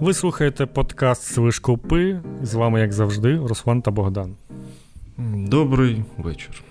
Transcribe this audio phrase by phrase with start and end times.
[0.00, 2.20] Ви слухаєте подкаст Свишкопи.
[2.42, 4.36] З вами, як завжди, Руслан та Богдан.
[5.34, 6.62] Добрий вечір.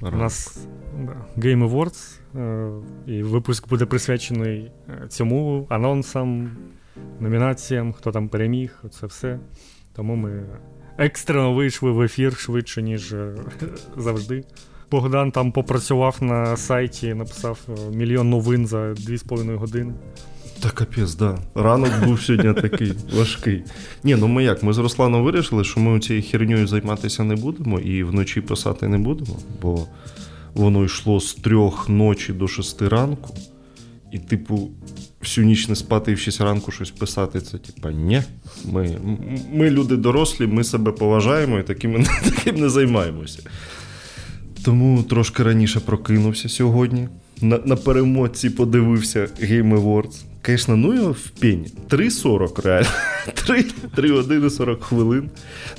[0.00, 0.66] У нас
[0.98, 2.70] да, Game Awards, е,
[3.06, 6.50] і випуск буде присвячений е, цьому анонсам,
[7.20, 9.38] номінаціям, хто там переміг, це все.
[9.96, 10.42] Тому ми
[10.98, 13.34] екстрено вийшли в ефір швидше, ніж е,
[13.96, 14.44] завжди.
[14.90, 17.58] Богдан там попрацював на сайті, написав
[17.92, 19.92] мільйон новин за 2,5 години.
[20.60, 21.38] Та капець, да.
[21.54, 23.62] Ранок був сьогодні такий важкий.
[24.04, 24.62] Ні, ну ми як?
[24.62, 28.98] Ми з Русланом вирішили, що ми цією хернею займатися не будемо і вночі писати не
[28.98, 29.86] будемо, бо
[30.54, 33.34] воно йшло з трьох ночі до шести ранку.
[34.12, 34.70] І, типу,
[35.20, 38.22] всю ніч не спати і в 6 ранку щось писати, це типа ні.
[38.64, 38.96] Ми
[39.52, 43.42] ми люди дорослі, ми себе поважаємо і таким, таким не займаємося.
[44.64, 47.08] Тому трошки раніше прокинувся сьогодні.
[47.40, 50.24] На на перемотці подивився Game Awards.
[50.46, 51.66] Звісно, ну його в пені.
[51.88, 52.88] 3.40 реально.
[53.34, 55.30] 3, 3 години 40 хвилин.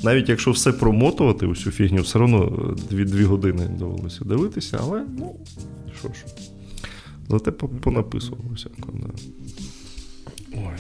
[0.04, 5.36] Навіть якщо все промотувати, усю фігню, все одно 2 2 години довелося дивитися, але ну,
[6.00, 6.14] що ж.
[7.30, 8.70] Зате понаписувалося.
[8.78, 9.10] Да.
[10.54, 10.80] Ой.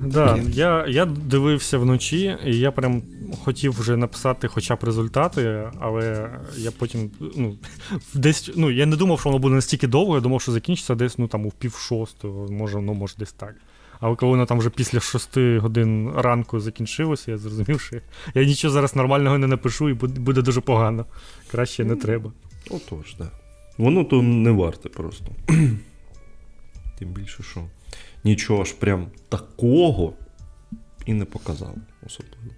[0.00, 3.02] Да, я я дивився вночі, і я прям
[3.44, 7.56] хотів вже написати хоча б результати, але я потім ну,
[8.14, 11.18] десь ну, я не думав, що воно буде настільки довго, я думав, що закінчиться десь
[11.18, 13.54] ну, там, у пів шостого, може, ну, може десь так.
[14.00, 17.96] Але коли воно там вже після шести годин ранку закінчилося, я зрозумів, що
[18.34, 21.06] я нічого зараз нормального не напишу і буде дуже погано.
[21.50, 22.32] Краще не треба.
[22.70, 23.18] Отож, так.
[23.18, 23.30] Да.
[23.78, 25.26] Воно то не варте просто.
[26.98, 27.64] Тим більше, що
[28.24, 30.12] нічого ж прям такого
[31.06, 32.55] і не показали особливо.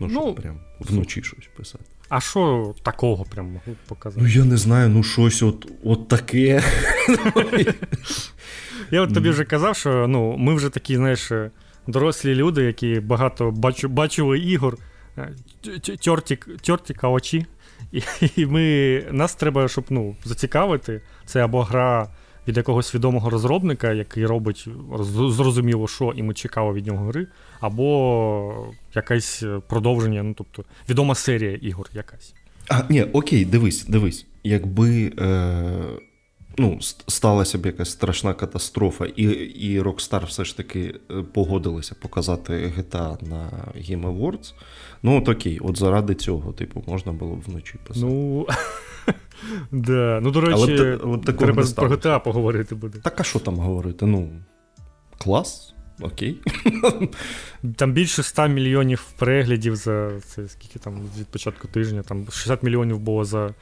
[0.00, 1.84] Ну, щоб ну, прям вночі щось писати.
[2.08, 4.20] А що такого прям можу показати?
[4.22, 6.62] Ну, я не знаю, ну щось от от таке.
[8.90, 11.32] Я от тобі вже казав, що ну, ми вже такі, знаєш,
[11.86, 14.78] дорослі люди, які багато бачу, бачили ігор,
[15.18, 15.32] е,
[16.62, 17.46] тьортіка очі.
[17.92, 18.02] І,
[18.36, 21.00] і ми, нас треба, щоб ну, зацікавити.
[21.26, 22.08] Це або гра
[22.48, 24.68] від якогось відомого розробника, який робить
[25.28, 27.26] зрозуміло, що і ми чекали від нього гри,
[27.60, 32.34] або якесь продовження, ну тобто відома серія ігор якась.
[32.68, 34.26] А, ні, окей, дивись, дивись.
[34.44, 35.72] Якби е,
[36.58, 36.78] ну,
[37.08, 43.28] сталася б якась страшна катастрофа, і і Rockstar все ж таки е, погодилися показати GTA
[43.28, 44.54] на Game Awards,
[45.02, 48.06] ну от окей, от заради цього, типу, можна було б вночі писати.
[48.06, 48.46] Ну,
[49.72, 50.20] да.
[50.22, 52.98] ну до речі, треба про GTA поговорити буде.
[52.98, 54.06] Так а що там говорити?
[54.06, 54.30] Ну,
[55.18, 55.72] клас.
[56.00, 56.40] Окей.
[57.76, 62.02] Там більше 100 мільйонів переглядів за це скільки там від початку тижня.
[62.02, 63.54] Там 60 мільйонів було за е,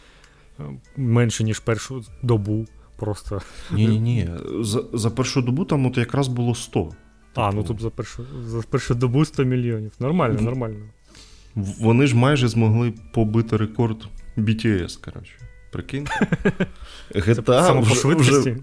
[0.97, 2.67] менше, ніж першу добу.
[2.97, 3.41] Просто.
[3.73, 3.99] Ні-ні.
[4.01, 4.29] ні
[4.65, 6.91] За за першу добу там от якраз було 100.
[7.35, 9.93] А, ну тобто за першу за першу добу 100 мільйонів.
[10.01, 10.85] Нормально, нормально.
[11.55, 15.33] Вони ж майже змогли побити рекорд BTS, коротше.
[15.73, 16.07] Прикинь.
[17.15, 18.57] GTA вже, вже,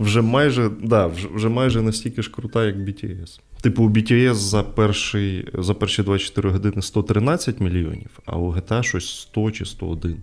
[0.00, 3.40] вже майже да, вже, вже майже настільки ж крута, як BTS.
[3.60, 9.20] Типу, у BTS за перший, за перші 24 години 113 мільйонів, а у GTA щось
[9.20, 10.22] 100 чи 101.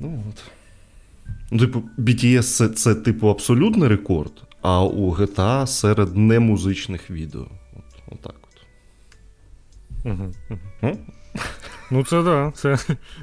[0.00, 0.44] Ну от.
[1.52, 4.32] Ну, типу, BTS це, це, типу, абсолютний рекорд,
[4.62, 7.46] а у GTA серед немузичних відео.
[7.76, 8.66] От, Отак от.
[10.06, 10.98] Угу, угу.
[11.90, 12.78] Ну, це да, це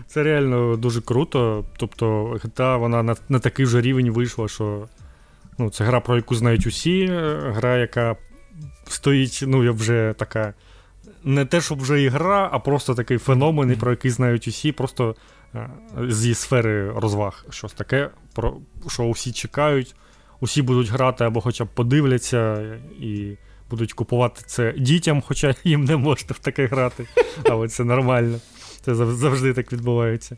[0.08, 1.66] це реально дуже круто.
[1.78, 4.88] Тобто, GTA вона на на такий же рівень вийшла, що
[5.58, 7.06] ну, це гра, про яку знають усі,
[7.42, 8.16] гра, яка
[8.88, 10.54] стоїть, ну, я вже така.
[11.24, 15.16] Не те, щоб вже і гра, а просто такий феномен, про який знають усі, просто
[15.56, 15.70] Е,
[16.10, 18.58] зі сфери розваг щось таке, про
[18.88, 19.96] що усі чекають,
[20.40, 22.62] усі будуть грати або хоча б подивляться
[23.00, 23.38] і
[23.70, 27.08] будуть купувати це дітям, хоча їм не можна в таке грати.
[27.50, 28.40] Але це нормально.
[28.82, 30.38] Це завжди так відбувається.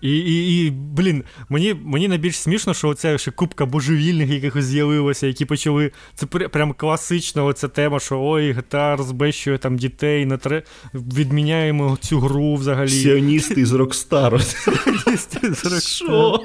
[0.00, 5.26] І, і, і блін, мені мені найбільш смішно, що оця ще купка божевільних якихось з'явилася,
[5.26, 5.92] які почали.
[6.14, 10.62] Це прям класична оця тема, що ой, GTA розбещує там дітей, не тре...
[10.94, 12.88] відміняємо цю гру взагалі.
[12.88, 14.38] Сіоністи з Rockstar-у.
[14.38, 16.38] Сіоністи з Rockstar-у.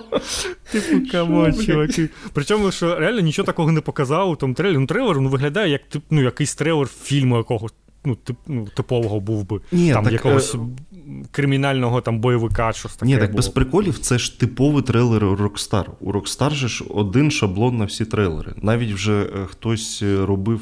[0.71, 2.09] Типу, come on, чуваки.
[2.33, 4.79] Причому, що реально нічого такого не показав у тому трейлері.
[4.79, 7.73] Ну, трейлер ну, виглядає як ну, якийсь трейлер фільму якогось
[8.05, 10.59] ну, тип, ну, типового був би Ні, там так, якогось е...
[11.31, 12.73] кримінального там бойовика.
[12.73, 13.37] щось таке Ні, так було.
[13.37, 15.85] без приколів це ж типовий трейлер у Rockstar.
[15.99, 18.53] У Rockstar же ж один шаблон на всі трейлери.
[18.61, 20.61] Навіть вже е, хтось е, робив.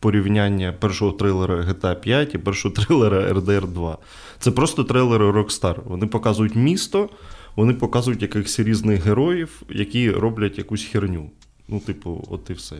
[0.00, 3.98] Порівняння першого трейлера GTA 5 і першого трейлера RDR 2.
[4.38, 5.76] Це просто трейлери Rockstar.
[5.84, 7.08] Вони показують місто,
[7.56, 11.30] вони показують якихось різних героїв, які роблять якусь херню.
[11.68, 12.76] Ну, типу, от і все.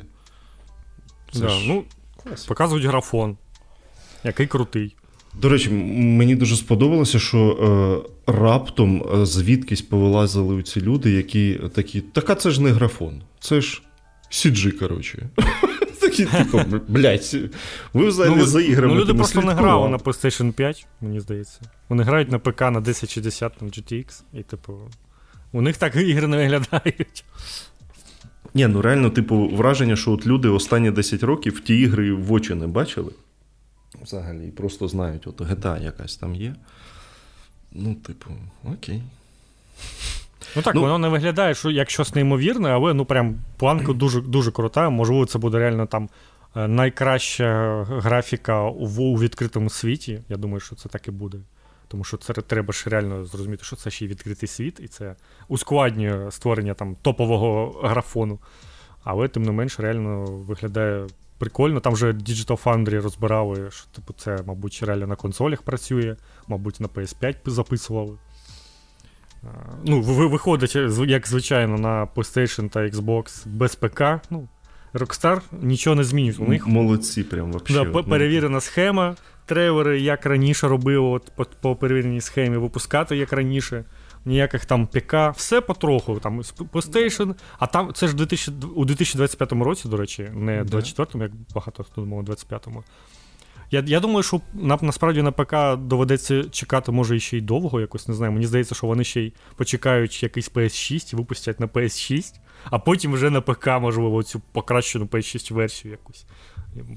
[1.32, 1.68] Це да, ж...
[1.68, 1.84] ну,
[2.48, 3.36] Показують графон,
[4.24, 4.96] який крутий.
[5.34, 7.38] До речі, мені дуже сподобалося, що
[8.26, 12.00] е, раптом е, звідкись повилазили ці люди, які такі.
[12.00, 13.82] Так а це ж не графон, це ж
[14.30, 15.28] CG, коротше.
[16.00, 17.36] Такі, типу, блядь,
[17.92, 18.94] ви взагалі ну, за іграми.
[18.94, 21.60] Ну, люди просто не грали на PlayStation 5, мені здається.
[21.88, 24.78] Вони грають на ПК на 1060 на GTX, і, типу,
[25.52, 27.24] у них так ігри не виглядають.
[28.54, 32.54] Ні, ну реально, типу, враження, що от люди останні 10 років ті ігри в очі
[32.54, 33.12] не бачили.
[34.02, 36.54] Взагалі, просто знають, от GTA якась там є.
[37.72, 38.30] Ну, типу,
[38.64, 39.02] окей.
[40.56, 44.20] Ну так, ну, воно не виглядає, що як щось неймовірне, але ну прям планка дуже
[44.20, 44.90] дуже крута.
[44.90, 46.08] Можливо, це буде реально там
[46.56, 50.22] е, найкраща графіка у, у відкритому світі.
[50.28, 51.38] Я думаю, що це так і буде.
[51.88, 55.14] Тому що це треба ж реально зрозуміти, що це ще й відкритий світ, і це
[55.48, 58.38] ускладнює створення там топового графону.
[59.04, 61.06] Але, тим не менш, реально виглядає
[61.38, 61.80] прикольно.
[61.80, 66.88] Там вже Digital Foundry розбирали, що типу, це, мабуть, реально на консолях працює, мабуть, на
[66.88, 68.18] PS5 записували.
[69.84, 70.76] Ну, Виходить,
[71.06, 74.02] як звичайно, на PlayStation та Xbox без ПК.
[74.30, 74.48] Ну,
[74.94, 76.34] Rockstar нічого не змінює.
[76.38, 77.74] У них Молодці, прям вообще.
[77.74, 83.32] Да, ну, перевірена схема трейлери, як раніше робили, от по, по перевіреній схемі, випускати як
[83.32, 83.84] раніше.
[84.28, 86.20] Ніяких там ПК, все потроху.
[86.20, 91.32] Там PlayStation, а там це ж 2000, у 2025 році, до речі, не 24-му, як
[91.54, 92.84] багато хто думав, у 25-му.
[93.70, 98.08] Я я думаю, що на, насправді на ПК доведеться чекати, може, ще й довго, якось
[98.08, 98.32] не знаю.
[98.32, 102.34] Мені здається, що вони ще й почекають якийсь PS6 і випустять на PS6,
[102.64, 106.26] а потім вже на ПК, можливо, цю покращену PS6 версію якусь.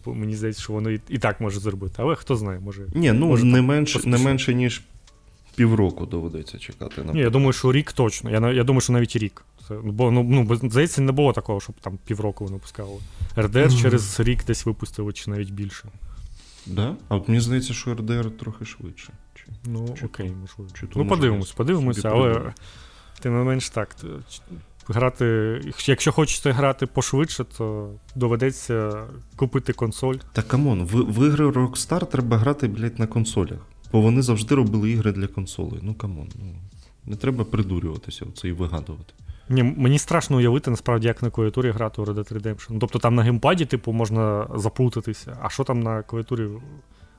[0.06, 1.96] Мені здається, що воно і, і так може зробити.
[1.98, 2.86] Але хто знає, може.
[2.94, 4.82] Ні, ну може, не менше, не менше, ніж
[5.56, 7.04] півроку доведеться чекати.
[7.14, 8.32] Ні, я думаю, що рік точно.
[8.32, 9.46] Я я думаю, що навіть рік.
[9.68, 13.00] Це, Бо ну, ну, здається, не було такого, щоб там півроку воно пускало.
[13.38, 13.82] RDR mm-hmm.
[13.82, 15.84] через рік десь випустили, чи навіть більше.
[16.66, 16.96] Да?
[17.10, 19.14] А от мені здається, що RDR трохи швидше.
[19.36, 20.72] Чи, Ну, чи окей, можливо.
[20.80, 22.54] Чи ну, подивимось, подивимося, але
[23.22, 23.96] тим не менш так
[24.88, 30.16] грати, якщо хочете грати пошвидше, то доведеться купити консоль.
[30.34, 33.60] Та come on, в, в ігри Rockstar треба грати, блядь, на консолях.
[33.92, 35.80] Бо вони завжди робили ігри для консолей.
[35.82, 36.46] Ну come on, ну
[37.06, 39.14] не треба придурюватися це і вигадувати.
[39.50, 42.80] Ні, Мені страшно уявити, насправді, як на клавіатурі грати у Red Dead Redemption.
[42.80, 46.48] Тобто там на геймпаді, типу, можна заплутатися, а що там на клавіатурі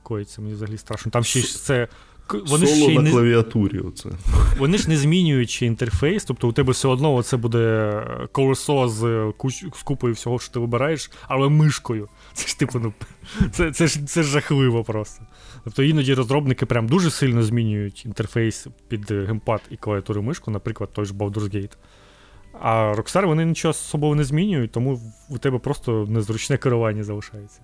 [0.03, 1.11] коїться, мені взагалі страшно.
[1.11, 1.87] Там ще це
[2.29, 3.11] вони Соло ще на не...
[3.11, 3.79] клавіатурі.
[3.79, 4.09] Оце.
[4.59, 7.93] Вони ж не змінюючи інтерфейс, тобто у тебе все одно це буде
[8.31, 9.65] колесо з куч...
[9.75, 12.09] з купою всього, що ти вибираєш, але мишкою.
[12.33, 12.93] Це ж типу, ну,
[13.51, 15.25] це це, ж це ж жахливо просто.
[15.63, 21.05] Тобто іноді розробники прям дуже сильно змінюють інтерфейс під геймпад і клавіатуру мишку, наприклад, той
[21.05, 21.73] ж Baldur's Gate.
[22.61, 24.99] А Rockstar вони нічого особливо не змінюють, тому
[25.29, 27.61] у тебе просто незручне керування залишається.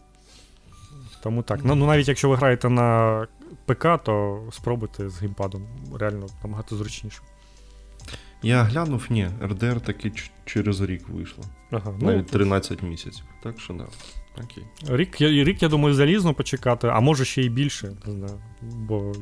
[1.24, 1.60] Тому так.
[1.64, 3.28] Ну, ну навіть якщо ви граєте на
[3.66, 5.68] ПК, то спробуйте з геймпадом.
[6.00, 7.22] Реально набагато зручніше.
[8.44, 10.12] Я глянув, ні, RDR таки
[10.46, 11.44] через рік вийшло.
[11.72, 13.26] Ага, ну, 13 місяців.
[13.44, 13.86] Так що да.
[14.44, 14.64] Окей.
[14.90, 17.92] Рік, рік, я думаю, залізно почекати, а може ще й більше.
[18.06, 18.42] Не знаю.
[18.62, 19.14] Бо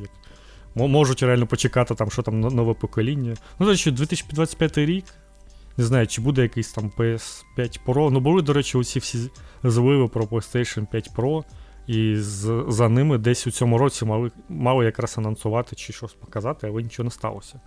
[0.74, 3.34] можуть реально почекати, там, що там нове покоління.
[3.58, 5.04] Ну, до речі, 2025 рік.
[5.76, 8.10] Не знаю, чи буде якийсь там PS5 Pro.
[8.10, 9.30] Ну, були, до речі, усі всі
[9.64, 11.44] зливи про PlayStation 5 Pro.
[11.86, 16.66] І з, за ними десь у цьому році мали мали якраз анонсувати чи щось показати,
[16.66, 17.60] але нічого не сталося.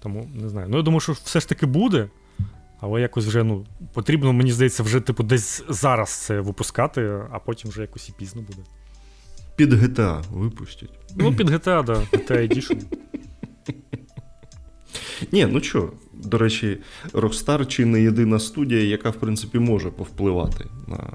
[0.00, 0.66] Тому не знаю.
[0.70, 2.08] Ну, я думаю, що все ж таки буде,
[2.84, 7.70] але якось вже ну, потрібно, мені здається, вже типу, десь зараз це випускати, а потім
[7.70, 8.58] вже якось і пізно буде.
[9.56, 10.90] Під GTA випустять.
[11.16, 12.82] Ну, під GTA, да, GTA Edition.
[15.32, 16.78] Ні, ну що, до речі,
[17.12, 21.10] Rockstar чи не єдина студія, яка, в принципі, може повпливати на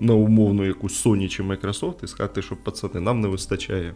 [0.00, 3.94] на умовну якусь Sony чи Microsoft і сказати, що пацани, нам не вистачає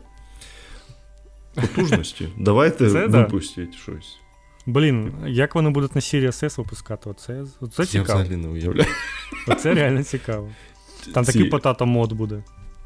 [1.54, 2.28] потужності.
[2.38, 3.76] Давайте Це, випустіть да.
[3.76, 4.18] щось.
[4.66, 7.10] Блін, як вони будуть на Series S випускати?
[7.10, 8.08] Оце, оце цікаво.
[8.08, 8.90] Я взагалі не уявляю.
[9.48, 10.50] Оце реально цікаво.
[11.14, 11.32] Там Ці...
[11.32, 12.42] такий потато мод буде.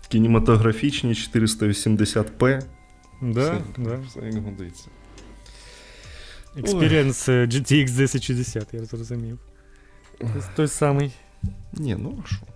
[0.08, 2.62] Кінематографічні 480p.
[3.22, 3.98] Да, все, да.
[4.08, 4.88] все як годиться.
[6.56, 9.38] Experience GTX 1060, я зрозумів.
[10.56, 11.12] Той самий.
[11.72, 12.46] Ні, ну а що?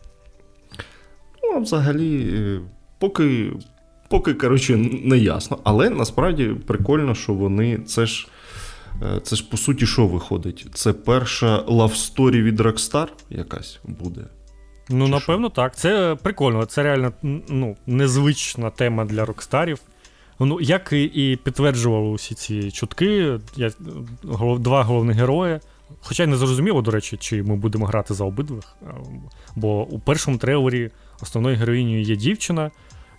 [1.42, 2.60] Ну, взагалі, е,
[2.98, 3.52] поки,
[4.10, 5.58] поки коротше, не ясно.
[5.64, 8.28] Але насправді прикольно, що вони це ж.
[9.02, 10.66] Е, це ж по суті, що виходить?
[10.74, 14.20] Це перша love story від Rockstar якась буде.
[14.88, 15.54] Ну, Чи напевно, що?
[15.54, 15.76] так.
[15.76, 16.64] Це прикольно.
[16.64, 17.12] Це реально
[17.48, 19.80] ну, незвична тема для Рокстарів.
[20.40, 23.70] Ну, Як і підтверджували усі ці чутки, я,
[24.58, 25.60] два головні герої
[26.00, 28.76] Хоча й не зрозуміло, до речі, чи ми будемо грати за обидвих.
[29.56, 30.90] Бо у першому трейлері
[31.22, 32.70] основною героїнею є дівчина,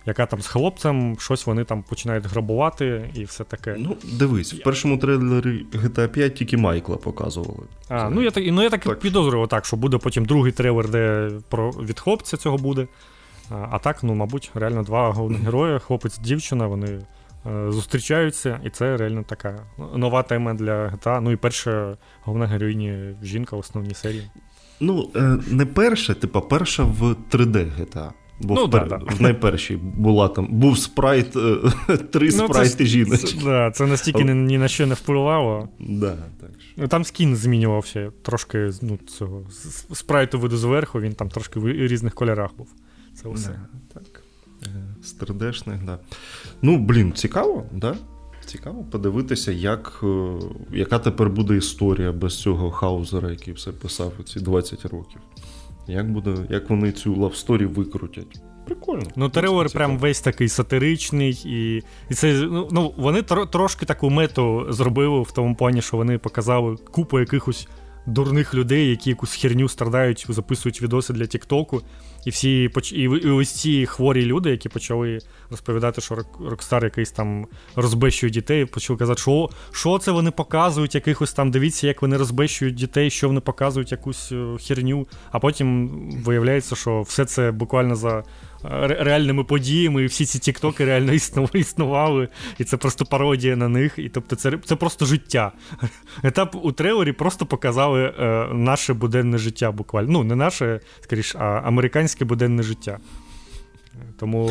[0.06, 3.76] яка там з хлопцем щось вони там починають грабувати і все таке.
[3.78, 7.66] Ну, дивись, в першому трейлері GTA 5 тільки Майкла показували.
[7.88, 9.00] А, Ну я так ну, я так, так.
[9.00, 12.86] підозрював так, що буде потім другий трейлер, де про від хлопця цього буде.
[13.50, 16.86] А, а так, ну, мабуть, реально два головних герої, хлопець дівчина, вони
[17.46, 19.62] е, зустрічаються, і це реально така
[19.94, 21.20] нова тема для GTA.
[21.20, 24.30] Ну і перша головна героїня жінка в основній серії.
[24.80, 28.10] Ну, е, не перша, типа перша в 3D GTA.
[28.40, 28.96] Бо ну, в, да, да.
[28.96, 33.26] в найпершій була там був спрайт, е, три ну, спрайти жіночки.
[33.26, 35.68] Це, да, це настільки ні, ні на що не впливало.
[35.78, 36.72] Да, так що.
[36.76, 39.42] Ну, там скін змінювався трошки ну, цього
[39.92, 42.68] спрайту виду зверху, він там трошки в різних кольорах був.
[43.14, 43.48] Це все.
[43.94, 44.22] Да, так.
[45.02, 45.98] Сердешних, да.
[46.62, 47.96] Ну, блін, цікаво, да?
[48.46, 50.38] Цікаво подивитися, як, е,
[50.72, 55.20] яка тепер буде історія без цього хаузера, який все писав ці 20 років.
[55.88, 58.42] Як буде, як вони цю love story викрутять?
[58.66, 59.06] Прикольно.
[59.16, 64.66] Ну, трейлер прям весь такий сатиричний, і і це ну, вони вони трошки таку мету
[64.68, 67.68] зробили в тому плані, що вони показали купу якихось
[68.06, 71.82] дурних людей, які якусь херню страдають, записують відоси для Тіктоку.
[72.26, 75.18] І всі і, і ось ці хворі люди, які почали
[75.50, 81.32] розповідати, що Рокстар якийсь там розбещує дітей, почали казати, що що це вони показують, якихось
[81.32, 85.06] там, дивіться, як вони розбещують дітей, що вони показують якусь е, херню.
[85.30, 85.90] А потім
[86.24, 88.24] виявляється, що все це буквально за
[88.64, 91.12] реальними подіями, і всі ці тіктоки реально
[91.54, 93.94] існували, і це просто пародія на них.
[93.98, 95.52] І тобто це це просто життя.
[96.22, 100.12] Етап у трейлері просто показали е, наше буденне життя буквально.
[100.12, 102.98] Ну, не наше, скоріш, а американське буденне життя.
[104.18, 104.50] Тому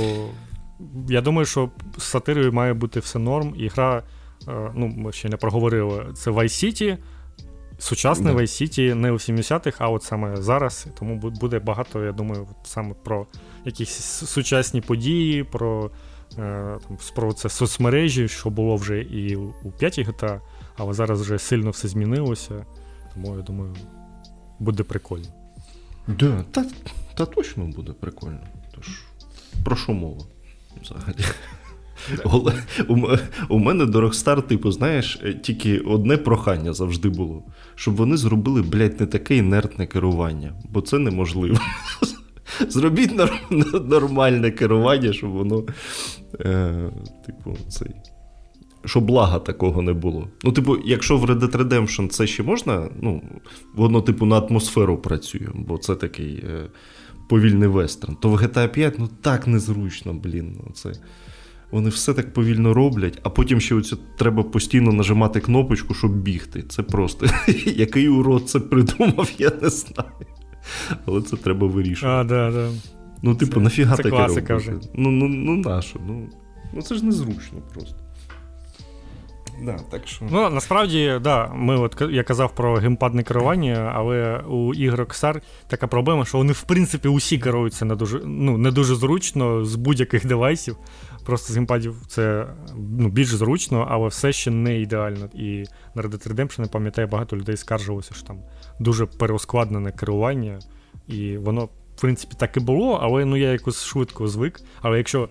[1.09, 4.03] я думаю, що з сатирою має бути все норм, і гра,
[4.47, 6.97] е, ну, ми ще не проговорили, це Vice City.
[7.77, 8.33] Сучасний.
[8.33, 10.87] Vice City не у 70-х, а от саме зараз.
[10.99, 13.27] Тому буде багато, я думаю, саме про
[13.65, 13.89] якісь
[14.25, 15.91] сучасні події, про
[16.37, 20.39] е, там, про це соцмережі, що було вже і у 5 GTA,
[20.77, 22.65] але зараз вже сильно все змінилося.
[23.13, 23.75] Тому я думаю,
[24.59, 25.27] буде прикольно.
[26.07, 26.65] Да, Та
[27.15, 28.39] та точно буде прикольно.
[28.75, 29.01] Тож,
[29.63, 30.25] про що мова
[30.81, 31.25] взагалі?
[33.49, 37.43] У мене до Rockstar, типу, знаєш, е, тільки одне прохання завжди було,
[37.75, 41.57] щоб вони зробили, блядь, не таке інертне керування, бо це неможливо.
[42.69, 43.11] Зробіть
[43.89, 45.63] нормальне керування, щоб воно.
[46.39, 46.91] е,
[47.25, 47.91] Типу, цей.
[48.85, 50.27] Щоб блага такого не було.
[50.43, 53.21] Ну, типу, якщо в Red Dead Redemption це ще можна, ну,
[53.75, 56.69] воно, типу, на атмосферу працює, бо це такий е,
[57.29, 60.57] повільний вестерн, то в GTA 5 ну так незручно, блін.
[60.65, 60.91] Ну, це...
[61.71, 66.63] Вони все так повільно роблять, а потім ще оце треба постійно нажимати кнопочку, щоб бігти.
[66.69, 67.25] Це просто
[67.65, 70.09] який урод це придумав, я не знаю.
[71.05, 72.19] Але це треба вирішувати.
[72.19, 72.69] А, да, да.
[73.21, 74.55] Ну, типу, це, нафіга це таке робити?
[74.55, 74.71] Вже.
[74.93, 75.99] Ну, ну, ну нащо?
[76.07, 76.29] Ну,
[76.73, 77.95] ну це ж незручно просто.
[79.63, 80.25] Да, так що...
[80.31, 85.87] Ну, насправді, да, ми от я казав про геймпадне керування, але у ігор Rockstar така
[85.87, 90.25] проблема, що вони, в принципі, усі керуються не дуже ну, не дуже зручно з будь-яких
[90.25, 90.77] девайсів.
[91.25, 95.29] Просто з геймпадів це ну, більш зручно, але все ще не ідеально.
[95.33, 95.63] І
[95.95, 98.39] на Red Dead Redemption, я пам'ятаю, багато людей скаржилося, що там
[98.79, 100.59] дуже переоскладнене керування,
[101.07, 101.65] і воно,
[101.95, 104.61] в принципі, так і було, але ну, я якось швидко звик.
[104.81, 105.29] Але якщо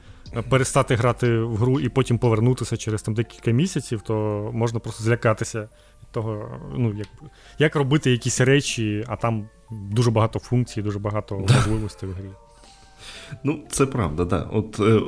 [0.48, 4.14] перестати грати в гру і потім повернутися через там декілька місяців, то
[4.54, 5.60] можна просто злякатися
[6.02, 7.08] від того, ну, як
[7.58, 12.30] як робити якісь речі, а там дуже багато функцій, дуже багато можливостей в грі.
[13.44, 14.48] Ну, це правда, да.
[14.52, 15.00] От е,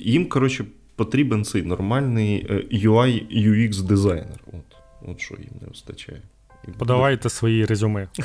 [0.00, 0.64] їм, коротше,
[0.96, 4.40] потрібен цей нормальний UI UX дизайнер.
[4.46, 4.76] От,
[5.08, 6.22] От що їм не вистачає.
[6.78, 8.08] Подавайте свої резюме.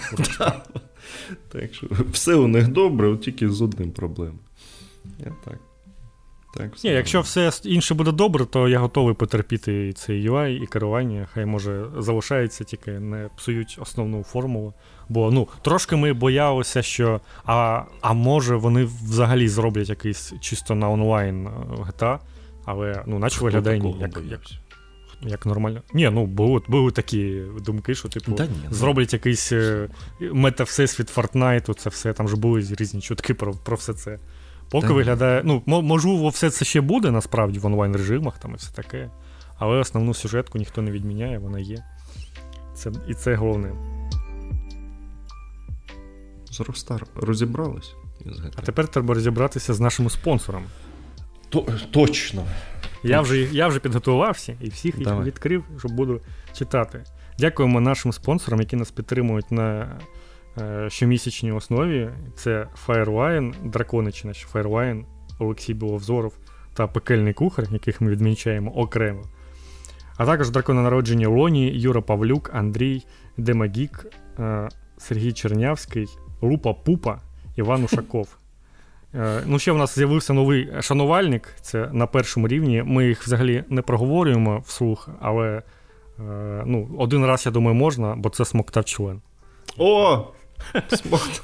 [1.49, 4.39] Так що все у них добре, тільки з одним проблемою.
[5.19, 5.57] Я так.
[6.53, 10.67] Так, все Ні, Якщо все інше буде добре, то я готовий потерпіти цей UI і
[10.67, 11.27] керування.
[11.33, 14.73] Хай може залишається, тільки не псують основну формулу.
[15.09, 20.89] Бо ну, трошки ми боялися, що а а може вони взагалі зроблять якийсь чисто на
[20.89, 22.19] онлайн е, GTA,
[22.65, 24.41] але ну, наче виглядає ні, як, як
[25.21, 25.81] як нормально.
[25.93, 28.75] Ні, ну були були такі думки, що типу да ні, ну.
[28.75, 29.89] зроблять якийсь е,
[30.21, 34.19] мета-всесвіт Фортнайту, це все, там ж були різні чутки про про все це.
[34.69, 35.41] Поки да виглядає.
[35.45, 39.09] Ну, можливо, все це ще буде насправді в онлайн режимах там і все таке.
[39.57, 41.83] Але основну сюжетку ніхто не відміняє, вона є.
[42.73, 43.71] Це, І це головне.
[46.51, 47.93] З Rockstar розібрались.
[48.55, 50.65] А тепер треба розібратися з нашими спонсорами.
[51.49, 52.45] То, Точно.
[53.03, 56.21] Я вже я вже підготувався і всіх їх відкрив, щоб буду
[56.53, 57.03] читати.
[57.39, 59.99] Дякуємо нашим спонсорам, які нас підтримують на
[60.57, 62.09] е, щомісячній основі.
[62.35, 65.03] Це Firewine, Драконичина, Firewine,
[65.39, 66.33] Олексій Біловзоров
[66.73, 69.23] та пекельний кухар, яких ми відмічаємо окремо.
[70.17, 73.05] А також дракони народження Лоні, Юра Павлюк, Андрій,
[73.37, 74.05] Демагік,
[74.39, 76.07] е, Сергій Чернявський,
[76.41, 77.19] Лупа Пупа,
[77.55, 78.37] Іван Ушаков.
[79.15, 82.83] Е, ну, ще в нас з'явився новий шанувальник, це на першому рівні.
[82.85, 85.61] Ми їх взагалі не проговорюємо вслух, але е,
[86.65, 89.21] ну, один раз, я думаю, можна, бо це смоктав член.
[89.77, 90.27] О!
[90.89, 91.43] Смоктав.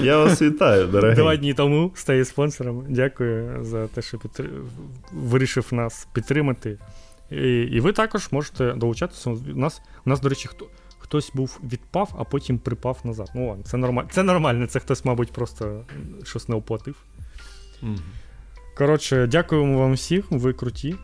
[0.00, 1.14] Я вас вітаю, дорогі.
[1.14, 2.84] Два дні тому стає спонсором.
[2.88, 4.50] Дякую за те, що підтр...
[5.12, 6.78] вирішив нас підтримати.
[7.30, 9.30] І і ви також можете долучатися.
[9.30, 10.66] У нас, у нас до речі, хто,
[11.06, 13.30] хтось був відпав, а потім припав назад.
[13.34, 14.08] Ну ладно, це нормально.
[14.12, 15.84] Це нормально, це хтось, мабуть, просто
[16.24, 16.96] щось не оплатив.
[17.82, 17.98] Mm.
[18.76, 20.96] Коротше, дякуємо вам всіх, ви круті.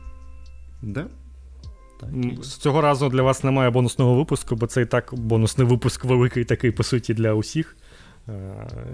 [0.82, 1.06] Да?
[2.00, 2.10] Так,
[2.42, 6.44] З цього разу для вас немає бонусного випуску, бо це і так бонусний випуск великий,
[6.44, 7.76] такий, по суті, для усіх.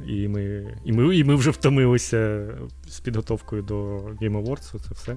[0.07, 2.49] І ми і ми, і ми вже втомилися
[2.89, 5.17] з підготовкою до Game Awards, це все.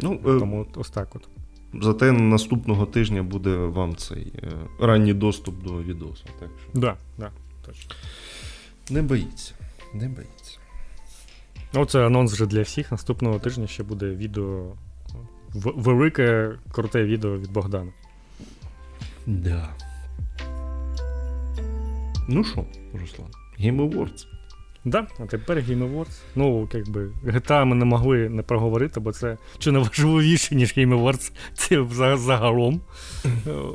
[0.00, 1.28] Ну, Тому ось так от.
[1.82, 4.48] Зате наступного тижня буде вам цей е,
[4.80, 6.24] ранній доступ до відосу.
[6.40, 6.80] Так що...
[6.80, 7.30] Да, да,
[7.66, 7.94] точно.
[8.90, 9.54] Не боїться.
[9.94, 10.58] Не боїться.
[11.74, 12.92] Ну, це анонс вже для всіх.
[12.92, 14.72] Наступного тижня ще буде відео.
[15.54, 17.92] Велике, круте відео від Богдана.
[19.26, 19.74] Да.
[22.28, 23.28] Ну що, Руслан?
[23.60, 24.26] Game Awards.
[24.84, 26.22] Да, а тепер Game Awards.
[26.34, 31.00] Ну, якби GTA ми не могли не проговорити, бо це чи не важливіше, ніж Game
[31.00, 32.80] Awards, це загалом.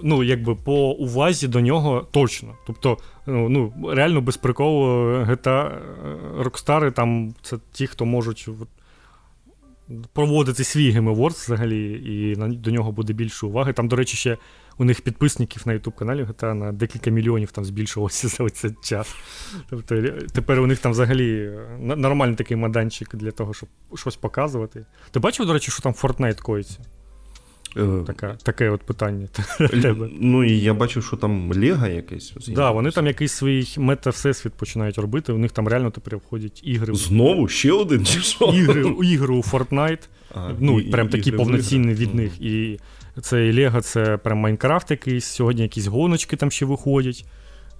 [0.03, 2.55] Ну, якби по увазі до нього точно.
[2.67, 2.97] Тобто,
[3.27, 4.85] ну, ну реально без приколу
[5.23, 5.79] GTA
[6.43, 8.49] Rockstar, там це ті, хто можуть
[10.13, 13.73] проводити свій Game Awards взагалі, і до нього буде більше уваги.
[13.73, 14.37] Там, до речі, ще
[14.79, 19.15] у них підписників на YouTube каналі GTA на декілька мільйонів там збільшилося за цей час.
[19.69, 24.85] Тобто тепер у них там взагалі е, нормальний такий маданчик для того, щоб щось показувати.
[25.11, 26.79] Ти бачив, до речі, що там Fortnite коїться?
[27.77, 29.27] Е, Така, Таке от питання.
[29.57, 30.09] тебе.
[30.19, 32.29] Ну і я бачив, що там Лего якесь.
[32.29, 35.33] Так, да, вони там якийсь свій мета-всесвіт починають робити.
[35.33, 36.93] У них там реально тепер входять ігри.
[36.95, 38.45] Знову ще один чи що?
[38.45, 40.07] Ігри ігри у Fortnite.
[40.35, 42.41] А, ну, і, прям і, такі повноцінні від них.
[42.41, 42.79] І
[43.21, 47.25] це Лего, це прям Майнкрафт якийсь, сьогодні якісь гоночки там ще виходять.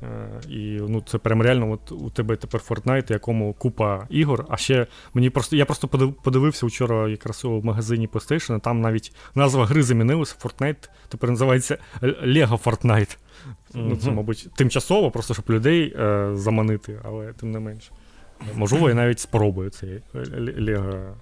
[0.04, 4.46] Е, і ну, це прям реально от у тебе тепер Fortnite, якому купа ігор.
[4.50, 5.88] А ще мені просто я просто
[6.24, 10.36] подивився вчора якраз у магазині PlayStation, там навіть назва гри замінилася.
[10.44, 13.18] Fortnite тепер називається Lego Fortnite.
[13.18, 13.74] Uh-huh.
[13.74, 17.92] Ну, Це, мабуть, тимчасово, просто щоб людей е, заманити, але тим не менше.
[18.56, 21.14] Можливо, я навіть спробую цей Lego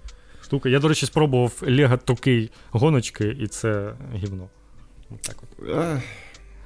[0.48, 0.68] штука.
[0.68, 4.48] Я, до речі, спробував Lego Токей гоночки, і це гівно.
[5.22, 5.68] Так от.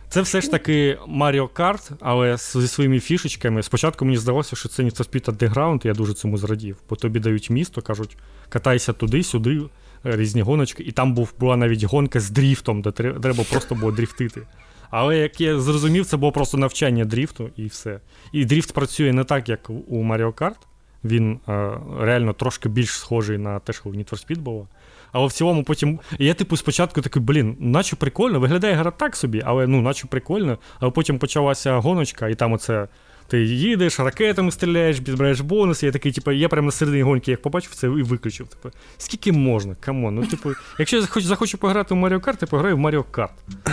[0.08, 3.62] Це все ж таки Mario Kart, але зі своїми фішечками.
[3.62, 6.76] Спочатку мені здалося, що це for Speed Underground, і я дуже цьому зрадів.
[6.90, 8.16] Бо тобі дають місто, кажуть,
[8.48, 9.62] катайся туди-сюди,
[10.04, 14.42] різні гоночки, і там був, була навіть гонка з дріфтом, де треба просто було дріфтити.
[14.90, 18.00] Але як я зрозумів, це було просто навчання дріфту і все.
[18.32, 20.56] І дріфт працює не так, як у Mario Kart.
[21.04, 24.68] Він е, реально трошки більш схожий на те, що в Need for Speed було.
[25.12, 26.00] Але в цілому потім.
[26.18, 30.58] я, типу, спочатку такий, блін, наче прикольно, виглядає гра так собі, але ну, наче прикольно.
[30.80, 32.88] Але потім почалася гоночка, і там оце.
[33.28, 35.86] Ти їдеш, ракетами стріляєш, збираєш бонуси.
[35.86, 38.48] Я такий, типу, я прямо на середині гонки як побачив це і виключив.
[38.48, 39.76] Типу, скільки можна?
[39.80, 40.14] Come on.
[40.14, 43.28] Ну, типу, якщо я захочу, захочу пограти в Mario Kart, я пограю в Mario Kart.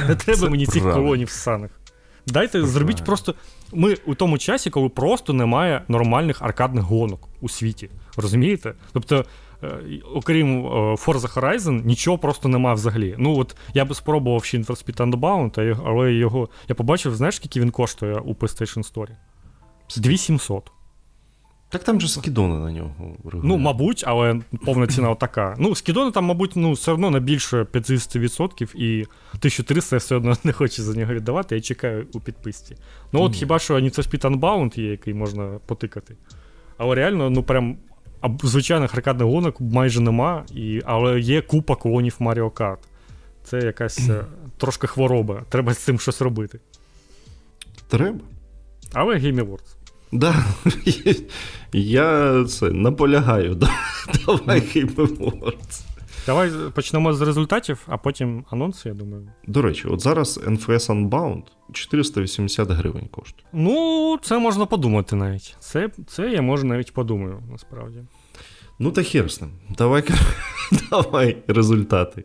[0.07, 1.71] Не треба це мені цих колонів саних.
[2.27, 3.35] Дайте, зробіть просто.
[3.73, 7.89] Ми у тому часі, коли просто немає нормальних аркадних гонок у світі.
[8.17, 8.73] Розумієте?
[8.93, 9.25] Тобто
[9.63, 13.15] Е, окрім е, Forza Horizon, нічого просто нема взагалі.
[13.17, 16.49] Ну от я би спробував ще Need for Speed Unbound, але його.
[16.67, 19.10] Я побачив, знаєш, скільки він коштує у PlayStation Store?
[19.97, 20.71] 2700.
[21.71, 22.93] Так там же скидони на нього.
[22.99, 23.41] Регулярно.
[23.43, 25.55] Ну, мабуть, але повна ціна така.
[25.60, 29.01] Ну, скидони там, мабуть, ну, все одно на більше 50% і
[29.34, 32.75] 1300 я все одно не хочу за нього віддавати, я чекаю у підписці.
[33.12, 33.36] Ну, от mm.
[33.36, 36.15] хіба що Need for Speed Unbound є, який можна потикати.
[36.77, 37.77] Але реально, ну прям
[38.43, 42.77] звичайних аркадних гонок майже нема, і, але є купа клонів Mario Kart.
[43.43, 44.25] Це якась е,
[44.58, 45.43] трошки хвороба.
[45.49, 46.60] Треба з цим щось робити.
[47.88, 48.19] Треба.
[48.93, 49.78] Але Game Awards.
[50.11, 50.35] Да.
[51.73, 53.55] Я це наполягаю.
[54.25, 55.53] Давай Game
[56.25, 59.27] Давай почнемо з результатів, а потім анонси, я думаю.
[59.47, 61.43] До речі, от зараз NFS Unbound
[61.73, 63.47] 480 гривень коштує.
[63.53, 65.55] Ну, це можна подумати навіть.
[65.59, 67.99] Це це я можу навіть подумаю, насправді.
[68.81, 69.49] Ну, та хер з ним.
[69.77, 70.03] Давай
[70.91, 72.23] давай результати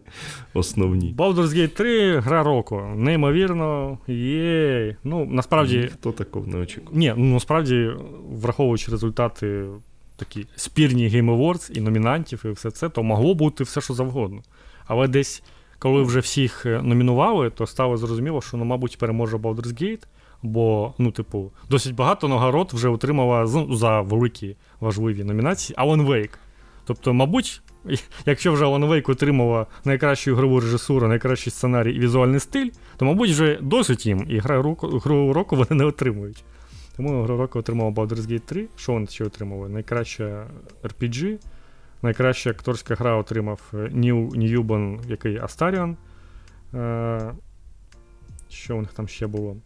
[0.54, 1.14] основні.
[1.18, 2.82] Baldur's Gate 3 гра року.
[2.96, 4.96] Неймовірно, єй.
[5.04, 5.90] Ну, насправді.
[5.92, 6.98] Хто такого не очікував?
[6.98, 7.90] Ні, ну насправді,
[8.30, 9.64] враховуючи результати
[10.16, 14.42] такі спірні Game Awards і номінантів, і все це, то могло бути все, що завгодно.
[14.86, 15.42] Але десь,
[15.78, 20.02] коли вже всіх е, номінували, то стало зрозуміло, що, ну, мабуть, переможе Baldur's Gate.
[20.42, 26.30] Бо, ну, типу, досить багато нагород вже отримала за великі важливі номінації Alan Wake.
[26.84, 27.62] Тобто, мабуть,
[28.26, 33.30] якщо вже Alan Wake отримала найкращу ігрову режисуру, найкращий сценарій і візуальний стиль, то, мабуть,
[33.30, 36.44] вже досить їм, і гру року вони не отримують.
[36.96, 38.68] Тому гру року отримала Baldur's Gate 3.
[38.76, 39.68] Що вони ще отримали?
[39.68, 40.46] Найкраща
[40.82, 41.38] RPG,
[42.02, 45.96] найкраща акторська гра отримав Нью Ньюбан, який Астаріон.
[46.74, 47.32] Е,
[48.48, 49.56] що у них там ще було?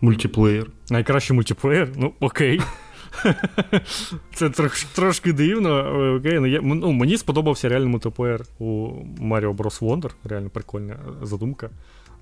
[0.00, 0.70] Мультиплеєр.
[0.90, 1.92] Найкращий мультиплеєр?
[1.96, 2.60] Ну, окей.
[4.34, 6.14] Це трош, трошки дивно.
[6.16, 6.40] окей.
[6.40, 8.88] Ну, я, ну, Мені сподобався реально мультиплеєр у
[9.20, 9.80] Mario Bros.
[9.80, 10.10] Wonder.
[10.24, 11.70] Реально прикольна задумка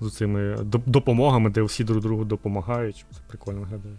[0.01, 3.05] з цими допомогами, де всі друг другу допомагають.
[3.11, 3.95] Це прикольно виглядає.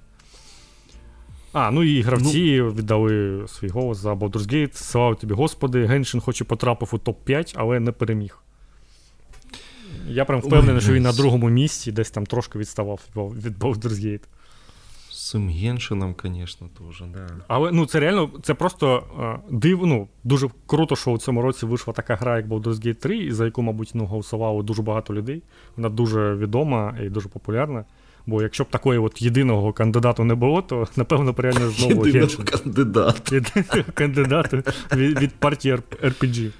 [1.53, 4.75] А, ну і гравці ну, віддали свій голос за Baldur's Gate.
[4.75, 8.39] Слава тобі, Господи, Геншин хоч і потрапив у топ-5, але не переміг.
[10.07, 14.23] Я прям впевнений, що він на другому місці десь там трошки відставав від Baldur's Gate.
[15.33, 17.27] Цим Геншином, звісно, теж, да.
[17.49, 21.67] Але ну, це реально це просто uh, див, ну, дуже круто, що у цьому році
[21.67, 25.43] вийшла така гра, як Baldur's Gate 3, за яку, мабуть, ну, голосувало дуже багато людей.
[25.77, 27.85] Вона дуже відома і дуже популярна.
[28.27, 33.35] Бо якщо б такої от єдиного кандидату не було, то напевно реально знову Єдиного кандидата.
[33.35, 34.63] Єдиного кандидату
[34.97, 36.51] від, від партії RPG.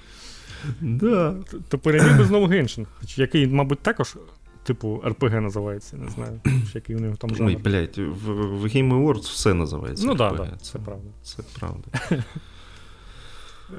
[0.81, 1.35] Да.
[1.69, 4.15] То переміг би знову Геншин, який, мабуть, також.
[4.63, 6.41] Типу, РПГ називається, не знаю,
[6.73, 7.49] який у нього там жанр.
[7.49, 10.05] Ой, блядь, в, в Game Awards все називається.
[10.07, 11.09] Ну так, да, да, це правда.
[11.23, 12.23] Це правда.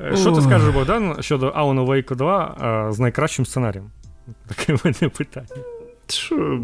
[0.16, 3.90] Що ти скажеш, Богдан, щодо Alan Wake 2 з найкращим сценарієм?
[4.48, 5.64] Таке в мене питання.
[6.06, 6.60] Що,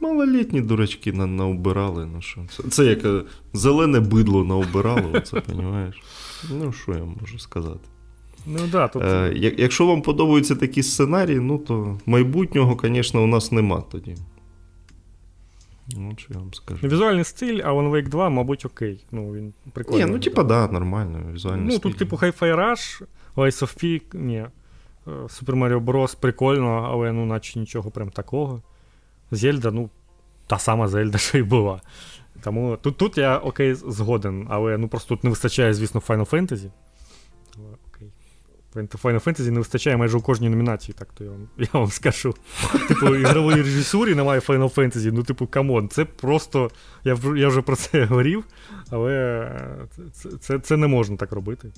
[0.00, 2.40] малолітні дурачки на, наубирали, ну що.
[2.50, 3.22] Це, це як е,
[3.52, 6.02] зелене бидло наубирало, оце, розумієш?
[6.50, 7.88] Ну, що я можу сказати?
[8.46, 9.02] Ну, да, тут...
[9.02, 14.16] Е, Якщо вам подобаються такі сценарії, ну то майбутнього, звісно, у нас нема тоді.
[15.96, 16.86] Ну, що я вам скажу.
[16.86, 19.04] Візуальний стиль, Alan Wake 2, мабуть, окей.
[19.10, 20.04] Ну, він прикольний.
[20.04, 21.32] Ні, ну, типа, да, нормально.
[21.32, 21.80] Візуальний ну, стиль.
[21.80, 23.02] тут, типу, Hi-Fi Rush,
[23.36, 24.36] Lies of P, ні.
[24.36, 24.50] Е,
[25.06, 26.16] Super Mario Bros.
[26.20, 28.62] прикольно, але ну, наче нічого прям такого.
[29.30, 29.90] Зельда, ну,
[30.46, 31.80] та сама Зельда, що й була.
[32.44, 36.70] Тому тут тут я окей згоден, але ну просто тут не вистачає, звісно, Final Fantasy.
[38.74, 42.34] Final Fantasy не вистачає майже у кожній номінації, так то я вам я вам скажу.
[42.88, 46.70] Типу, ігрової режисурі немає Final Fantasy, ну, типу, come on, це просто.
[47.04, 48.44] Я я вже про це говорив,
[48.90, 49.50] але
[50.12, 51.72] це це, це не можна так робити.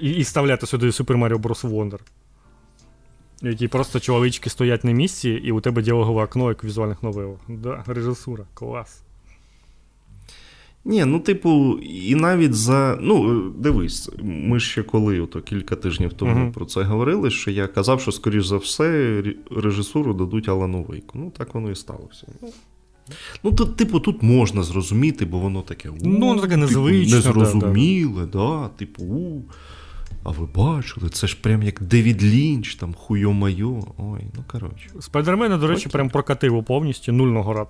[0.00, 1.70] І і вставляти сюди Super Mario Bros.
[1.70, 2.00] Wonder.
[3.42, 7.40] Які просто чоловічки стоять на місці, і у тебе діалогове окно, як у візуальних новелах.
[7.48, 9.02] Да, Режисура, клас.
[10.84, 12.98] Ні, ну, типу, і навіть за.
[13.00, 16.52] Ну, дивись, ми ще коли ото кілька тижнів тому uh-huh.
[16.52, 21.18] про це говорили, що я казав, що, скоріш за все, режисуру дадуть Алану Вейку.
[21.18, 22.26] Ну, так воно і сталося.
[23.44, 25.90] Ну, тут, типу, тут можна зрозуміти, бо воно таке.
[26.02, 27.22] Ну, воно таке незвичне.
[27.22, 28.68] Типу, незрозуміле, да, да.
[28.68, 29.42] типу, у.
[30.24, 33.84] А ви бачили, це ж прям як Девід Лінч, там хуйо-майо.
[33.98, 34.90] Ой, ну коротше.
[35.00, 37.28] Спайдермена, до речі, прям прокатив повністю нуль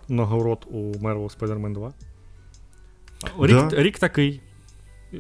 [0.09, 1.93] нагород у Marvel Spider-Man 2.
[3.41, 3.83] Рік да.
[3.83, 4.41] рік такий.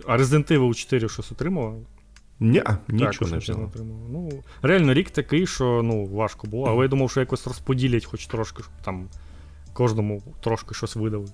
[0.06, 1.78] А Resident Evil 4 щось отримував?
[2.40, 3.72] Ні, нічого не взяв.
[4.10, 4.30] Ну,
[4.62, 8.62] Реально рік такий, що ну, важко було, але я думав, що якось розподілять хоч трошки,
[8.62, 9.08] щоб там
[9.72, 11.28] кожному трошки щось видали.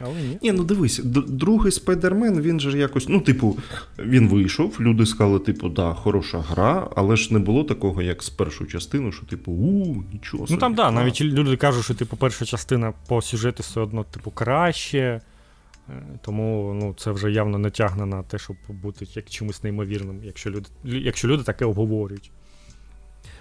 [0.00, 0.38] Але ні.
[0.42, 3.58] Ні, ну дивись, другий Spider-Man, він же якось, ну, типу,
[3.98, 8.30] він вийшов, люди сказали, типу, да, хороша гра, але ж не було такого, як з
[8.30, 10.46] першої частини, що, типу, у, нічого.
[10.50, 14.30] Ну там, да, навіть люди кажуть, що типу, перша частина по сюжету все одно, типу,
[14.30, 15.20] краще.
[15.90, 20.20] Е, тому ну, це вже явно не тягне на те, щоб бути як чимось неймовірним,
[20.24, 22.30] якщо люди якщо люди таке обговорюють.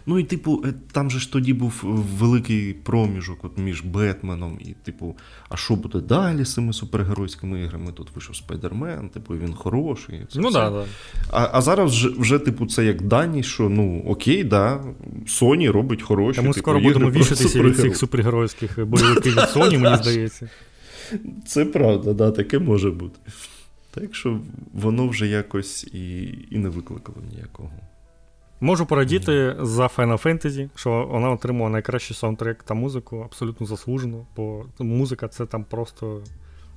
[0.09, 1.81] Ну і, типу, е, там же ж тоді був
[2.19, 5.15] великий проміжок от між Бетменом і, типу,
[5.49, 7.91] а що буде далі з цими супергеройськими іграми?
[7.91, 10.21] Тут вийшов Спайдермен, типу, він хороший.
[10.31, 10.85] Це ну, да, да.
[11.31, 14.83] А а зараз вже, вже, типу, це як дані, що ну окей, да,
[15.25, 16.35] Sony робить хороші.
[16.35, 20.49] Та ми типу, скоро будемо вішатися від цих супергеройських бойовиків від Sony, мені здається.
[21.45, 23.19] Це правда, да, таке може бути.
[23.91, 24.39] Так що
[24.73, 27.69] воно вже якось і і не викликало ніякого.
[28.61, 29.65] Можу порадіти mm.
[29.65, 35.45] за Final Fantasy, що вона отримала найкращий саундтрек та музику, абсолютно заслужено, бо музика це
[35.45, 36.21] там просто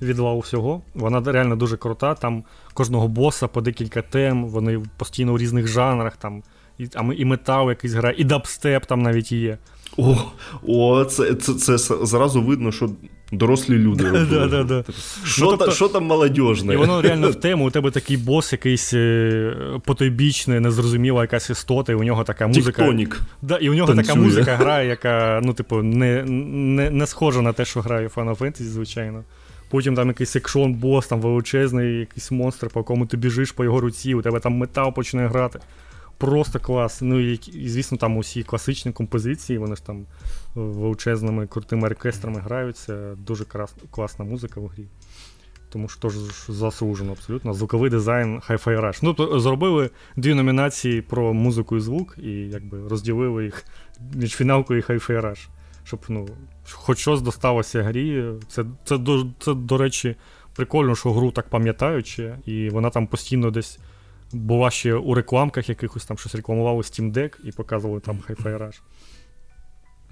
[0.02, 0.82] відвал всього.
[0.94, 2.14] Вона реально дуже крута.
[2.14, 6.42] Там кожного боса по декілька тем, вони постійно у різних жанрах, там
[6.78, 9.58] і і метал якийсь грає, і дабстеп там навіть є.
[9.96, 10.16] О,
[10.66, 12.90] о, це це, це зразу видно, що
[13.32, 14.04] дорослі люди.
[14.30, 14.84] Да, да, да.
[15.24, 16.74] Що ну, тобто, там молодіжне?
[16.74, 17.66] І воно реально в тему.
[17.66, 22.94] У тебе такий бос, якийсь е, потойбічний, незрозуміла якась істота, і у нього така музика.
[23.42, 24.04] Да, І у нього танцює.
[24.04, 28.38] така музика грає, яка ну, типу, не не, не схожа на те, що грає Final
[28.38, 29.24] Fantasy, звичайно.
[29.70, 33.80] Потім там якийсь екшон бос, там величезний, якийсь монстр, по якому ти біжиш по його
[33.80, 35.58] руці, у тебе там метал почне грати.
[36.20, 37.00] Просто клас.
[37.02, 40.06] Ну і, звісно, там усі класичні композиції, вони ж там
[40.54, 43.14] величезними крутими оркестрами граються.
[43.14, 44.84] Дуже крас, класна музика в грі.
[45.68, 46.12] Тому що теж
[46.48, 47.54] заслужено абсолютно.
[47.54, 48.98] Звуковий дизайн Hi-Fi Rush.
[49.02, 53.64] Ну, то зробили дві номінації про музику і звук, і якби розділили їх
[54.14, 55.48] між фіналкою і Hi-Fi Rush.
[55.84, 56.28] Щоб ну,
[56.72, 58.24] хоч щось досталося грі.
[58.48, 60.16] Це, це, це, це, до речі,
[60.56, 63.78] прикольно, що гру так пам'ятаючи, і вона там постійно десь
[64.32, 68.80] була ще у рекламках якихось там щось рекламували Steam Deck і показували там Hi-Fi Rush.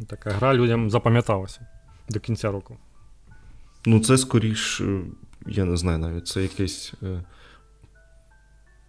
[0.06, 1.66] Така гра людям запам'яталася
[2.08, 2.76] до кінця року.
[3.86, 5.00] Ну, це скоріш, е,
[5.46, 6.92] я не знаю навіть, це якесь.
[7.02, 7.22] Е...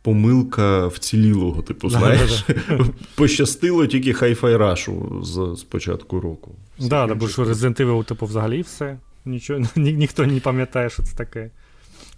[0.02, 2.46] Помилка вцілілого, типу, знаєш,
[3.16, 6.56] пощастило тільки Hi-Fi Rush з, з початку року.
[6.78, 8.98] Так, да, бо що Resident Evil, типу, взагалі все.
[9.26, 11.52] Нічого, ні, Ніхто не пам'ятає, що це таке.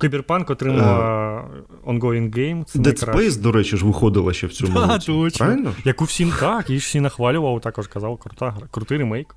[0.02, 1.46] Кіберпанк отримала
[1.86, 2.64] uh, Ongoing Game.
[2.66, 5.08] Це Dead Space, до речі, ж виходила ще в цьому да, році.
[5.08, 5.46] Точно.
[5.46, 5.74] Правильно?
[5.86, 9.36] Яку всім так, її ж всі нахвалював, також казав, крута, крутий ремейк.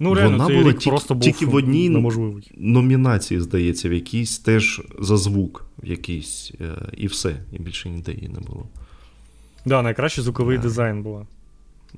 [0.00, 2.52] Ну, реально, Вона цей була рік тільки, просто був тільки в одній неможливий.
[2.56, 8.12] номінації, здається, в якійсь теж за звук, в якийсь, е, і все, і більше ніде
[8.12, 8.62] її не було.
[8.62, 10.62] Так, да, найкращий звуковий yeah.
[10.62, 11.26] дизайн була.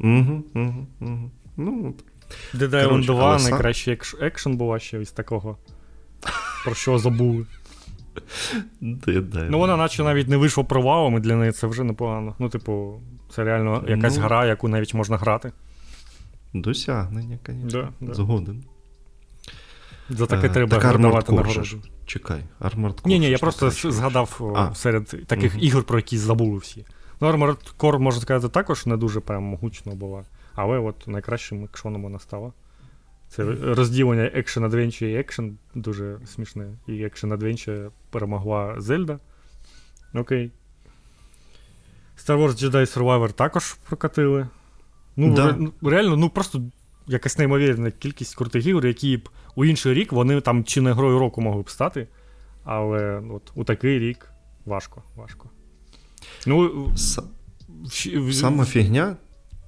[0.01, 1.31] Угу, угу, угу.
[1.57, 1.95] Ну,
[2.55, 5.57] Dead Island 2 найкращий екшен була ще із такого.
[6.67, 7.47] Про що забули.
[8.81, 12.35] Ну, вона наче навіть не вийшла провалом, і для неї це вже непогано.
[12.39, 13.01] Ну, типу,
[13.31, 15.53] це реально якась ну, гра, яку навіть можна грати.
[16.55, 17.93] Досягнення, звісно.
[18.01, 18.65] Да, Згоден.
[20.09, 21.83] За таке а, треба так давати нагороду.
[22.07, 23.07] Чекай, Armored Core.
[23.07, 24.75] Ні, ні, я просто так, згадав а.
[24.75, 25.63] серед таких угу.
[25.65, 26.85] ігор, про які забули всі.
[27.21, 30.25] Ну, Armored Core, можна сказати, також не дуже прям гучно була.
[30.55, 32.53] Але от найкращим екшоном вона стала.
[33.37, 36.79] Це розділення Action Adventure і Action дуже смішне.
[36.87, 39.19] І Action Adventure перемогла Зельда.
[40.15, 40.51] Окей.
[42.19, 44.49] Star Wars Jedi Survivor також прокатили.
[45.17, 45.47] Ну, да.
[45.47, 46.63] ре, ну, реально, ну просто
[47.07, 51.19] якась неймовірна кількість крутих ігор, які б у інший рік вони там чи не грою
[51.19, 52.09] року могли б стати.
[52.65, 54.31] Але от у такий рік
[54.65, 55.03] важко.
[55.17, 55.51] важко.
[56.47, 57.23] Ну, С...
[58.33, 59.17] Сама фігня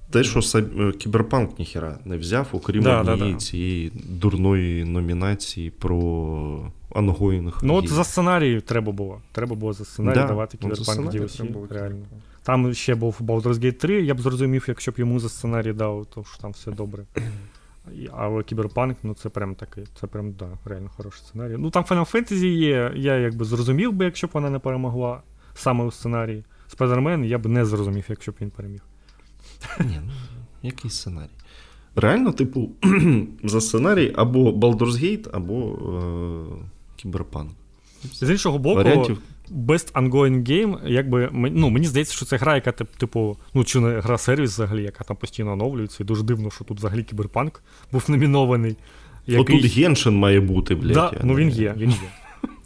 [0.09, 3.39] те, що е, Кіберпанк ніхера не взяв, окрім да, однієї да, да.
[3.39, 7.59] цієї дурної номінації про ongoing.
[7.63, 9.21] Ну, от за сценарій треба було.
[9.31, 11.73] Треба було за сценарій давати Кіберпанк DLC.
[11.73, 12.05] Реально.
[12.43, 16.05] Там ще був Baldur's Gate 3, я б зрозумів, якщо б йому за сценарій дав,
[16.05, 17.03] то що там все добре.
[18.11, 21.55] Але Кіберпанк, ну це прям такий, це прям, да, реально хороший сценарій.
[21.57, 25.21] Ну там Final Fantasy є, я якби зрозумів би, якщо б вона не перемогла
[25.53, 26.43] саме у сценарії.
[26.77, 28.81] Spider-Man я б не зрозумів, якщо б він переміг.
[29.79, 30.13] Ні, ну
[30.63, 31.29] який сценарій?
[31.95, 32.69] Реально, типу,
[33.43, 35.79] за сценарій або Baldur's Gate, або
[36.61, 37.51] е- Кіберпанк.
[38.13, 39.17] З іншого боку, Варіантів...
[39.51, 43.99] Best Ongoing Game, якби ну, мені здається, що це гра, яка типу, ну чи не
[43.99, 46.03] гра сервіс взагалі, яка там постійно оновлюється.
[46.03, 48.75] І дуже дивно, що тут взагалі кіберпанк був номінований.
[49.27, 49.57] Який...
[49.57, 50.93] Отут Геншин має бути, блядь.
[50.93, 51.97] Да, ну він є, він є.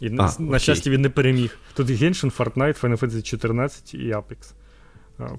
[0.00, 1.58] І, а, На щастя, він не переміг.
[1.74, 4.52] Тут Геншин, Fortnite, Final Fantasy 14 і Apex.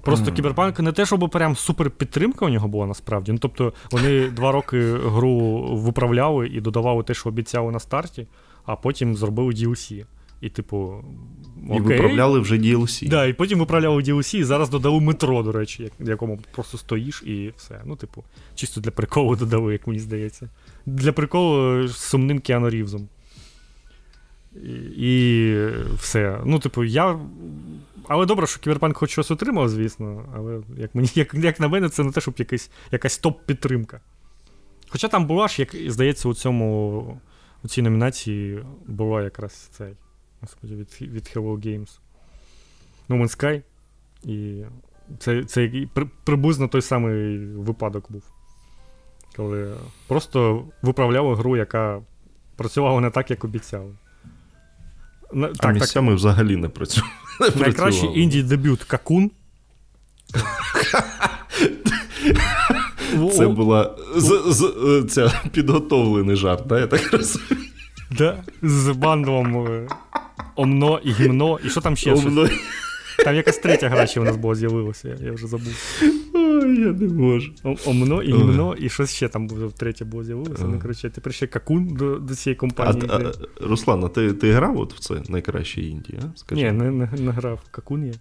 [0.02, 0.34] Просто mm.
[0.34, 3.32] Кіберпанк не те, щоб прям супер підтримка у нього була насправді.
[3.32, 8.26] Ну, Тобто вони два роки гру виправляли і додавали те, що обіцяли на старті,
[8.64, 10.04] а потім зробили DLC.
[10.40, 11.04] І, типу,
[11.68, 11.78] окей.
[11.78, 13.08] І виправляли вже DLC.
[13.08, 17.22] Да, І потім виправляли DLC, і зараз додали метро, до речі, в якому просто стоїш
[17.22, 17.80] і все.
[17.84, 20.48] Ну, типу, чисто для приколу додали, як мені здається.
[20.86, 23.08] Для приколу з сумним Кіану Рівзом.
[24.64, 25.56] І, і
[25.98, 26.40] все.
[26.44, 27.18] Ну, типу, я
[28.08, 30.24] але добре, що Кіберпанк хоч щось отримав, звісно.
[30.36, 34.00] Але як мені, як, як на мене, це не те, щоб якась, якась топ-підтримка.
[34.88, 37.20] Хоча там була ж, як здається, у цьому
[37.62, 39.96] у цій номінації була якраз цей
[40.40, 41.98] господи, від від Hello Games.
[43.08, 43.62] No Man's Sky.
[44.22, 44.64] І
[45.18, 48.22] це це при, приблизно той самий випадок був.
[49.36, 49.74] Коли
[50.06, 52.02] просто виправляли гру, яка
[52.56, 53.94] працювала не так, як обіцяли.
[55.34, 56.16] А так, місцями так.
[56.16, 57.12] взагалі не працювали.
[57.40, 59.30] Найкращий інді дебют Какун.
[63.36, 64.72] Це була з, з,
[65.10, 67.56] ця підготовлений жарт, да, я так розумію.
[68.10, 69.88] Да, З бандом е,
[70.56, 72.12] Омно і гімно, і що там ще?
[72.12, 72.48] Омно.
[73.24, 75.74] Там якась третя гра ще у нас була з'явилася, я вже забув.
[76.62, 77.52] Ой, я не можу.
[77.86, 80.64] Омно і гімно, і щось ще там було третє було з'явилося.
[80.64, 83.10] Ну, коротше, тепер ще какун до до цієї компанії.
[83.10, 86.18] А, а, Руслан, а ти ти грав от в це найкраще Індії?
[86.22, 86.38] а?
[86.38, 86.62] Скажи.
[86.62, 87.60] Ні, не, не, не грав.
[87.70, 88.12] Какун є.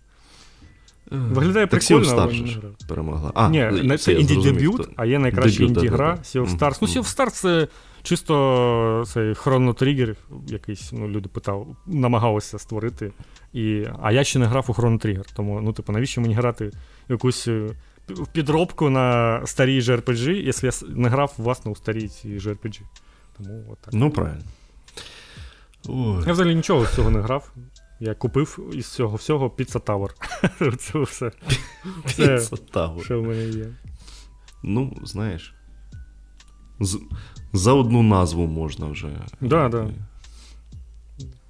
[1.12, 2.10] Виглядає так прикольно.
[2.10, 3.32] Sea of Stars перемогла.
[3.36, 6.78] А, Ні, це інді дебют, а є найкраща інді гра Sea of Stars.
[6.82, 7.68] Ну, Sea of Stars це
[8.04, 10.16] чисто цей хронотригер,
[10.48, 13.12] якийсь, ну, люди питали, намагалися створити.
[13.54, 15.26] І, А я ще не грав у хронотригер.
[15.36, 16.72] Тому, ну, типу, навіщо мені грати
[17.10, 17.48] якусь
[18.10, 22.82] е, підробку на старій JRPG, якщо я не грав, власне, у старій цій JRPG.
[23.38, 23.94] Тому отак.
[23.94, 24.44] Ну, правильно.
[25.88, 26.24] Ой.
[26.28, 27.54] Я взагалі нічого з цього не грав.
[28.00, 30.10] Я купив із цього всього Pizza Tower.
[30.78, 31.32] Це все.
[32.06, 33.04] Pizza Tower.
[33.04, 33.66] Що в мене є.
[34.64, 35.54] Ну, знаєш.
[36.80, 37.00] З,
[37.54, 39.08] За одну назву можна вже.
[39.42, 39.90] Да, да.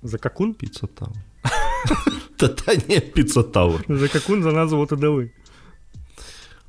[0.03, 0.53] За какун?
[0.53, 1.15] Pizza Tower.
[2.37, 3.97] Та та ні, Pizza Tower.
[3.97, 5.29] За какун за назву ти дали.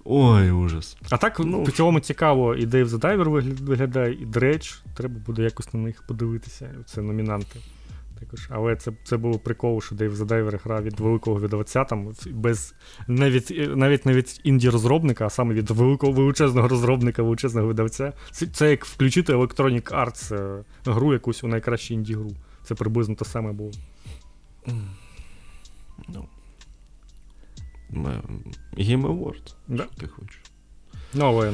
[0.09, 0.97] Ой, ужас.
[1.11, 4.83] А так ну, по цілому цікаво, і Dave the Diver виглядає, і Dredge.
[4.95, 6.71] Треба буде якось на них подивитися.
[6.87, 7.61] Це номінанти.
[8.21, 8.49] Також.
[8.51, 12.75] Але це це було прикол, що Дейв Задайвер грав від великого видавця, там без
[13.09, 18.13] навіть навіть не від інді-розробника, а саме від великого величезного розробника, величезного видавця.
[18.31, 22.31] Це це як включити Electronic Arts е, гру якусь у найкращу інді-гру.
[22.63, 23.71] Це приблизно те саме було.
[26.09, 26.29] Ну.
[27.93, 29.55] Game Awards.
[29.69, 29.83] Да.
[29.83, 30.41] Що ти хочеш?
[31.15, 31.53] Ну, але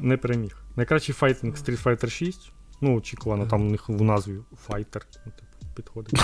[0.00, 0.62] не переміг.
[0.76, 2.52] Найкращий файтинг Street Fighter 6.
[2.80, 5.02] Ну, очікувано, там у них в назві Fighter.
[5.26, 6.20] Ну, типу підходить.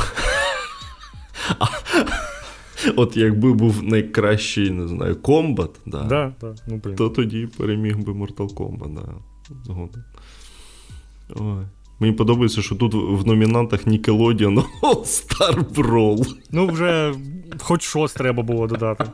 [2.97, 6.55] От якби був найкращий, не знаю, комбат, да, да, да.
[6.67, 9.15] Ну, то тоді переміг би Mortal Kombat, да.
[9.65, 10.05] Згодом.
[11.37, 11.67] Ой.
[12.01, 16.35] Мені подобається, що тут в номінантах Nickelodeon All-Star Brawl.
[16.51, 17.15] Ну, вже
[17.61, 19.05] хоч щось треба було додати.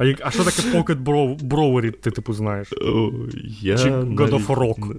[0.00, 1.04] А як, а що таке Pocket
[1.48, 2.72] Brawlery, ти типу знаєш?
[3.60, 4.96] Я Чи God of Rock?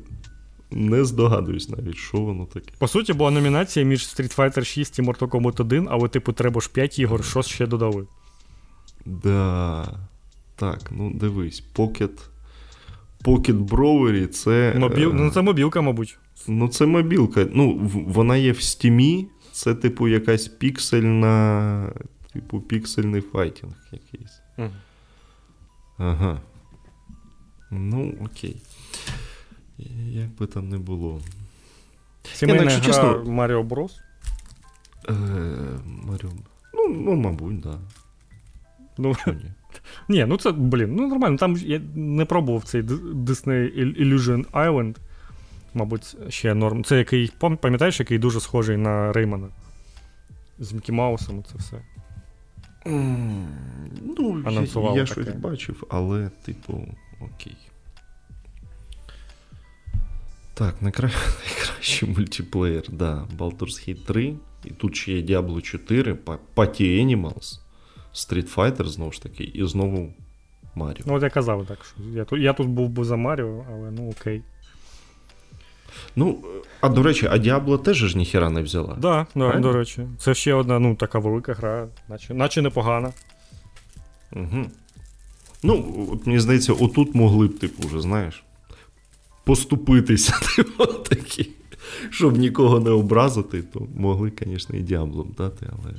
[0.72, 2.72] Не здогадуюсь навіть, що воно таке.
[2.78, 6.62] По суті, була номінація між Street Fighter 6 і Mortal Kombat 1, але, типу, треба
[6.62, 8.08] ж 5 ігор, що ще додали.
[9.06, 10.00] Да.
[10.56, 12.20] Так, ну дивись, Pocket
[13.24, 14.74] Pocket Bravery це.
[14.78, 15.10] Мобіл...
[15.10, 16.18] Е, ну, це мобілка, мабуть.
[16.48, 17.48] Ну, це мобілка.
[17.54, 21.94] Ну, вона є в стімі, це, типу, якась піксельна.
[22.34, 24.42] Типу, піксельний файтінг якийсь.
[24.58, 24.70] Угу.
[26.02, 26.42] Ага.
[27.72, 28.62] Ну, окей.
[30.08, 31.22] Як би там не було.
[32.34, 33.24] Сімейна гра чесно...
[33.26, 34.00] Маріо Брос?
[35.10, 35.14] Е,
[35.86, 36.30] Маріо.
[36.74, 37.74] Ну, ну, мабуть, так.
[37.74, 37.80] Да.
[38.98, 39.52] Ну, ні?
[40.10, 41.38] Ні, ну це, блін, ну нормально.
[41.38, 44.96] Там я не пробував цей Disney Illusion Island.
[45.74, 46.84] Мабуть, ще норм.
[46.84, 49.48] Це який, пам'ятаєш, який дуже схожий на Реймана?
[50.60, 51.82] З Мікі Маусом це все.
[52.86, 56.88] Ну, Я, я щось бачив, але, типу,
[57.20, 57.58] окей.
[60.54, 61.12] Так, найкра...
[61.46, 63.28] найкращий мультиплеєр, да.
[63.38, 64.36] Baldur's Gate 3.
[64.66, 66.14] І тут ще є Diablo 4,
[66.56, 67.60] Party Animals,
[68.14, 70.14] Street Fighter, знову ж таки, і знову
[70.76, 71.04] Маріо.
[71.08, 73.92] Ну, от я казав так, що я тут я тут був би за Маріо, але
[73.92, 74.42] ну окей.
[76.16, 76.38] Ну,
[76.82, 78.96] а до речі, а Діабло теж ж ніхіра не взяла.
[78.98, 80.08] Да, да, до речі.
[80.20, 83.14] Це ще одна ну, така велика гра, наче наче непогана.
[84.34, 84.66] Угу.
[85.64, 88.44] Ну, от мені здається, отут могли б, типу, вже, знаєш
[89.44, 91.50] поступитися, типу, такі.
[92.10, 95.94] Щоб нікого не образити, то могли, звісно, і діаблом дати, але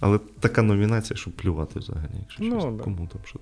[0.00, 2.84] але така номінація, щоб плювати взагалі, якщо ну, щось, да.
[2.84, 3.38] кому там що.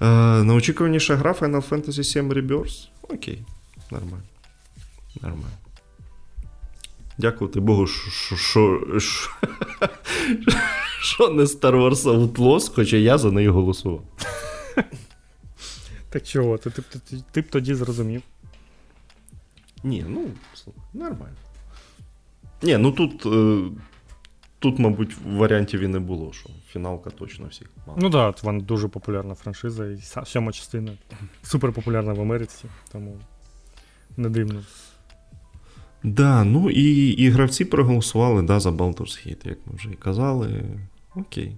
[0.00, 2.88] Е, Найочікуваніша гра Final Fantasy 7 Rebirth?
[3.02, 3.42] Окей,
[3.90, 4.24] нормально.
[5.22, 5.56] Нормально.
[7.18, 8.36] Дякувати Богу, що
[11.00, 14.02] що не Star Wars Outlaws, хоча я за неї голосував.
[16.10, 16.58] Так чого?
[16.58, 18.22] Ти, ти, ти, ти б тоді зрозумів.
[19.84, 20.30] Ні, ну,
[20.94, 21.36] нормально.
[22.62, 23.62] Ні, ну тут, е,
[24.58, 27.98] тут, мабуть, варіантів і не було, що фіналка точно всіх мала.
[28.02, 30.92] Ну так, да, вона дуже популярна франшиза, і сьома частина
[31.42, 33.20] супер популярна в Америці, тому
[34.18, 34.62] не дивно.
[36.02, 40.64] Да, ну і і гравці проголосували да, за Baldur's Gate, як ми вже і казали.
[41.16, 41.52] Окей.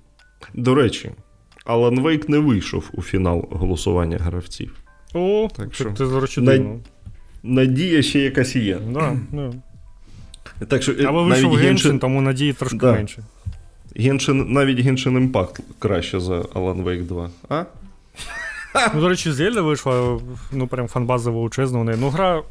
[0.54, 1.11] До речі,
[1.64, 4.76] Алан Вейк не вийшов у фінал голосування гравців.
[5.14, 6.42] О, так що це зручно.
[6.42, 6.62] Над...
[7.42, 8.78] Надія ще якась є.
[8.90, 9.52] Да, да.
[10.68, 12.92] Так що, Але вийшов Геншин, Геншин, тому надії трошки да.
[12.92, 13.22] менше.
[13.96, 17.64] Геншин, навіть Геншин Імпакт краще за Alan Wake 2, а?
[18.94, 20.20] Ну, до речі, Зельда вийшла,
[20.52, 21.98] ну, прям фанбаза величезна у неї.
[22.00, 22.42] Ну, гра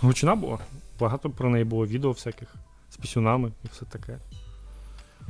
[0.00, 0.58] гучна була.
[1.00, 2.54] багато про неї було відео всяких
[2.90, 4.18] з пісюнами і все таке.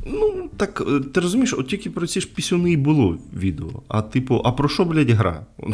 [0.06, 3.82] Ну, так, е, ти розумієш, от тільки про ці ж пісюни і було відео.
[3.88, 5.46] А типу, а про що, блядь, гра?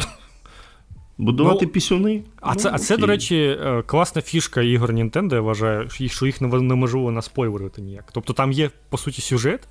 [1.17, 2.23] Будувати ну, пісюни?
[2.41, 6.25] А ну, це, а це, до речі, е, класна фішка ігор Nintendo, я вважаю, що
[6.25, 8.09] їх неможливо наспойлерити ніяк.
[8.11, 9.67] Тобто там є, по суті, сюжет,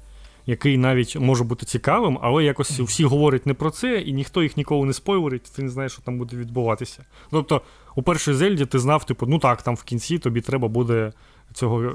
[0.46, 4.56] який навіть може бути цікавим, але якось всі говорять не про це, і ніхто їх
[4.56, 7.04] ніколи не спойлерить, ти не знаєш, що там буде відбуватися.
[7.30, 7.62] Тобто,
[7.94, 11.12] у першій Зельді ти знав, типу, ну так, там в кінці тобі треба буде
[11.52, 11.92] цього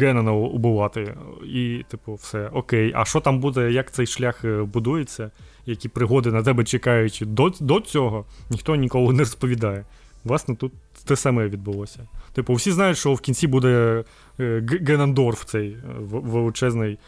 [0.00, 1.14] Геннона убивати.
[1.44, 2.92] І, типу, все, окей.
[2.96, 5.30] А що там буде, як цей шлях е, будується,
[5.66, 9.84] які пригоди на тебе чекають до, до цього, ніхто ніколи не розповідає.
[10.24, 10.72] Власне, тут
[11.04, 12.08] те саме відбулося.
[12.32, 14.04] Типу, всі знають, що в кінці буде
[14.40, 15.78] е, Генандорф, цей е,
[16.10, 16.98] величезний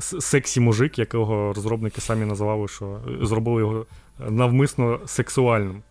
[0.00, 3.86] сексі мужик, якого розробники самі називали, що зробили його
[4.28, 5.82] навмисно сексуальним.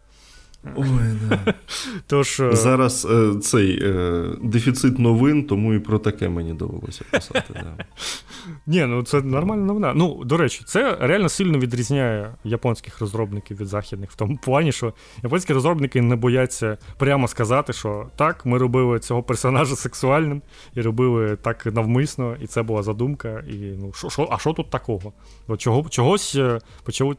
[0.76, 0.86] Ой,
[1.30, 1.53] да.
[2.07, 2.39] Тож...
[2.39, 7.53] Е, Зараз е, цей е, дефіцит новин, тому і про таке мені довелося писати.
[7.53, 7.86] Да.
[8.68, 9.93] Ні, ну це нормальна новина.
[9.95, 14.93] Ну, до речі, це реально сильно відрізняє японських розробників від західних в тому плані, що
[15.24, 20.41] японські розробники не бояться прямо сказати, що так, ми робили цього персонажа сексуальним
[20.76, 23.43] і робили так навмисно, і це була задумка.
[23.49, 25.14] І ну, шо, шо, а що тут такого?
[25.47, 27.16] От чого, Чогось е, почали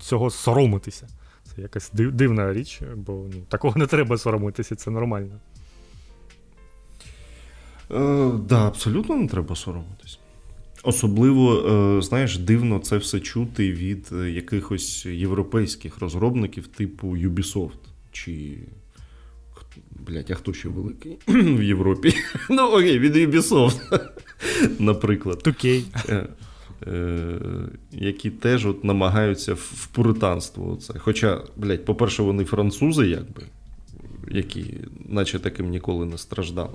[0.00, 1.08] цього соромитися
[1.62, 5.40] якась дивна річ, бо ну, такого не треба соромитися, це нормально.
[7.90, 10.18] Е, да, абсолютно не треба соромитись.
[10.82, 17.78] Особливо, е, знаєш, дивно це все чути від е, якихось європейських розробників, типу Ubisoft.
[18.12, 18.58] Чи.
[19.90, 22.14] Блять, а хто ще великий в Європі?
[22.50, 24.00] Ну, окей, від Ubisoft,
[24.78, 25.42] наприклад.
[25.46, 25.84] Окей.
[26.08, 26.26] Е,
[27.92, 30.72] які теж от намагаються в пуританство.
[30.72, 30.94] Оце.
[30.98, 33.42] Хоча, блядь, по-перше, вони французи, якби,
[34.30, 34.74] які
[35.08, 36.74] наче таким ніколи не страждали.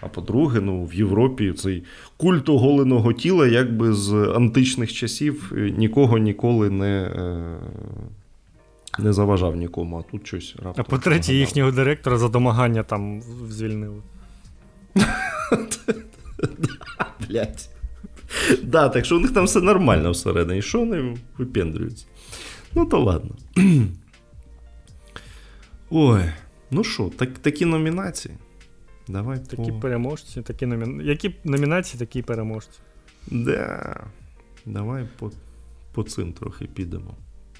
[0.00, 1.82] А по-друге, ну, в Європі цей
[2.16, 7.56] культ оголеного тіла, якби з античних часів нікого ніколи не е,
[8.98, 10.84] не заважав нікому, а тут щось раптом.
[10.88, 14.02] А по-третє, їхнього директора за домагання там звільнили.
[17.28, 17.70] Блять.
[18.62, 20.62] Да, Так що у них там все нормально всередині.
[20.62, 22.06] Що вони випендрюються?
[22.74, 23.30] Ну, то ладно.
[25.90, 26.22] Ой,
[26.70, 28.34] ну що, так, такі номінації.
[29.08, 29.80] Давай Такі по...
[29.80, 31.04] переможці, такі номі...
[31.04, 32.78] які номінації, такі переможці.
[33.26, 34.00] Да.
[34.66, 35.30] Давай по
[35.92, 37.14] по цим трохи підемо.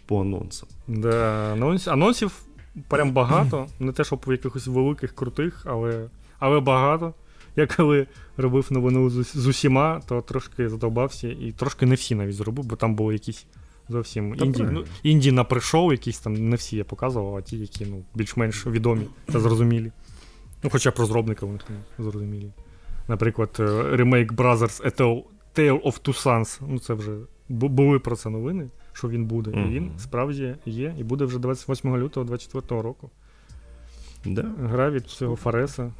[0.06, 0.68] По анонсам.
[0.88, 1.88] Да, анонс...
[1.88, 2.42] Анонсів
[2.88, 3.66] прям багато.
[3.80, 6.08] Не те, щоб якихось великих, крутих, але
[6.38, 7.14] але багато.
[7.56, 12.64] Я коли робив новину з, усіма, то трошки задовбався і трошки не всі навіть зробив,
[12.64, 13.46] бо там були якісь
[13.88, 17.86] зовсім інді ну, інді на пришоу, якісь там не всі я показував, а ті, які
[17.86, 19.92] ну, більш-менш відомі та зрозумілі.
[20.62, 21.62] Ну, Хоча б розробника у них
[21.98, 22.52] не зрозумілі.
[23.08, 23.62] Наприклад, е,
[23.96, 25.22] Remake Brothers A
[25.54, 26.60] Tale of Two Sons.
[26.68, 27.12] Ну, це вже
[27.48, 29.50] були про це новини, що він буде.
[29.50, 29.70] Mm-hmm.
[29.70, 33.10] І він справді є, і буде вже 28 лютого 2024 року.
[34.24, 34.54] Да.
[34.62, 35.92] Гра від цього Фареса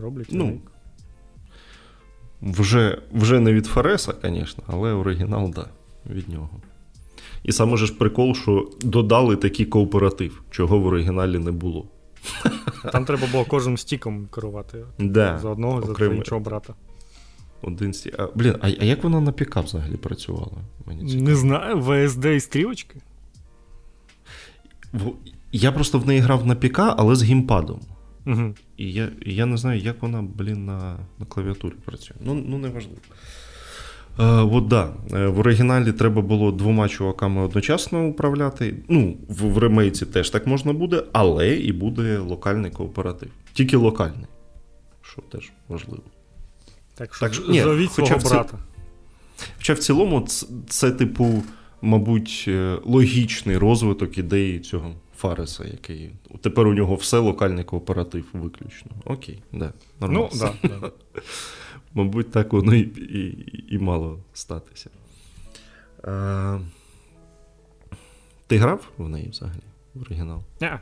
[0.00, 0.28] роблять.
[0.30, 0.58] Ну,
[2.42, 5.66] Вже вже не від Фареса, звісно, але оригінал, да,
[6.10, 6.50] від нього.
[7.42, 11.86] І саме ж прикол, що додали такий кооператив, чого в оригіналі не було.
[12.92, 14.84] Там треба було кожним стіком керувати.
[14.98, 16.12] Да, За одного, окремо.
[16.14, 16.74] за іншого брата.
[17.62, 18.14] Один стік.
[18.18, 20.52] А, Блін, а а як вона на піка взагалі працювала?
[20.86, 22.96] Мені Не знаю, ВСД і стрілочки.
[25.52, 27.80] Я просто в неї грав на піка, але з гімпадом.
[28.28, 28.54] Угу.
[28.76, 32.16] І я я не знаю, як вона, блін, на на клавіатурі працює.
[32.20, 32.98] Ну, ну неважливо.
[34.18, 38.74] Е, от да, е, В оригіналі треба було двома чуваками одночасно управляти.
[38.88, 43.28] Ну, в, в ремейці теж так можна буде, але і буде локальний кооператив.
[43.52, 44.26] Тільки локальний.
[45.02, 46.02] Що теж важливо.
[46.94, 48.58] Так що, так, ні, зовіть свого брата.
[49.56, 51.42] Хоча в цілому, це, це, типу,
[51.82, 56.10] мабуть, е, логічний розвиток ідеї цього Фареса, який.
[56.40, 58.90] Тепер у нього все локальний кооператив виключно.
[59.04, 60.28] Окей, да, нормально.
[60.32, 60.92] Ну, да, да.
[61.94, 64.90] Мабуть, так воно і і, і мало статися.
[66.04, 66.58] А,
[68.46, 69.60] Ти грав в неї взагалі?
[69.94, 70.42] В оригінал?
[70.60, 70.80] Не.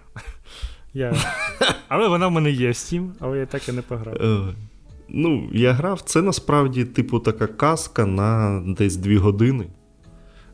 [0.95, 1.15] Я...
[1.89, 4.15] Але вона в мене є Steam, але я так і не пограв.
[4.15, 4.55] Е,
[5.09, 6.01] ну, я грав.
[6.01, 9.67] Це насправді, типу, така казка на десь дві години.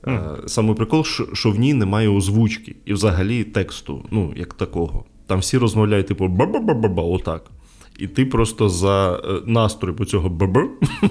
[0.03, 0.49] Mm.
[0.49, 5.05] Саме прикол, що, в ній немає озвучки і взагалі тексту, ну, як такого.
[5.27, 7.51] Там всі розмовляють, типу, ба-ба-ба-ба-ба, отак.
[7.99, 10.59] І ти просто за е, настрою по цього баб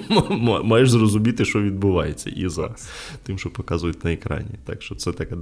[0.64, 2.74] маєш зрозуміти, що відбувається, і за
[3.22, 4.50] тим, що показують на екрані.
[4.64, 5.36] Так що це така,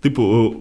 [0.00, 0.52] типу,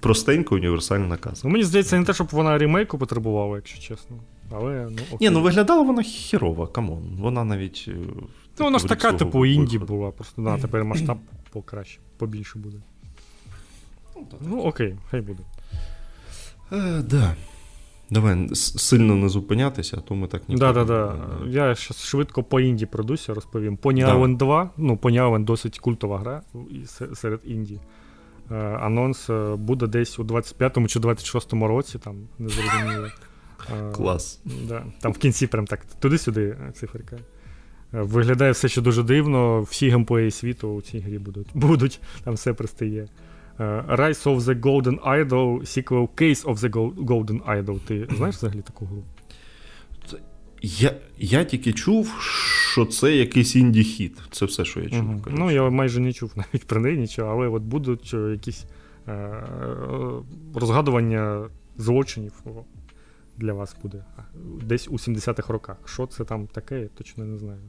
[0.00, 1.48] простенька універсальна казка.
[1.48, 4.16] Ну, Мені здається, не те, щоб вона ремейку потребувала, якщо чесно.
[4.50, 5.28] Але, ну, окей.
[5.28, 7.02] Ні, ну виглядала вона херова, come on.
[7.18, 7.84] Вона навіть.
[7.88, 7.92] е,
[8.60, 11.18] Ну, вона ж така, типу, інді була, просто да, тепер масштаб
[11.48, 12.76] покраще, побільше буде.
[14.40, 15.42] Ну, окей, хай буде.
[16.72, 17.36] Е, да.
[18.10, 20.72] Давай сильно не зупинятися, а то ми так ніколи.
[20.72, 21.16] Да, да, да.
[21.46, 23.76] Я зараз швидко по інді пройдуся, розповім.
[23.76, 24.16] Pony Да.
[24.16, 26.42] Island 2, ну, Pony Island досить культова гра
[27.14, 27.80] серед інді.
[28.50, 33.08] Е, Анонс е, буде десь у 25-му чи 26-му році, там не зрозуміло.
[33.72, 34.40] Е, Клас.
[34.68, 34.84] Да.
[35.00, 37.16] Там в кінці прям так туди-сюди е, циферка.
[37.92, 39.62] Виглядає все ще дуже дивно.
[39.62, 41.48] Всі геймплеї світу у цій грі будуть.
[41.54, 43.08] будуть там все пристає.
[43.60, 47.78] Е, Rise of the Golden Idol, sequel Case of the Golden Idol.
[47.80, 49.02] Ти знаєш взагалі таку гру?
[50.62, 52.14] Я, я тільки чув,
[52.72, 54.18] що це якийсь інді-хіт.
[54.30, 55.22] Це все, що я чув.
[55.22, 55.30] Коротше.
[55.38, 58.64] Ну, я майже не чув навіть про неї нічого, але от будуть е, якісь
[59.06, 59.42] е, е,
[60.54, 62.32] розгадування злочинів
[63.36, 64.04] для вас буде.
[64.62, 65.76] Десь у 70-х роках.
[65.84, 67.60] Що це там таке, я точно не знаю.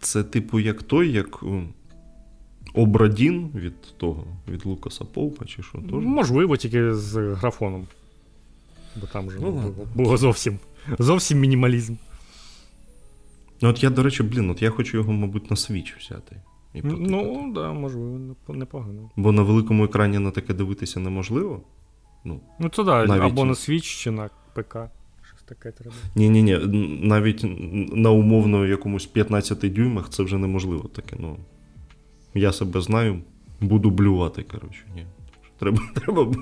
[0.00, 1.44] Це, типу, як той, як
[2.74, 5.90] Обрадін від того, від Лукаса Поупа, чи що теж?
[5.92, 7.86] Можливо, тільки з графоном.
[9.00, 10.58] Бо там же Ну, ну, було, було зовсім,
[10.98, 11.94] зовсім мінімалізм.
[13.62, 16.36] Ну, от я, до речі, блін, от я хочу його, мабуть, на Switch взяти.
[16.74, 17.10] І потикати.
[17.10, 19.10] Ну, так, да, можливо, непо- непогано.
[19.16, 21.60] Бо на великому екрані на таке дивитися неможливо.
[22.24, 24.76] Ну, Ну, це да, Навіть- або на Switch, чи на ПК.
[25.48, 25.96] Таке треба.
[26.14, 26.58] ні-ні-ні,
[27.02, 27.44] навіть
[27.96, 31.16] на умовно якомусь 15 дюймах це вже неможливо таке.
[31.20, 31.36] Ну,
[32.34, 33.20] я себе знаю,
[33.60, 34.84] буду блювати, коротше.
[34.94, 35.06] Ні.
[35.58, 36.34] Треба, треба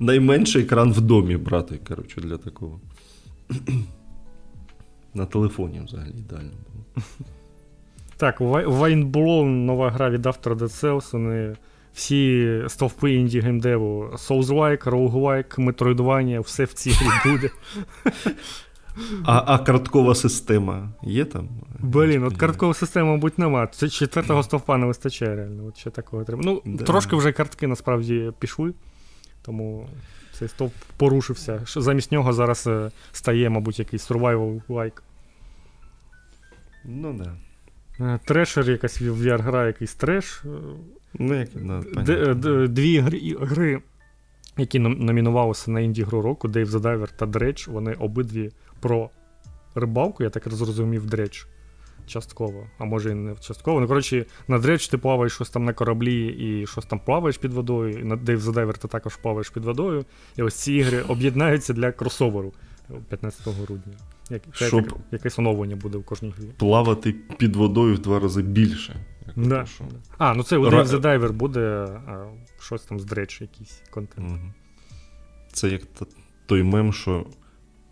[0.00, 2.80] найменший екран в домі брати, коротше, для такого.
[5.14, 7.04] На телефоні взагалі ідеально було.
[8.16, 11.56] Так, Windblown, нова гра від автора Dead Cells, вони
[11.94, 17.50] всі стовпи інді геймдеву, Souls-like, Roguelike, Metroidvania, все в цій грі буде.
[19.24, 21.48] А, а карткова система є там?
[21.78, 23.66] Блін, от карткової системи, мабуть, нема.
[23.66, 25.66] Це четвертого стовпа не вистачає реально.
[25.66, 26.42] От ще такого треба.
[26.44, 26.84] Ну, Да.
[26.84, 28.72] трошки вже картки насправді пішли,
[29.42, 29.88] тому
[30.32, 31.62] цей стовп порушився.
[31.66, 35.00] Замість нього зараз е, стає, мабуть, якийсь survival like.
[36.84, 37.34] Ну, да.
[38.04, 40.42] Е, Трешер, якась VR-гра, якийсь треш.
[41.20, 41.48] Е, Ну, як,
[41.94, 43.80] да, Д- д- дві гри, гри,
[44.56, 48.50] які номінувалися на інді гру року, Dave the Diver та Dredge, вони обидві
[48.80, 49.10] про
[49.74, 51.46] рибалку, я так зрозумів, Dredge.
[52.06, 53.80] Частково, а може і не частково.
[53.80, 57.52] Ну, коротше, на Dredge ти плаваєш щось там на кораблі і щось там плаваєш під
[57.52, 57.98] водою.
[57.98, 60.04] І на Dave the Diver ти також плаваєш під водою.
[60.36, 62.52] І ось ці ігри об'єднаються для кросоверу
[63.08, 63.92] 15 грудня.
[64.30, 66.46] Як, Щоб- як- якесь оновлення буде в кожній грі.
[66.56, 68.96] Плавати під водою в два рази більше.
[69.36, 69.66] Да.
[70.18, 71.60] А, ну це у Ра- the Diver буде
[72.06, 72.24] а,
[72.60, 74.28] щось там з Dredge, якийсь контент.
[74.28, 74.52] Мгм.
[75.52, 75.82] Це як
[76.46, 77.26] той мем, що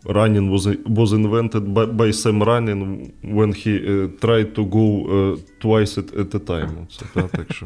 [0.05, 5.37] Running was, was invented by, by Sam Running when he uh, tried to go uh,
[5.61, 6.87] twice at, at a time.
[6.97, 7.65] Це, та, так що.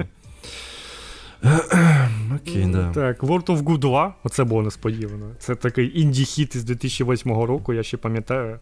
[2.35, 2.91] Окей, да.
[2.91, 5.31] Так, World of Good 2, оце було несподівано.
[5.39, 7.73] Це такий інді-хіт із 2008 року.
[7.73, 8.59] Я ще пам'ятаю,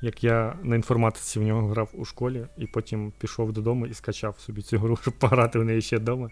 [0.00, 4.38] як я на інформатиці в нього грав у школі, і потім пішов додому і скачав
[4.38, 6.30] собі цю гру, щоб пограти в неї ще вдома.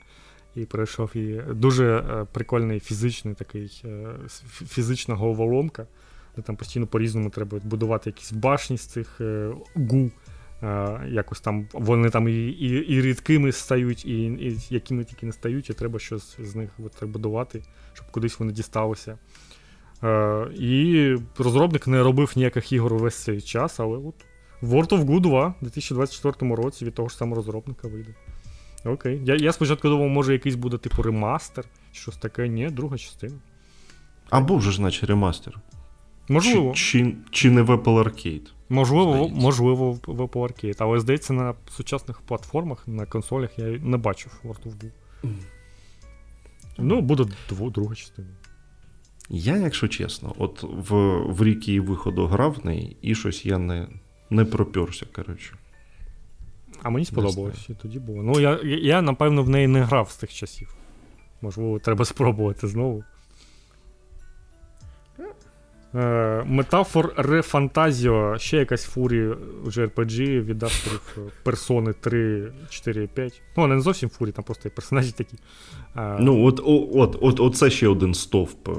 [0.54, 1.42] І пройшов її.
[1.50, 3.88] Дуже е, прикольний фізичний такий е,
[4.26, 5.86] фі- фізична головоломка.
[6.36, 10.10] Де там постійно по-різному треба будувати якісь башні з цих е, гу.
[11.08, 15.70] Якось там вони там і, і, і рідкими стають, і, і якими тільки не стають,
[15.70, 16.70] і треба щось з них
[17.02, 17.62] будувати,
[17.92, 19.18] щоб кудись вони дісталися.
[20.05, 24.14] Е, і розробник не робив ніяких ігор увесь цей час, але от
[24.62, 28.14] World of Good 2 у 2024 році від того ж самого розробника вийде.
[28.84, 29.20] Окей.
[29.24, 32.49] Я, я спочатку думав, може якийсь буде типу ремастер, щось таке.
[32.49, 33.34] Ні, друга частина.
[34.30, 35.59] А був же ж наче ремастер.
[36.28, 38.49] Можливо, Чи, чи, чи не Apple Arcade?
[38.68, 39.40] можливо, здається.
[39.40, 40.76] можливо, в Apple Arcade.
[40.78, 45.32] Але здається, на сучасних платформах, на консолях я не бачив World of Good.
[46.78, 47.24] Ну, буде
[47.61, 48.28] друга частина.
[49.31, 50.95] Я, якщо чесно, от в,
[51.33, 53.89] в рік її виходу грав в неї, і щось я не,
[54.31, 55.55] не пропірся, коротше.
[56.83, 58.22] А мені сподобалось, і тоді було.
[58.22, 60.74] Ну, я, я, напевно, в неї не грав з тих часів.
[61.43, 63.05] Можливо, треба спробувати знову.
[65.95, 69.28] Е, Метафор Рефантазіо, ще якась фурі
[69.64, 73.43] вже RPG від авторів е, персони 3, 4, 5.
[73.57, 75.36] Ну, вони не зовсім фурі, там просто і персонажі такі.
[75.97, 78.68] Е, Ну, от, от, от, от це ще один стовп.
[78.68, 78.72] е,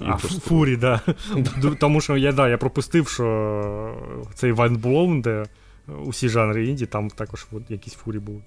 [0.00, 1.00] а, фурі, да.
[1.80, 3.96] Тому що я, да, я пропустив, що
[4.34, 5.44] цей Вайн Blown, де
[6.04, 8.40] усі жанри інді, там також от якісь фурі були.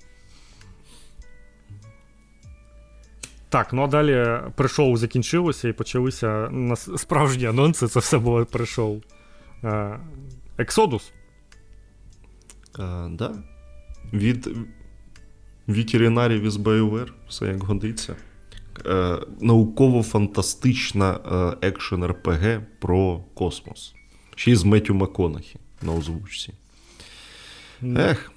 [3.56, 6.52] Так, ну а далі пришоу закінчилося і почалися
[6.98, 9.02] справжні анонси, це все було пришоу.
[10.58, 11.12] Ексодус.
[12.80, 13.34] А, да.
[14.14, 14.50] Від
[15.68, 18.16] ветеринарів із BioWare, все як годиться.
[18.86, 21.20] Е, Науково-фантастична
[21.62, 23.96] е, екшен РПГ про космос.
[24.36, 26.54] Ще й з Меттю Маконахі на озвучці.
[27.84, 28.32] Ех,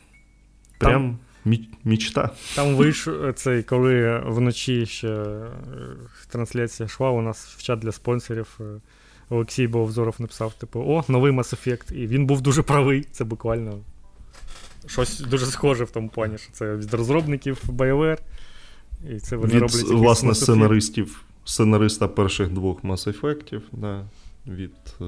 [0.79, 1.17] прям мі-
[1.85, 2.31] мічта.
[2.55, 5.47] Там вийшов цей, коли вночі ще е,
[6.29, 8.59] трансляція йшла, у нас в чат для спонсорів.
[8.61, 8.65] е,
[9.31, 11.93] Олексій Бовзоров написав: типу, о, новий Mass Effect.
[11.95, 13.07] І він був дуже правий.
[13.13, 13.79] Це буквально
[14.87, 18.19] щось дуже схоже в тому плані, що це від розробників BioWare.
[19.11, 24.05] І це вони Від, роблять власне, сценаристів, сценариста перших двох Mass Effect'ів, да.
[24.47, 24.75] від.
[25.01, 25.05] Е...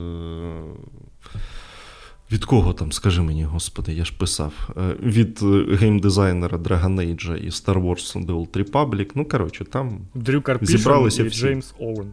[2.33, 4.53] Від кого там, скажи мені, господи, я ж писав.
[4.76, 9.11] Е, Від е, геймдизайнера Dragon Age і Star Wars The Old Republic.
[9.14, 9.99] Ну, коротше, там.
[10.14, 11.41] Дрю Карпішин Зібралися і всі.
[11.41, 12.12] Джеймс Оуен.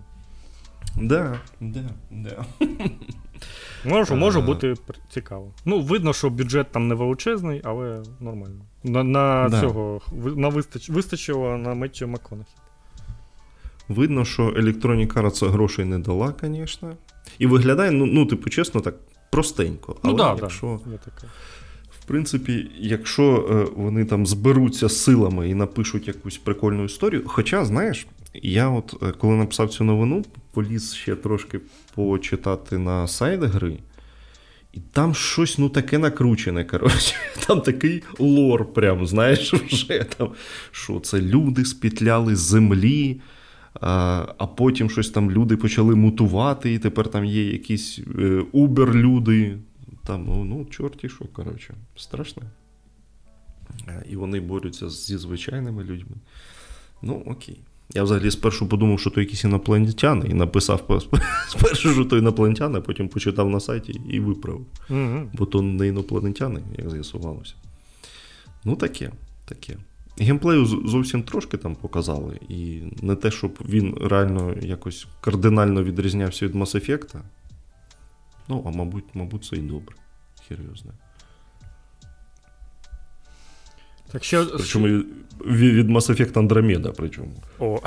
[1.02, 2.46] Да, да, да.
[3.86, 4.42] Може, може Е.
[4.42, 4.74] бути
[5.14, 5.52] цікаво.
[5.66, 8.62] Ну, видно, що бюджет там не величезний, але нормально.
[8.84, 9.62] На, на Да.
[9.62, 10.02] цього
[10.36, 12.52] на вистач, вистачило на Меттю МакКонахі.
[13.88, 16.94] Видно, що Electronic Arts грошей не дала, звісно.
[17.40, 18.96] І виглядає, ну, ну, типу, чесно, так
[19.30, 19.96] простенько.
[20.04, 21.28] Ну Але якщо, да, таке.
[22.00, 27.24] в принципі, якщо е, вони там зберуться силами і напишуть якусь прикольну історію.
[27.26, 31.60] Хоча, знаєш, я от е, коли написав цю новину, поліз ще трошки
[31.96, 33.78] почитати на сайт гри.
[34.74, 37.16] І там щось ну таке накручене, коротше.
[37.48, 40.32] Там такий лор, прям, знаєш, вже там,
[40.72, 43.22] що це люди спітляли з землі,
[43.82, 49.58] а, а потім щось там люди почали мутувати, і тепер там є якісь е, убер-люди.
[50.06, 52.44] Там, ну, ну, чорті що, коротше, страшно.
[53.88, 56.16] Е, І вони борються зі звичайними людьми.
[57.02, 57.60] Ну, окей.
[57.94, 61.02] Я взагалі спершу подумав, що то якісь інопланетяни, і написав
[61.50, 64.66] спершу, що то інопланетяни, а потім почитав на сайті і виправив.
[64.90, 65.30] Угу.
[65.34, 67.54] Бо то не інопланетяни, як з'ясувалося.
[68.64, 69.12] Ну, таке,
[69.46, 69.78] таке.
[70.20, 76.56] Геймплею зовсім трошки там показали, і не те, щоб він реально якось кардинально відрізнявся від
[76.56, 77.22] Mass Effect.
[78.48, 79.96] Ну, а мабуть, мабуть, це і добре.
[80.50, 80.98] Знає.
[84.12, 84.46] Так що.
[84.46, 87.44] Причому від, від Mass Effect Andromeda, причому.
[87.60, 87.80] О,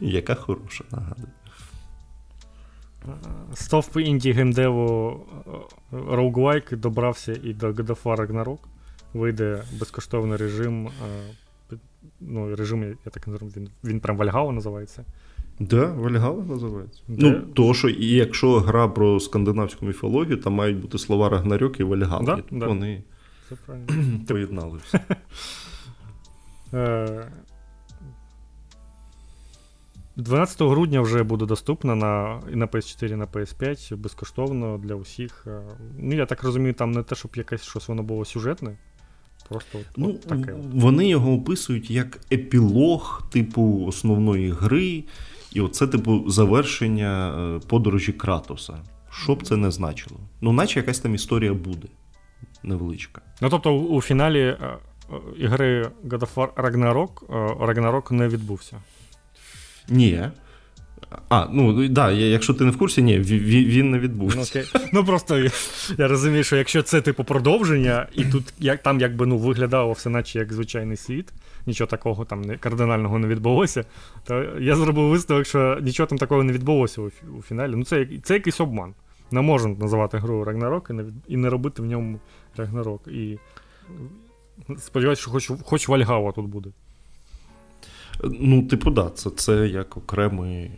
[0.00, 1.28] Яка хороша, нагадую.
[3.54, 5.20] стовп інді геймдеву
[5.92, 8.58] е, Roguelike добрався і до God of War Ragnarok.
[9.14, 10.86] Вийде безкоштовний режим.
[10.86, 10.90] е,
[12.20, 15.04] Ну, режим, я так називаю, він, він прям Вальгала називається.
[15.60, 17.02] Да, Вальгала називається.
[17.08, 17.30] Де?
[17.30, 21.82] Ну, то, що і якщо гра про скандинавську міфологію, там мають бути слова Рагнарьок і
[21.84, 22.24] Вальгала.
[22.24, 22.66] Да, да.
[22.66, 23.02] Вони
[23.48, 24.20] Це правильно.
[24.28, 25.00] поєднали все.
[26.74, 27.26] Е,
[30.16, 35.44] 12 грудня вже буде доступна на, і на PS4, і на PS5 безкоштовно для усіх.
[35.46, 35.60] Е,
[35.98, 38.76] Ну, я так розумію, там не те, щоб якесь щось воно було сюжетне.
[39.48, 40.54] Просто от, Ну, от таке.
[40.72, 45.04] вони його описують як епілог, типу, основної гри,
[45.52, 48.74] і оце, типу, завершення е, подорожі Кратоса.
[49.10, 50.20] Що б це не значило?
[50.40, 51.88] Ну, наче якась там історія буде.
[52.62, 53.22] Невеличка.
[53.40, 54.78] Ну, тобто, у, у фіналі е, е,
[55.38, 58.76] ігри God of War Ragnarok, е, Ragnarok не відбувся.
[59.88, 60.28] Ні.
[61.28, 64.38] А, ну да, якщо ти не в курсі, ні, ві- ві- він не відбувся.
[64.38, 64.88] Ну, окей.
[64.92, 65.50] ну просто я,
[65.98, 70.10] я розумію, що якщо це типу продовження, і тут як, там якби ну, виглядало все
[70.10, 71.32] наче як звичайний світ,
[71.66, 73.84] нічого такого там не, кардинального не відбулося,
[74.24, 77.72] то я зробив висновок, що нічого там такого не відбулося у, у фіналі.
[77.76, 78.94] Ну це, це якийсь обман.
[79.30, 82.20] Не можна називати гру Рагнарок і не, і не робити в ньому
[82.56, 83.08] Рагнарок.
[83.08, 83.38] І
[84.78, 86.70] сподіваюся, що хоч, хоч Вальгава тут буде.
[88.24, 90.70] Ну, типу, да, це, це як окремий, е,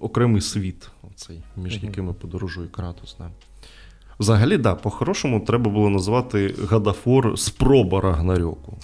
[0.00, 1.84] окремий світ, оцей, між Мгм.
[1.86, 3.16] якими подорожує Кратос.
[3.18, 3.30] Да.
[4.18, 8.78] Взагалі, да, по-хорошому треба було назвати Гадафор спроба Рагнарьоку.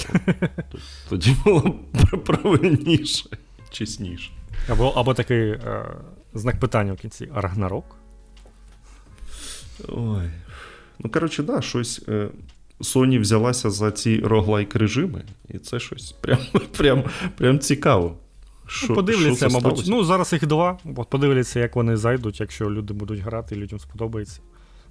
[1.08, 1.60] Тоді було
[1.92, 3.28] б правильніше,
[3.70, 4.30] чесніше.
[4.68, 5.96] Або, або такий е,
[6.34, 7.96] знак питання в кінці Рагнарок.
[9.88, 10.30] Ой.
[10.98, 12.02] Ну, коротше, да, щось.
[12.08, 12.28] Е,
[12.82, 16.38] Sony взялася за ці роглайк режими, і це щось прям,
[16.76, 17.04] прям,
[17.36, 18.16] прям цікаво.
[18.66, 19.78] Що, Ну, подивляться, що мабуть.
[19.78, 19.90] сталося?
[19.90, 20.78] Ну, зараз їх два.
[20.96, 22.40] От подивляться, як вони зайдуть.
[22.40, 24.40] Якщо люди будуть грати і людям сподобається,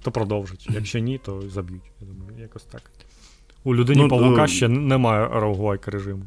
[0.02, 0.68] то продовжать.
[0.70, 1.82] Якщо ні, то заб'ють.
[2.00, 2.82] Я думаю, якось так.
[3.64, 6.22] У людині Ну, Павука то- ще н- немає роуглайк режиму.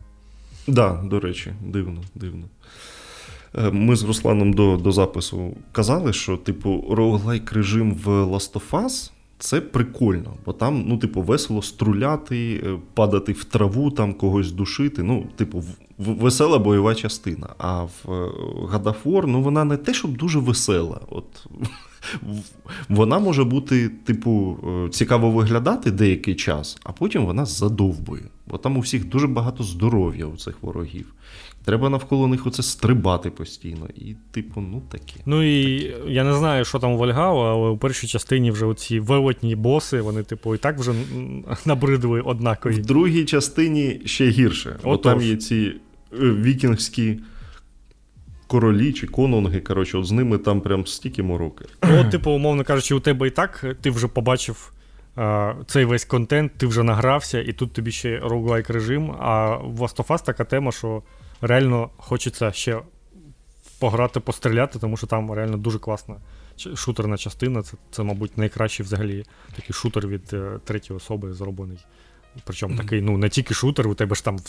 [0.68, 2.46] Да, до речі, дивно, дивно.
[3.56, 8.70] Е, Ми з Русланом до, до запису казали, що, типу, роглайк режим в Last of
[8.86, 14.52] Us це прикольно, бо там, ну, типу, весело струляти, е, падати в траву, там когось
[14.52, 15.04] душити.
[15.04, 15.64] Ну, типу,
[15.98, 17.48] весела бойова частина.
[17.58, 21.02] А в е, of War, ну, вона не те, щоб дуже весела.
[21.10, 21.48] От
[22.90, 28.24] Вона може бути, типу, е, цікаво виглядати деякий час, а потім вона задовбує.
[28.48, 31.14] Бо там у всіх дуже багато здоров'я у цих ворогів.
[31.66, 33.88] Треба навколо них оце стрибати постійно.
[33.96, 35.14] І, типу, ну таке.
[35.26, 36.12] Ну і таке.
[36.12, 40.02] я не знаю, що там у Вальгау, але у першій частині вже оці велетні боси,
[40.02, 40.94] вони, типу, і так вже
[41.66, 42.74] набридли однакові.
[42.74, 44.80] В другій частині ще гірше.
[44.84, 45.74] Бо там є ці
[46.14, 47.20] е, вікінгські
[48.48, 51.66] королі чи конунги, коротше, от з ними там прям стільки мороки.
[51.82, 54.74] От, типу, умовно кажучи, у тебе і так ти вже побачив
[55.16, 59.12] а, цей весь контент, ти вже награвся, і тут тобі ще роглайк режим.
[59.20, 61.02] А в Last of Us така тема, що
[61.48, 62.82] реально хочеться ще
[63.80, 66.16] пограти, постріляти, тому що там реально дуже класна
[66.76, 67.64] шутерна частина.
[67.64, 69.26] Це, це мабуть, найкращий взагалі
[69.56, 71.78] такий шутер від е, третьої особи зроблений.
[72.44, 72.78] Причому mm-hmm.
[72.78, 74.40] такий, ну, не тільки шутер, у тебе ж там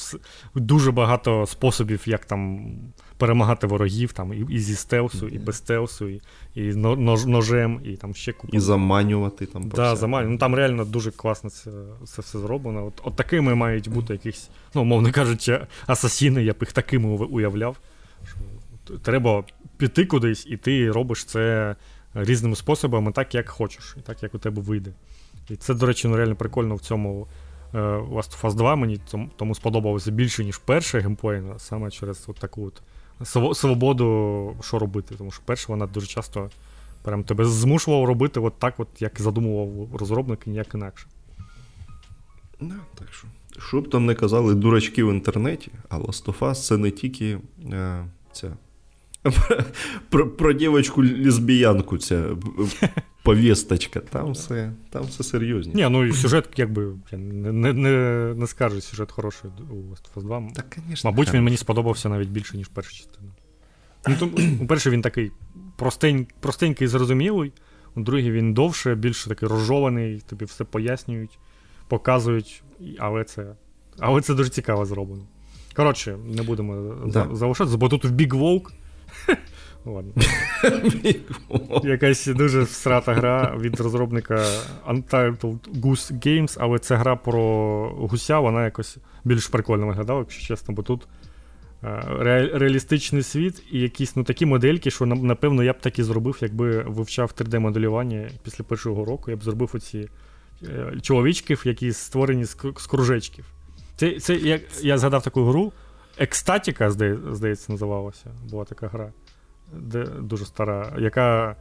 [0.55, 2.71] дуже багато способів, як там
[3.19, 6.21] перемагати ворогів, там, і, і зі стелсу, і без стелсу, і
[6.55, 8.57] і нож, ножем, і там ще купу.
[8.57, 9.69] І заманювати там.
[9.69, 10.33] Да, заманювати.
[10.33, 11.71] Ну, Там реально дуже класно це
[12.05, 12.87] це все зроблено.
[12.87, 17.77] От от такими мають бути якісь, ну, мовно кажучи, асасіни, я б їх такими уявляв.
[18.25, 19.45] Що Треба
[19.77, 21.77] піти кудись, і ти робиш це
[22.15, 24.91] різними способами, так, як хочеш, і так, як у тебе вийде.
[25.51, 27.27] І це, до речі, ну, реально прикольно в цьому.
[27.75, 29.01] Е, Last of Us 2 мені
[29.37, 32.83] тому сподобалося більше, ніж перший геймплей, саме через от таку от
[33.55, 35.15] свободу, що робити.
[35.19, 36.51] Тому що перша вона дуже часто
[37.03, 41.07] прям тебе змушував робити от так, от, як задумував розробник, і ніяк інакше.
[42.61, 43.29] No, так що.
[43.59, 47.39] Що б там не казали дурачки в інтернеті, а Last of Us це не тільки
[47.73, 48.57] е, ця.
[50.09, 52.25] Про про дівочку лесбіянку ця
[53.23, 55.75] повісточка, там все там все серйозні.
[55.75, 57.91] Ні, ну і сюжет, якби не не, не,
[58.35, 60.49] не скажу, сюжет хороший у Last of Us 2.
[60.55, 63.29] Так, конечно, Мабуть, він мені сподобався навіть більше, ніж перша частина.
[64.09, 65.33] Ну, то, По-перше, він такий
[65.77, 67.53] простень, простенький і зрозумілий,
[67.95, 71.39] у другий він довше, більше такий розжований, тобі все пояснюють,
[71.89, 72.63] показують,
[72.99, 73.47] але це
[73.99, 75.23] але це дуже цікаво зроблено.
[75.75, 77.29] Коротше, не будемо да.
[77.33, 78.73] залишатися, бо тут в Big Волк.
[79.85, 80.13] Ладно.
[81.85, 84.45] Якась дуже всрата гра від розробника
[84.89, 87.43] Untitled Goose Games, але це гра про
[87.99, 91.09] гуся, вона якось більш прикольно виглядала, якщо чесно, бо тут
[91.83, 91.87] е,
[92.21, 96.39] ре- реалістичний світ і якісь ну, такі модельки, що напевно я б так і зробив,
[96.41, 100.09] якби вивчав 3D-моделювання після першого року, я б зробив оці
[100.63, 103.45] е, чоловічків, які створені з, з кружечків.
[103.97, 105.73] Це, це як я згадав таку гру.
[106.19, 108.31] Екстатіка, здається, називалася.
[108.51, 109.13] Була така гра
[109.73, 111.57] де, дуже стара, яка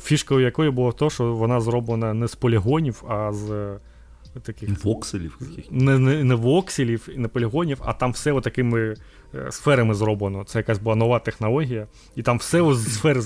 [0.00, 3.78] фішкою якої було то, що вона зроблена не з полігонів, а з е,
[4.42, 4.84] таких.
[4.84, 5.38] Вокселів.
[5.70, 8.94] Не не, не вокселів, не полігонів, а там все такими
[9.34, 10.44] е, сферами зроблено.
[10.44, 11.86] Це якась була нова технологія,
[12.16, 13.22] і там все з сфер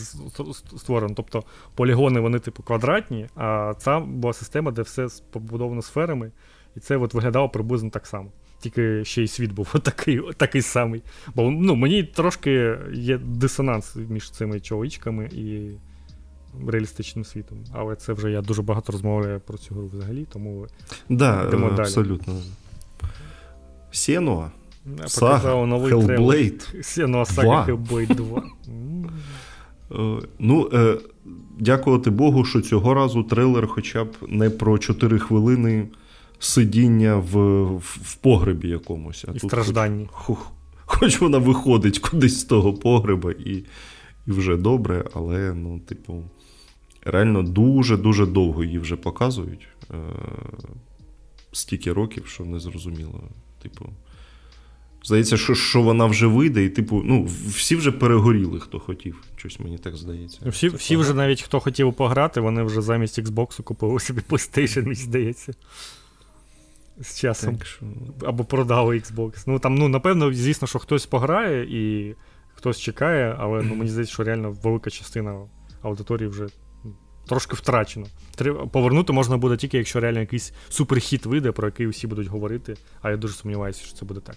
[0.76, 1.14] створено.
[1.16, 6.30] Тобто полігони вони, типу, квадратні, а це була система, де все побудовано сферами,
[6.76, 8.30] і це от виглядало приблизно так само
[8.63, 11.03] тільки ще й світ був такий такий самий.
[11.35, 15.71] Бо ну, мені трошки є дисонанс між цими чоловічками і
[16.67, 17.59] реалістичним світом.
[17.73, 20.67] Але це вже я дуже багато розмовляю про цю гру взагалі, тому
[21.09, 21.81] да, йдемо далі.
[21.81, 22.35] Абсолютно.
[23.91, 24.51] Сенуа.
[25.07, 26.83] Сага, новий Hellblade.
[26.83, 28.43] Сенуа Сага Hellblade 2.
[29.95, 30.99] Е, ну, е,
[31.59, 35.89] дякувати Богу, що цього разу трейлер хоча б не про 4 хвилини
[36.43, 39.24] сидіння в в, погребі якомусь.
[39.28, 40.09] А і тут стражданні.
[40.12, 40.38] Хоч,
[40.74, 43.64] хоч вона виходить кудись з того погреба, і
[44.26, 46.24] і вже добре, але, ну, типу,
[47.05, 49.68] реально дуже-дуже довго її вже показують.
[49.90, 49.97] Е,
[51.53, 53.22] Стільки років, що не зрозуміло.
[53.62, 53.88] Типу.
[55.05, 59.24] Здається, що що вона вже вийде, і, типу, ну, всі вже перегоріли, хто хотів.
[59.36, 60.40] Щось мені так здається.
[60.47, 64.95] Всі всі вже навіть хто хотів пограти, вони вже замість Xbox купили собі PlayStation, мені
[64.95, 65.53] здається
[67.01, 67.57] з часом.
[67.57, 67.86] Так, що...
[68.26, 69.45] Або продали Xbox.
[69.47, 72.14] Ну там, ну, напевно, звісно, що хтось пограє і
[72.55, 75.40] хтось чекає, але ну, мені здається, що реально велика частина
[75.82, 76.47] аудиторії вже
[77.28, 78.07] трошки втрачена.
[78.72, 83.11] Повернути можна буде тільки, якщо реально якийсь суперхіт вийде, про який усі будуть говорити, а
[83.11, 84.36] я дуже сумніваюся, що це буде так.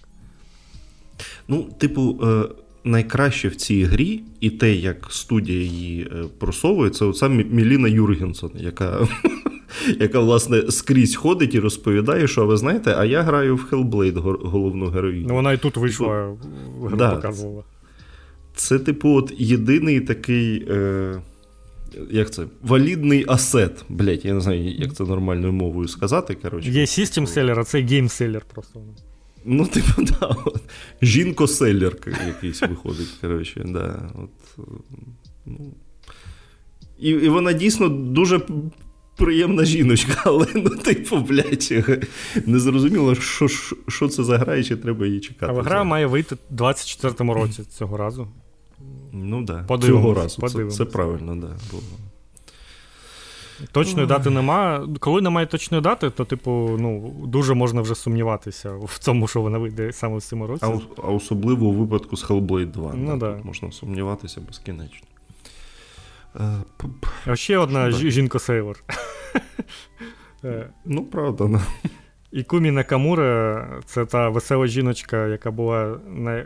[1.47, 2.19] Ну, типу.
[2.23, 2.49] Е...
[2.87, 8.51] Найкраще в цій грі, і те, як студія її е, просовує, це оця Міліна Юргенсон,
[8.55, 9.07] яка
[9.99, 14.85] яка, власне, скрізь ходить і розповідає, що ви знаєте, а я граю в Hellblade головну
[14.87, 15.27] героїню.
[15.27, 16.37] Ну, вона і тут вийшла,
[16.81, 17.63] гру да, показувала.
[18.55, 20.65] Це, типу, от єдиний такий.
[20.69, 21.21] Е,
[22.11, 22.43] як це?
[22.61, 23.85] Валідний асет.
[23.89, 26.37] Блять, я не знаю, як це нормальною мовою сказати.
[26.41, 26.69] коротше.
[26.69, 28.81] Є систем селер, а це game seller просто.
[29.45, 30.35] Ну, типу, да.
[30.45, 30.61] От.
[31.01, 31.95] Жінко- seller
[32.27, 33.07] якийсь виходить.
[33.21, 34.11] коротше, да.
[34.15, 34.65] От,
[35.45, 35.73] ну,
[36.99, 38.41] І і вона дійсно дуже
[39.15, 41.73] приємна жіночка, але ну, типу, блядь,
[42.45, 43.47] не зрозуміло, що
[43.87, 45.51] що це за гра і чи треба її чекати.
[45.51, 48.27] Але гра має вийти в 24-му році цього разу.
[49.13, 49.77] Ну так, да.
[49.77, 50.47] цього разу.
[50.47, 51.47] Це, це правильно, да.
[51.71, 51.77] Бо...
[53.71, 54.87] Точної дати нема.
[54.99, 59.57] Коли немає точної дати, то, типу, ну, дуже можна вже сумніватися в цьому, що вона
[59.57, 60.65] вийде саме в цьому році.
[60.65, 62.93] А, а особливо у випадку з Hellblade 2.
[62.95, 63.33] Ну, да.
[63.33, 65.07] Тут можна сумніватися безкінечно.
[67.25, 68.83] А ще одна жінка Сейлор.
[70.43, 71.61] Е, ну, правда, да.
[72.31, 76.45] І Кумі Накамура це та весела жіночка, яка була на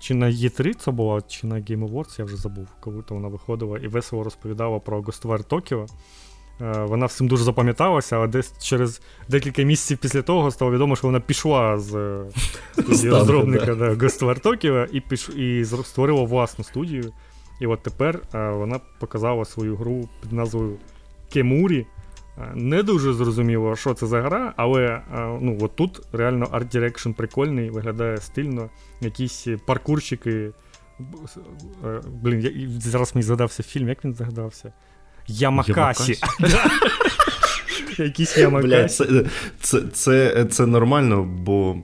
[0.00, 3.28] чи на Є3 це була, чи на Game Awards, я вже забув, коли то вона
[3.28, 5.86] виходила і весело розповідала про Гостовар Токіо.
[6.60, 11.06] Е, вона всім дуже запам'яталася, але десь через декілька місяців після того стало відомо, що
[11.06, 12.22] вона пішла з
[12.72, 15.02] студії розробника да, Гостовар Токіо і
[15.36, 17.12] і створила власну студію.
[17.62, 20.76] І от тепер е, вона показала свою гру під назвою
[21.32, 21.86] Кемурі.
[22.38, 25.02] Е, не дуже зрозуміло, що це за гра, але е,
[25.40, 28.70] ну, от тут реально арт Direction прикольний, виглядає стильно.
[29.00, 30.50] Якісь паркурщики.
[32.06, 34.72] Блін, зараз мені згадався фільм, як він згадався?
[35.26, 36.18] Ямакасі.
[37.98, 39.26] Якісь Ямакасі.
[39.60, 41.76] Це це, це нормально, бо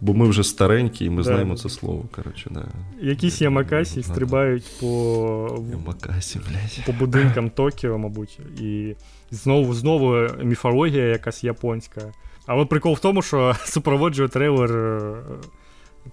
[0.00, 1.22] Бо ми вже старенькі, і ми да.
[1.22, 2.04] знаємо це слово.
[2.10, 2.64] коротше, да.
[3.00, 6.86] Якісь ямакасі стрибають по Ямакасі, блядь.
[6.86, 8.40] по будинкам Токіо, мабуть.
[8.60, 8.94] І
[9.30, 12.00] знову знову міфологія якась японська.
[12.46, 15.16] Але прикол в тому, що супроводжує трейлер е,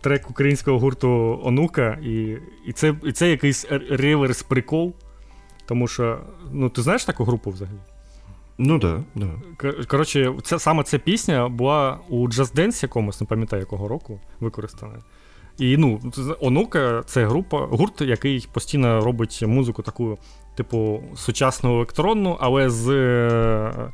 [0.02, 4.94] трек українського гурту Онука, і і, це і це якийсь реверс прикол.
[5.66, 6.20] Тому що,
[6.52, 7.78] ну, ти знаєш таку групу взагалі?
[8.58, 9.28] Ну да, да.
[9.88, 14.94] Коротше, це, саме ця пісня була у Just Dance якомусь, не пам'ятаю якого року, використана.
[15.58, 16.00] І ну,
[16.40, 20.18] онука це група, гурт, який постійно робить музику таку,
[20.56, 23.92] типу, сучасну електронну, але з е,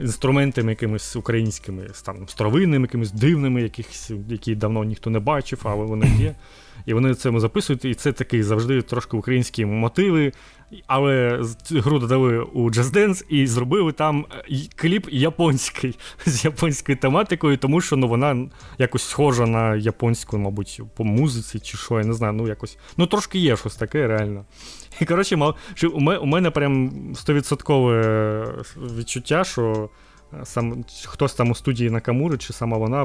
[0.00, 6.06] інструментами якимись українськими, там, старовинними, якимись дивними, якихось, які давно ніхто не бачив, але вони
[6.18, 6.34] є.
[6.86, 10.32] І вони це записують, і це такий завжди трошки українські мотиви.
[10.86, 17.56] Але гру додали у Just Dance і зробили там е, кліп японський з японською тематикою,
[17.56, 22.12] тому що ну, вона якось схожа на японську, мабуть, по музиці чи що, я не
[22.12, 22.32] знаю.
[22.32, 22.78] Ну, якось.
[22.96, 24.44] Ну, трошки є щось таке, реально.
[25.00, 25.54] І коротше,
[26.20, 28.64] у мене прям 100%
[28.98, 29.90] відчуття, що
[30.44, 33.04] сам хтось там у студії Накамури, чи сама вона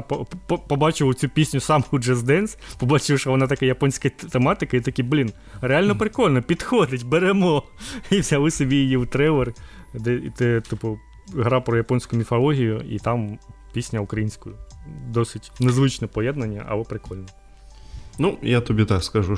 [0.68, 5.04] побачив цю пісню сам у Just Dance, побачив, що вона така японська тематика, і такий,
[5.04, 7.62] блін, реально прикольно, підходить, беремо.
[8.10, 9.52] І взяли собі її в трейлер,
[9.94, 10.98] де де, типу,
[11.34, 13.38] гра про японську міфологію, і там
[13.72, 14.56] пісня українською.
[15.08, 17.26] Досить незвичне поєднання, але прикольно.
[18.22, 19.36] Ну, я тобі так скажу,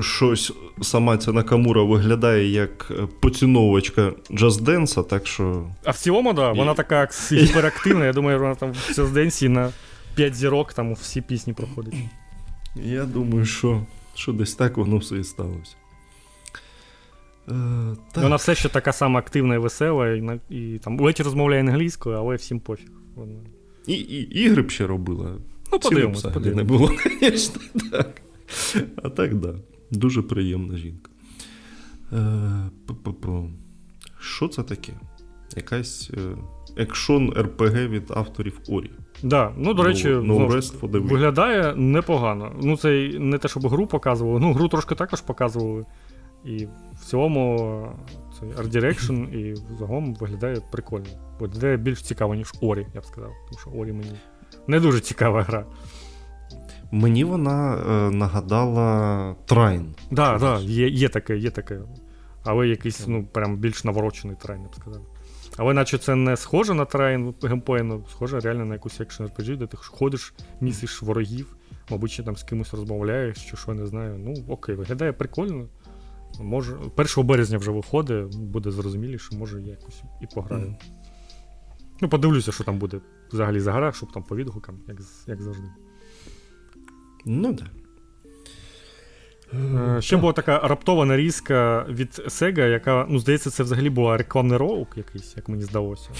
[0.00, 0.52] щось
[0.82, 5.68] сама ця Накамура виглядає як е, поціновувачка джаз-денса, так що.
[5.84, 8.06] А в цілому, да, вона така гіперактивна.
[8.06, 9.72] Я думаю, вона там в Just Dance і на
[10.14, 11.94] 5 зірок там всі пісні проходить.
[12.76, 13.82] Я думаю, що
[14.14, 15.76] що десь так воно все і сталося.
[17.48, 17.52] Е,
[18.12, 18.24] так.
[18.24, 22.36] Вона все ще така сама активна і весела, і і там ледь розмовляє англійською, але
[22.36, 22.90] всім пофіг.
[23.14, 23.32] Вона...
[23.86, 25.30] І, і ігри б ще робила.
[25.72, 26.24] Ну, подивимось.
[26.36, 27.60] не було, звісно,
[27.90, 28.22] так.
[29.02, 29.54] А так, да.
[29.90, 31.10] Дуже приємна жінка.
[32.12, 32.70] Е,
[34.20, 34.92] Що це таке?
[35.56, 36.36] Якась е,
[36.76, 38.90] екшон РПГ від авторів Орі.
[39.22, 42.52] Да, ну, до речі, no, no rest виглядає непогано.
[42.62, 45.84] Ну, це не те, щоб гру показували, ну, гру трошки також показували.
[46.44, 46.66] І
[47.00, 47.86] в цілому
[48.40, 51.06] цей Art Direction і загалом виглядає прикольно.
[51.40, 53.30] Виглядає більш цікаво, ніж Орі, я б сказав.
[53.48, 54.12] Тому що Орі мені
[54.66, 55.66] не дуже цікава гра.
[56.90, 59.94] Мені вона е, нагадала Trine.
[59.94, 61.80] Так, да, да, є є таке, є таке.
[62.44, 65.02] Але якийсь ну, прям більш наворочений Trine, я б сказав.
[65.56, 69.66] Але наче це не схоже на Trine геймплейно, схоже реально на якусь екшн RPG, де
[69.66, 71.56] ти ходиш, місиш ворогів,
[71.90, 74.18] мабуть, там з кимось розмовляєш, чи що не знаю.
[74.18, 75.66] Ну, окей, виглядає прикольно.
[76.40, 80.64] Може, 1 березня вже виходить, буде зрозуміліше, може я якось і пограю.
[80.64, 80.74] Mm.
[82.00, 83.00] Ну, подивлюся, що там буде
[83.32, 85.68] взагалі за гра, щоб там по відгукам, як як завжди.
[87.24, 87.68] Ну так.
[89.54, 94.58] Е, ще була така раптова нарізка від Sega, яка, ну, здається, це взагалі була рекламний
[94.58, 96.10] ролик якийсь, як мені здалося.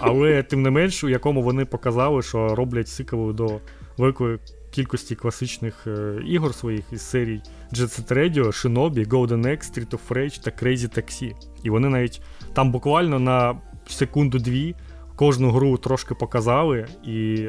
[0.00, 3.60] Але тим не менш, у якому вони показали, що роблять сиквел до
[3.98, 4.38] великої
[4.70, 7.40] кількості класичних е, ігор своїх із серій
[7.72, 11.32] Jet Set Radio, Shinobi, Golden Axe, Street of Rage та Crazy Taxi.
[11.62, 12.20] І вони навіть
[12.52, 14.74] там буквально на секунду-дві
[15.16, 16.86] кожну гру трошки показали.
[17.04, 17.48] і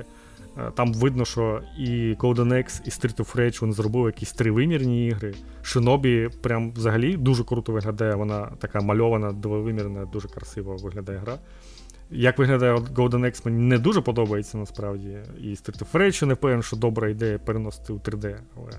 [0.57, 5.07] Е, там видно, що і Golden Axe, і Street of Rage вони зробили якісь тривимірні
[5.07, 5.34] ігри.
[5.63, 8.15] Shinobi прям взагалі дуже круто виглядає.
[8.15, 11.38] Вона така мальована, двовимірна, дуже красиво виглядає гра.
[12.11, 15.18] Як виглядає Golden Axe, мені не дуже подобається насправді.
[15.38, 18.72] І Street of Rage не певен, що добра ідея переносити у 3D, але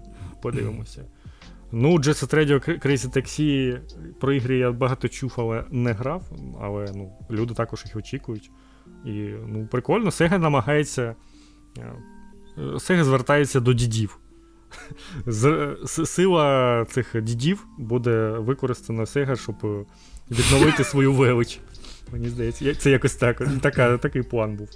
[0.43, 1.05] подивимося.
[1.73, 3.79] Ну, Jet Set Radio Crazy Taxi
[4.21, 6.23] про ігри я багато чув, але не грав,
[6.61, 8.51] але ну, люди також їх очікують.
[9.05, 9.11] І
[9.47, 11.15] ну, прикольно, Sega намагається.
[11.79, 11.93] Е,
[12.57, 14.19] Sega звертається до дідів.
[15.87, 19.87] Сила цих дідів буде використана Sega, щоб
[20.31, 21.61] відновити свою велич.
[22.13, 23.43] Мені здається, це якось так.
[23.61, 24.69] Така, Такий план був.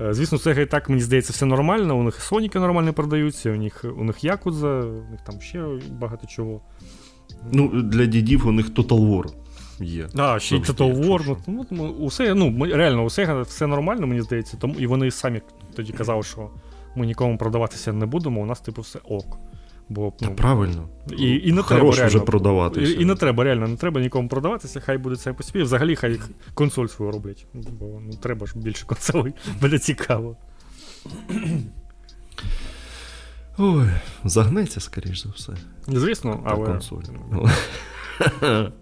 [0.00, 1.96] Е, звісно, Sega і так, мені здається, все нормально.
[1.96, 6.26] У них Соніки нормально продаються, у них у них Якудза, у них там ще багато
[6.26, 6.60] чого.
[7.52, 9.41] Ну, Для дідів у них Total War
[9.82, 10.08] є.
[10.16, 11.36] А, ще й Total.
[11.46, 14.56] Ну, ну, усе, ну, Реально, у Sega все нормально, мені здається.
[14.56, 15.40] Тому, І вони самі
[15.76, 16.50] тоді казали, що
[16.96, 19.38] ми нікому продаватися не будемо, у нас, типу, все ок.
[19.88, 20.88] Бо, ну, Правильно.
[21.18, 22.92] І і не Хорош треба реально, вже продаватися.
[22.92, 25.62] І, і не треба, реально, не треба нікому продаватися, хай буде це по собі.
[25.62, 26.20] Взагалі хай
[26.54, 27.46] консоль свою роблять.
[27.54, 30.36] Бо ну, треба ж більше консолей, буде цікаво.
[33.58, 33.88] Ой,
[34.24, 35.52] загнеться, скоріш за все.
[35.86, 36.66] Звісно, але.
[36.66, 37.02] консоль.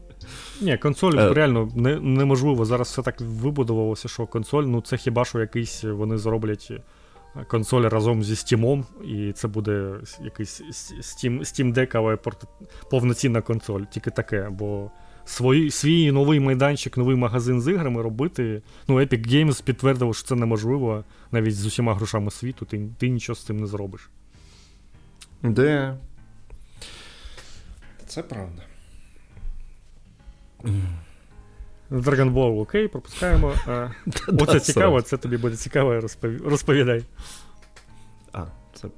[0.61, 1.35] Ні, консоль е.
[1.35, 2.65] реально не, неможливо.
[2.65, 6.73] Зараз все так вибудувалося, що консоль, ну це хіба що якийсь вони зроблять
[7.49, 9.95] консоль разом зі Steam, і це буде
[10.25, 10.63] якийсь
[11.01, 12.19] Steam Steam Deck, але
[12.91, 14.49] повноцінна консоль, тільки таке.
[14.51, 14.91] Бо
[15.25, 18.63] свій, свій новий майданчик, новий магазин з іграми робити.
[18.89, 23.37] Ну, Epic Games підтвердив, що це неможливо навіть з усіма грошами світу, ти, ти нічого
[23.37, 24.11] з цим не зробиш.
[25.43, 25.97] Де?
[28.07, 28.63] Це правда.
[31.91, 33.55] Dragon Ball, окей, пропускаємо.
[34.29, 36.01] Оце цікаво, це тобі буде цікаво,
[36.45, 37.03] розповідай.
[38.33, 38.45] А,
[38.75, 38.89] це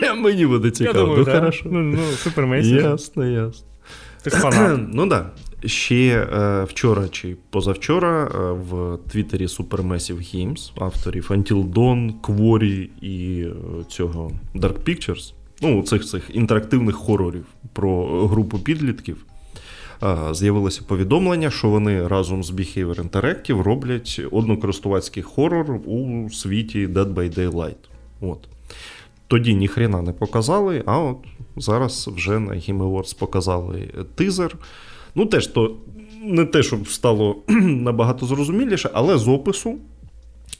[0.00, 0.98] прям мені буде цікаво.
[0.98, 1.38] Я думаю, ну, да.
[1.38, 1.68] хорошо.
[1.70, 3.66] Ну, ну, супер Ясно, ясно.
[4.22, 4.80] Ти ж фанат.
[4.92, 5.08] Ну так.
[5.08, 5.68] Да.
[5.68, 13.42] Ще е, вчора чи позавчора е, в Твіттері Supermassive Games авторів Until Dawn, Quarry і
[13.42, 13.52] е,
[13.88, 19.24] цього Dark Pictures, ну, цих цих інтерактивних хорорів про групу підлітків
[20.32, 27.38] з'явилося повідомлення, що вони разом з Behavior Interactive роблять однокористувацький хорор у світі Dead by
[27.38, 27.76] Daylight.
[28.20, 28.38] От.
[29.26, 31.16] Тоді ніхрена не показали, а от
[31.56, 34.56] зараз вже на Game Awards показали тизер.
[35.14, 35.76] Ну, теж то
[36.22, 39.78] не те, щоб стало набагато зрозуміліше, але з опису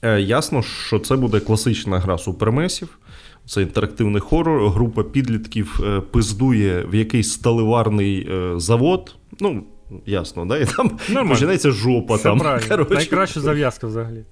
[0.03, 2.99] е, ясно, що це буде класична гра супермесів.
[3.47, 4.71] Це інтерактивний хорор.
[4.71, 9.15] Група підлітків е, пиздує в якийсь сталеварний е, завод.
[9.41, 9.63] Ну,
[10.07, 10.59] ясно, да?
[10.59, 11.31] І там Нормально.
[11.35, 12.15] починається жопа.
[12.15, 12.87] Все там, коротше.
[12.91, 14.25] Найкраща зав'язка взагалі.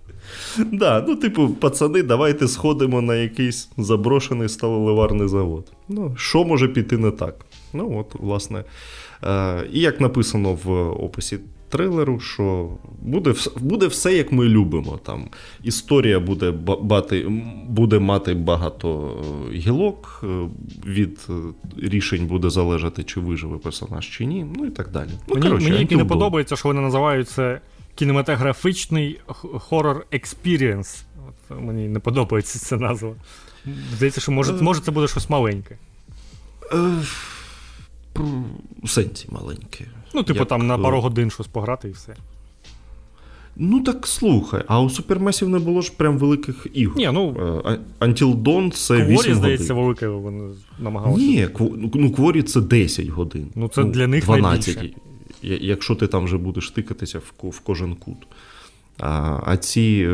[0.58, 5.72] Да, Ну, типу, пацани, давайте сходимо на якийсь заброшений сталеливарний завод.
[5.88, 7.46] Ну, Що може піти не так?
[7.72, 8.64] Ну, от, власне.
[9.24, 10.70] Е, І як написано в
[11.04, 11.38] описі
[11.68, 12.70] трейлеру, що
[13.02, 14.98] буде буде все, як ми любимо.
[15.02, 15.28] Там
[15.62, 16.50] Історія буде
[16.80, 17.26] бати,
[17.68, 19.18] буде мати багато
[19.50, 20.26] е, гілок, е,
[20.86, 21.32] від е,
[21.76, 25.10] рішень буде залежати, чи виживе персонаж, чи ні, ну і так далі.
[25.28, 27.60] Ну, Мені коротше, мені не подобається, що вони називають це
[27.94, 29.20] кінематографічний
[29.58, 31.04] хорор experience.
[31.60, 33.14] Мені не подобається ця назва.
[33.96, 35.78] Здається, що може, може це буде щось маленьке.
[38.82, 39.84] У сенсі маленьке.
[40.16, 40.48] Ну, типу, Як...
[40.48, 42.14] там на пару годин щось пограти і все.
[43.56, 46.96] Ну так слухай, а у супермесів не було ж прям великих ігор.
[46.96, 47.36] Ні, ну,
[47.66, 49.34] е, Until Dawn це Кворі, 8 годин.
[49.34, 51.26] здається, велике вони намагалися.
[51.26, 51.48] Ні,
[51.94, 53.46] ну Кворі це 10 годин.
[53.54, 55.00] Ну, це ну, для них 12, найбільше.
[55.42, 58.16] Якщо ти там вже будеш тикатися в, в кожен кут.
[59.00, 60.12] А а ці е,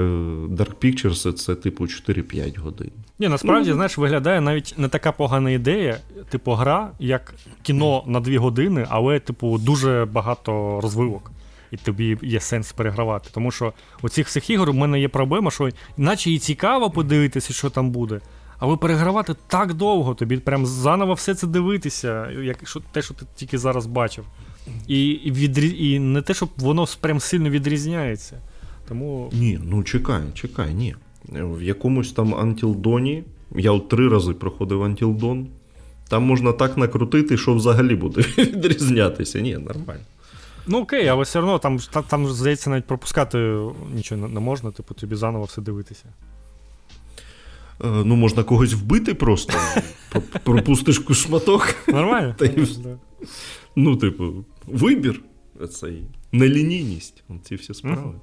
[0.48, 2.90] Dark Pictures це типу 4-5 годин.
[3.18, 8.20] Ні, насправді, ну, знаєш, виглядає навіть не така погана ідея, типу, гра, як кіно на
[8.20, 11.30] 2 години, але, типу, дуже багато розвивок.
[11.70, 13.30] І тобі є сенс перегравати.
[13.32, 13.72] Тому що
[14.02, 17.90] у цих всіх ігор у мене є проблема, що наче і цікаво подивитися, що там
[17.90, 18.20] буде.
[18.58, 23.26] Але перегравати так довго, тобі прям заново все це дивитися, як що, те, що ти
[23.36, 24.24] тільки зараз бачив.
[24.86, 25.86] І і, відрі...
[25.86, 28.40] і не те, щоб воно прям сильно відрізняється.
[28.88, 29.30] Тому...
[29.32, 30.94] Ні, ну чекай, чекай, ні.
[31.28, 33.24] В якомусь там Антілдоні,
[33.56, 35.46] я от три рази проходив Антілдон,
[36.08, 39.40] там можна так накрутити, що взагалі буде відрізнятися.
[39.40, 40.02] Ні, нормально.
[40.66, 43.58] Ну окей, але все одно там, там, там здається, навіть пропускати
[43.94, 46.04] нічого не можна, типу, тобі заново все дивитися.
[47.84, 49.52] Е, ну, можна когось вбити просто.
[50.44, 51.74] Пропустиш шматок.
[51.88, 52.34] Нормально?
[52.38, 52.68] Та й...
[53.76, 55.20] Ну, типу, вибір.
[55.70, 56.02] Цей.
[56.32, 57.24] Нелінійність.
[57.42, 58.14] Ці всі справи.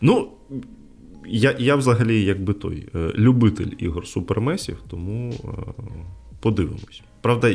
[0.00, 0.30] Ну,
[1.26, 5.34] я я взагалі, якби той е, любитель ігор супермесів, тому
[6.40, 7.02] подивимось.
[7.20, 7.48] Правда,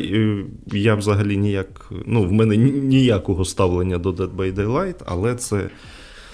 [0.74, 1.92] я взагалі ніяк.
[2.06, 5.70] Ну, в мене ніякого ставлення до Dead by Daylight, але це.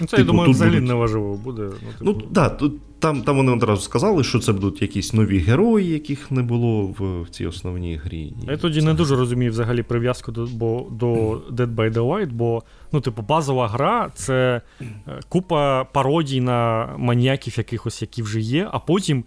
[0.00, 0.88] Ну, Це, типу, я думаю, взагалі будуть...
[0.88, 1.62] неважливо буде.
[1.62, 2.20] Ну, типу...
[2.22, 6.30] Ну, да, тут, там там вони одразу сказали, що це будуть якісь нові герої, яких
[6.30, 8.32] не було в, в цій основній грі.
[8.48, 11.06] Я тоді не дуже розумію взагалі прив'язку до бо, до
[11.50, 14.86] Dead by Daylight, бо ну, типу, базова гра це е,
[15.28, 19.24] купа пародій на маніяків якихось, які вже є, а потім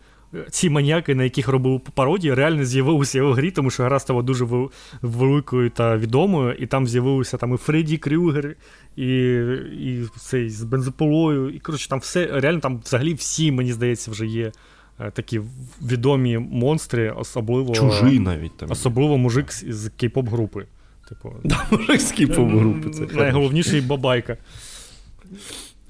[0.50, 4.48] ці маніяки, на яких робив пародії, реально з'явилися в грі, тому що гра стала дуже
[5.02, 8.56] великою та відомою, і там з'явилися там і Фредді Крюгер,
[8.96, 9.06] і
[9.80, 11.50] і цей з бензополою.
[11.50, 14.52] І коротше, там все реально там взагалі всі, мені здається, вже є.
[15.00, 15.42] Е, такі
[15.82, 18.72] відомі монстри, особливо Чужий навіть там.
[18.72, 20.66] Особливо мужик з кей-поп групи.
[21.10, 22.90] Типу, да, Мужик з кей-поп групи.
[22.90, 24.38] Це Найголовніший бабайка.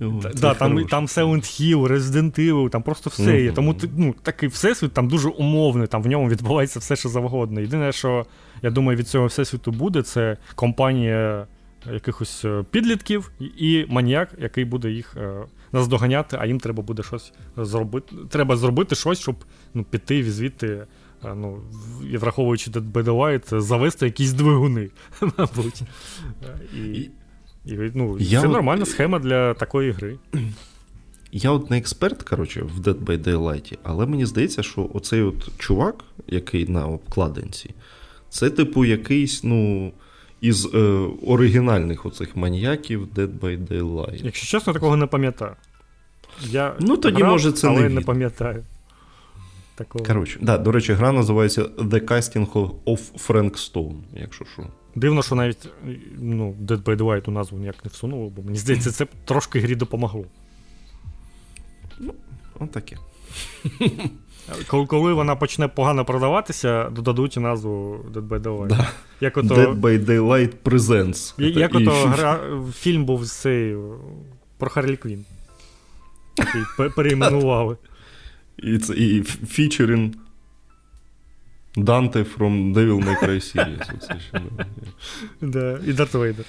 [0.01, 3.43] О, да, Там там Silent Hill, Resident Evil, там просто все mm-hmm.
[3.43, 3.51] є.
[3.51, 7.61] Тому ну, такий всесвіт там дуже умовний, там в ньому відбувається все, що завгодно.
[7.61, 8.25] Єдине, що
[8.61, 11.47] я думаю, від цього всесвіту буде, це компанія
[11.91, 17.33] якихось е, підлітків і маніяк, який буде їх е, наздоганяти, а їм треба буде щось
[17.57, 18.15] зробити.
[18.29, 19.35] Треба зробити щось, щоб
[19.73, 20.87] ну, піти звідти.
[21.25, 21.61] Е, ну,
[22.11, 24.89] і враховуючи Dead by Daylight, завести якісь двигуни,
[25.37, 25.81] мабуть.
[26.75, 27.09] І
[27.65, 28.53] і, ну, я Це от...
[28.53, 30.17] нормальна схема для такої гри.
[31.35, 35.49] Я от не експерт, коротше, в Dead by Daylight, але мені здається, що оцей от
[35.57, 37.69] чувак, який на обкладинці,
[38.29, 39.91] це, типу, якийсь, ну.
[40.43, 40.77] Із е,
[41.27, 44.25] оригінальних оцих маніяків Dead by Daylight.
[44.25, 45.55] Якщо чесно, такого не пам'ятаю.
[46.41, 48.63] Я Ну, тоді, грав, може, це але не, не пам'ятаю.
[49.75, 50.05] Такого.
[50.05, 52.51] Коротше, да, до речі, гра називається The Casting
[52.85, 54.63] of Frank Stone, якщо що.
[54.95, 55.69] Дивно, що навіть
[56.17, 59.75] ну, Dead by Daylight у назву ніяк не всунуло, бо мені здається, це трошки грі
[59.75, 60.25] допомогло.
[61.99, 62.97] Ну, таке.
[64.67, 68.67] Коли, коли вона почне погано продаватися, додадуть назву Dead by Daylight.
[68.67, 68.89] Да.
[69.21, 69.55] Як ото...
[69.55, 71.41] Dead by Daylight Presents.
[71.41, 72.39] Як ото гра...
[72.75, 73.75] фільм був цей
[74.57, 75.25] про Харлі Квін.
[76.37, 77.77] Який перейменували.
[78.57, 80.15] І це і featuring
[81.75, 83.91] Данте from Devil May Cry Series.
[83.95, 84.41] Оце ще,
[85.41, 85.79] да.
[85.87, 86.45] І Дарт Вейдер.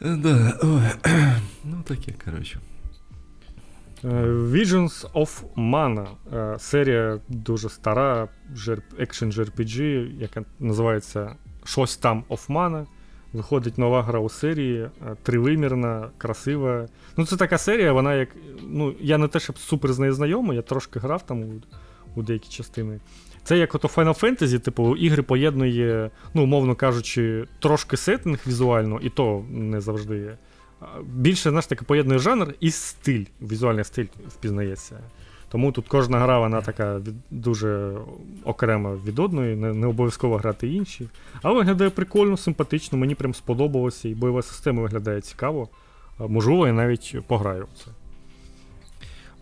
[0.00, 0.58] Да.
[1.64, 2.58] Ну, таке, коротше.
[4.04, 6.06] Е, Visions of Mana.
[6.34, 8.28] Е, серія дуже стара,
[8.98, 9.80] екшен JRPG,
[10.20, 11.34] яка називається
[11.64, 12.86] Щось там of Mana.
[13.32, 14.90] Виходить нова гра у серії, е,
[15.22, 16.86] тривимірна, красива.
[17.16, 18.28] Ну, це така серія, вона як.
[18.62, 21.62] Ну, я не те, щоб супер з нею знайомий, я трошки грав там у,
[22.14, 23.00] у деякі частини.
[23.44, 29.10] Це як ото Final Fantasy, типу, ігри поєднує, ну, умовно кажучи, трошки сеттинг візуально, і
[29.10, 30.36] то не завжди є.
[31.02, 35.00] Більше, знаєш, таки поєднує жанр і стиль, візуальний стиль впізнається.
[35.50, 37.00] Тому тут кожна гра, вона така
[37.30, 37.96] дуже
[38.44, 41.08] окрема від одної, не, не обов'язково грати інші.
[41.42, 45.68] Але виглядає прикольно, симпатично, мені прям сподобалося, і бойова система виглядає цікаво.
[46.18, 47.90] Можливо, я навіть пограю в це.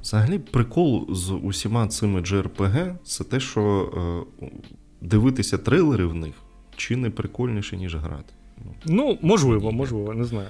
[0.03, 3.91] Взагалі, прикол з усіма цими JRPG це те, що
[4.43, 4.47] е,
[5.01, 6.35] дивитися трейлери в них
[6.77, 8.33] чи не прикольніше, ніж грати.
[8.65, 10.49] Ну, ну можливо, можливо, не знаю.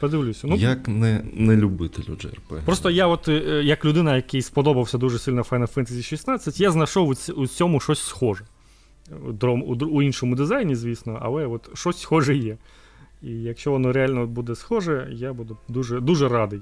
[0.00, 0.46] Подивлюся.
[0.46, 2.64] Ну, Як не не любителю JRPG.
[2.64, 7.16] Просто я, от, е, як людина, який сподобався дуже сильно Final Fantasy 16, я знайшов
[7.36, 8.44] у цьому щось схоже.
[9.90, 12.56] У, іншому дизайні, звісно, але от щось схоже є.
[13.22, 16.60] І якщо воно реально буде схоже, я буду дуже дуже радий.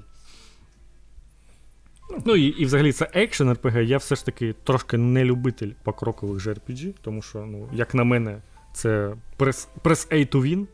[2.25, 6.47] Ну і і взагалі це екшен RPG, я все ж таки трошки не любитель покрокових
[6.47, 8.41] JRPG, тому що, ну, як на мене,
[8.73, 10.65] це прес, прес A to win.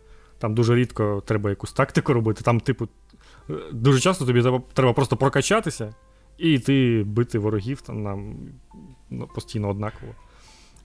[0.46, 2.44] Там дуже рідко треба якусь тактику робити.
[2.44, 2.88] Там, типу,
[3.72, 5.96] дуже часто тобі треба, треба просто прокачатися
[6.38, 8.36] і йти бити ворогів там нам
[9.10, 10.14] ну, постійно однаково.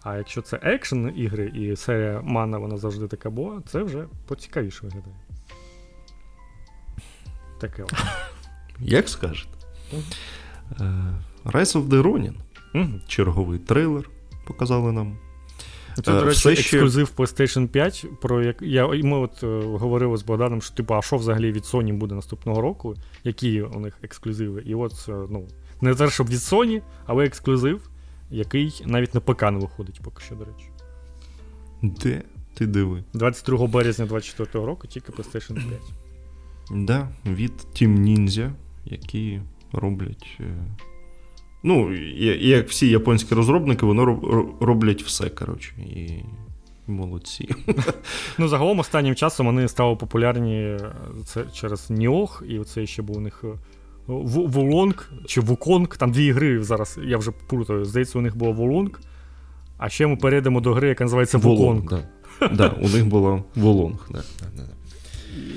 [0.02, 4.80] А якщо це екшен ігри і серія Мана, вона завжди така була, це вже поцікавіше
[4.82, 5.16] виглядає.
[7.60, 7.84] Таке.
[8.80, 9.54] Як скажете?
[9.92, 11.14] Е,
[11.44, 12.34] Rise of the Ronin.
[13.06, 14.10] Черговий трейлер
[14.46, 15.18] показали нам.
[16.02, 18.06] Це, до речі, ексклюзив PlayStation 5.
[18.20, 21.62] Про як я ми от е, говорили з Богданом, що типу, а що взагалі від
[21.64, 22.94] Sony буде наступного року,
[23.24, 24.62] які у них ексклюзиви.
[24.66, 25.48] І от е, ну,
[25.80, 27.90] не те, щоб від Sony, але ексклюзив,
[28.30, 30.70] який навіть на ПК не виходить поки що, до речі.
[31.82, 32.22] Де?
[32.54, 33.04] Ти диви?
[33.14, 35.80] 22 березня 2024 року, тільки PlayStation 5.
[36.70, 38.50] Да, від Team Ninja,
[38.84, 39.40] які
[39.72, 40.38] роблять.
[40.40, 40.54] Е,
[41.62, 41.94] ну,
[42.40, 44.18] як всі японські розробники, вони
[44.60, 45.72] роблять все, коротше.
[45.78, 46.22] І
[46.86, 47.48] молодці.
[48.38, 50.92] Ну, загалом останнім часом вони стали популярні е,
[51.24, 53.44] це через Ніох, і це ще був у них
[54.06, 59.00] Вулонг чи Вуконг, там дві ігри зараз, я вже плутаю, здається, у них було Вулонг.
[59.78, 61.82] А ще ми перейдемо до гри, яка називається Вуконг.
[62.40, 62.48] Да.
[62.48, 64.08] да, у них було Вулонг.
[64.10, 64.18] Да,
[64.56, 64.62] да,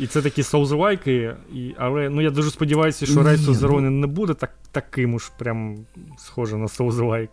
[0.02, 3.90] І це такі соузлайки, і, але ну, я дуже сподіваюся, що Rise of the Ronin
[3.90, 5.78] не буде так, таким уж прям
[6.18, 7.30] схоже на соузлайк.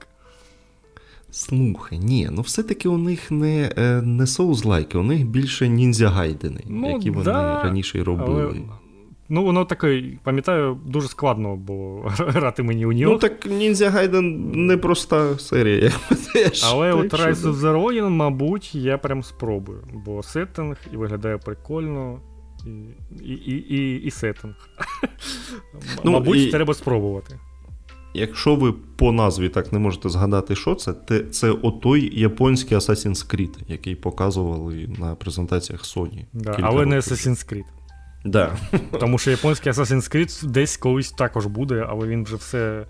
[1.30, 6.60] Слухай, ні, ну все-таки у них не е, не соузлайки, у них більше ніндзя гайдени,
[6.66, 8.42] ну, які вони да, раніше й робили.
[8.42, 8.54] Але,
[9.28, 13.12] ну, воно таке, пам'ятаю, дуже складно було грати мені у нього.
[13.12, 15.92] Ну так ніндзя гайден не проста серія.
[16.64, 22.18] Але от Rise of the Ronin, мабуть, я прям спробую, бо сеттинг і виглядає прикольно.
[23.22, 24.54] І і, і, і, сеттинг.
[26.04, 26.50] Ну, Мабуть, і...
[26.50, 27.38] треба спробувати.
[28.14, 33.34] Якщо ви по назві так не можете згадати, що це, це, це отой японський Assassin's
[33.34, 36.24] Creed, який показували на презентаціях Sony.
[36.32, 36.88] Да, Але років.
[36.88, 37.64] не Assassin's Creed.
[38.24, 38.56] Да.
[39.00, 42.86] Тому що японський Assassin's Creed десь колись також буде, але він вже все.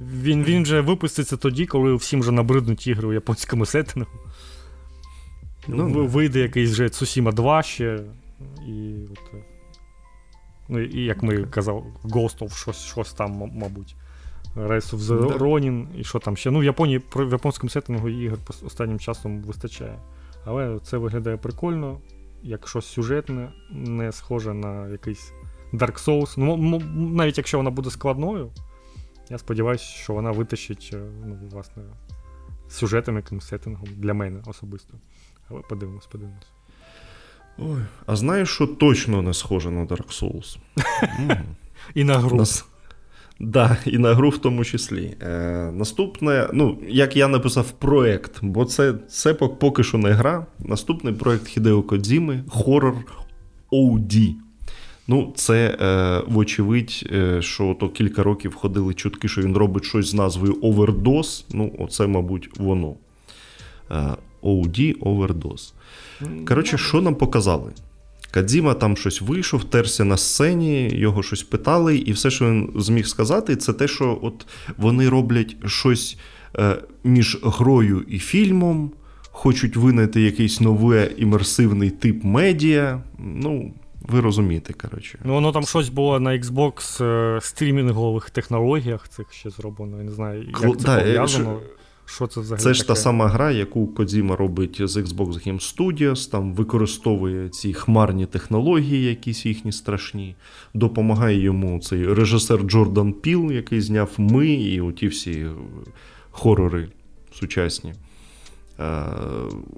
[0.00, 4.10] Він він вже випуститься тоді, коли всім вже набриднуть ігри у японському сеттингу.
[5.68, 8.00] Ну, Вийде якийсь вже Tsushima 2 ще.
[8.66, 9.42] І от,
[10.68, 13.96] ну, і як ми казали, Ghost of щось, щось там, мабуть.
[14.56, 16.50] Rise of the Ronin і що там ще.
[16.50, 19.98] Ну, в Японії в японському сеттингу ігор останнім часом вистачає.
[20.44, 22.00] Але це виглядає прикольно,
[22.42, 25.32] як щось сюжетне, не схоже на якийсь
[25.72, 26.34] Dark Souls.
[26.36, 28.50] Ну, навіть якщо вона буде складною,
[29.30, 31.82] я сподіваюся, що вона витащить е, ну, власне,
[32.68, 34.94] сюжетом якимось сеттингом для мене особисто.
[35.48, 36.55] Але подивимось, подивимось.
[37.58, 40.56] Ой, А знаєш, що точно не схоже на Dark Souls?
[41.94, 42.44] І на гру.
[43.40, 45.16] Да, і на гру в тому числі.
[45.22, 50.46] Е, Наступне, ну, як я написав, проект, бо це це поки що не гра.
[50.58, 52.94] Наступний проект Хідео Кодзіми хорор
[53.72, 54.34] OD.
[55.08, 60.06] Ну, це, е, вочевидь, е, що то кілька років ходили чутки, що він робить щось
[60.06, 61.44] з назвою Overdose.
[61.50, 62.94] Ну, оце, мабуть, воно.
[63.90, 65.72] Е, OD Overdose.
[66.48, 67.72] Коротше, що нам показали?
[68.30, 73.06] Кадзіма там щось вийшов, терся на сцені, його щось питали, і все, що він зміг
[73.06, 76.18] сказати, це те, що от вони роблять щось
[76.58, 78.90] е, між грою і фільмом,
[79.30, 83.02] хочуть винайти якийсь новий імерсивний тип медіа.
[83.18, 85.18] Ну, ви розумієте, коротше.
[85.24, 89.98] Ну, воно там щось було на Xbox е, стрімінгових технологіях, цих ще зроблено.
[89.98, 91.60] Я не знаю, як це да, пов'язано.
[92.06, 92.62] Що це взагалі?
[92.62, 92.88] Це ж таке?
[92.88, 99.04] та сама гра, яку Кодзіма робить з Xbox Game Studios, там використовує ці хмарні технології,
[99.04, 100.34] якісь їхні страшні.
[100.74, 105.46] Допомагає йому цей режисер Джордан Піл, який зняв ми і оті всі
[106.30, 106.88] хорори
[107.32, 107.90] сучасні.
[107.90, 109.02] Е,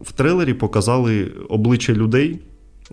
[0.02, 2.38] в трейлері показали обличчя людей.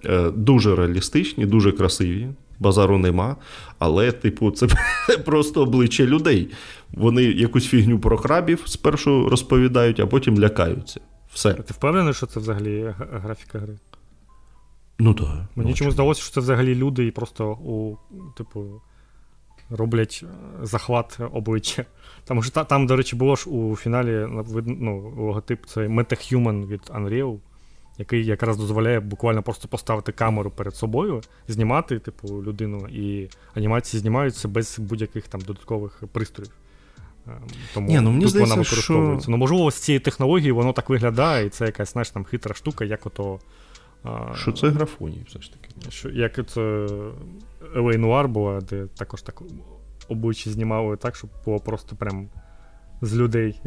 [0.06, 2.28] Е, дуже реалістичні, дуже красиві
[2.60, 3.36] базару нема.
[3.80, 4.68] Але, типу, це
[5.26, 6.52] просто обличчя людей.
[6.94, 11.00] Вони якусь фігню про крабів спершу розповідають, а потім лякаються.
[11.34, 11.54] Все.
[11.54, 13.78] Ти впевнений, що це взагалі графіка гри?
[15.00, 15.28] Ну так.
[15.56, 17.98] Мені ну, чому здалося, що це взагалі люди і просто у,
[18.38, 18.82] типу,
[19.70, 21.86] роблять е, захват обличчя.
[22.26, 24.28] Тому що там, до речі, було ж у фіналі
[24.66, 27.40] ну, логотип це MetaHuman від Unreal
[27.98, 34.48] який якраз дозволяє буквально просто поставити камеру перед собою, знімати, типу, людину, і анімації знімаються
[34.48, 36.54] без будь-яких там додаткових пристроїв.
[37.28, 37.34] Ем,
[37.74, 39.24] тому Ні, ну, мені тут здається, вона використовується.
[39.24, 39.32] Що...
[39.32, 42.86] Ну, можливо, з цієї технології воно так виглядає, і це якась знаєш, там хитра штука,
[42.86, 43.40] як ото.
[44.36, 45.92] Що це графонія, все ж таки.
[45.92, 46.88] Що, Як це
[47.76, 49.42] Елей Нуар була, де також так
[50.08, 52.30] обличчя знімали так, щоб було просто прям
[53.02, 53.62] з людей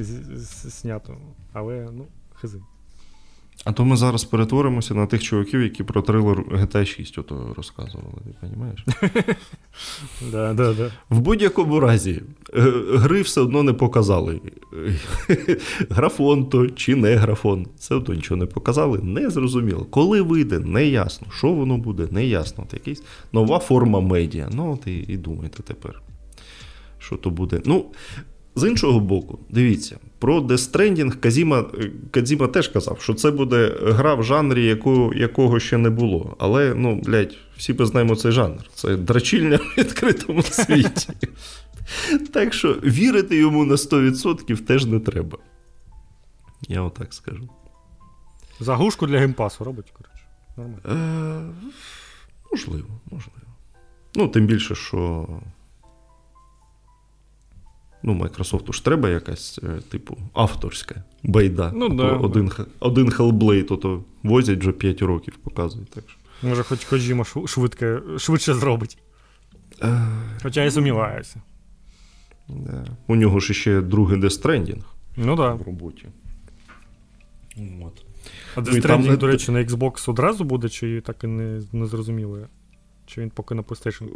[0.65, 1.17] знято.
[1.53, 2.61] Але, ну, хизи.
[3.65, 8.15] А то ми зараз перетворимося на тих чуваків, які про трилер GTA 6 ото розказували,
[8.25, 8.85] ти розумієш?
[10.33, 10.91] Да, да, да.
[11.11, 12.23] В будь-якому разі,
[12.55, 12.61] е,
[12.95, 14.41] гри все одно не показали.
[15.91, 17.67] Графон то чи не графон.
[17.79, 19.87] Це ото нічого не показали, не зрозуміло.
[19.91, 21.27] Коли вийде, не ясно.
[21.31, 22.65] Що воно буде, не ясно.
[22.67, 23.03] От якась
[23.33, 24.49] нова форма медіа.
[24.53, 26.03] Ну, от і, і думайте тепер.
[26.99, 27.61] Що то буде.
[27.65, 27.85] Ну,
[28.55, 31.65] з іншого боку, дивіться, про Death Stranding Казіма,
[32.11, 36.37] Кадзіма теж казав, що це буде гра в жанрі, яку, якого ще не було.
[36.39, 38.71] Але, ну, блядь, всі ми знаємо цей жанр.
[38.75, 41.09] Це драчільня в відкритому світі.
[42.33, 45.39] Так що вірити йому на 100% теж не треба.
[46.69, 47.49] Я отак скажу.
[48.61, 50.25] Заглушку для Game Pass у робить, коротше.
[50.57, 50.81] Нормально.
[50.85, 51.75] Е,
[52.53, 53.49] Можливо, можливо.
[54.15, 55.27] Ну, тим більше, що.
[58.03, 61.73] Ну, Microsoft ж треба якась, е, типу, авторська байда.
[61.75, 65.91] Ну, да, Один один Hellblade, тово возять вже 5 років, показують.
[65.91, 66.49] Так що.
[66.49, 68.99] Може, хоч Коджіма швидко, швидше зробить.
[70.43, 71.43] Хоча я сумніваюся.
[72.49, 72.85] Да.
[73.07, 74.83] У нього ж ще другий Stranding
[75.17, 75.59] Ну так.
[75.59, 76.07] в роботі.
[77.57, 78.05] От.
[78.55, 81.63] А Ну, і Death там до речі, на Xbox одразу буде, чи так і не,
[81.73, 82.39] не зрозуміло?
[83.07, 84.09] Чи він поки на PlayStation?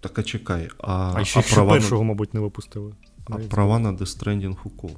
[0.00, 2.94] Так а чекай, а, А, ще, а ще права, першого, мабуть, не випустили.
[3.24, 3.48] а Xbox.
[3.48, 4.94] права на Stranding у кого?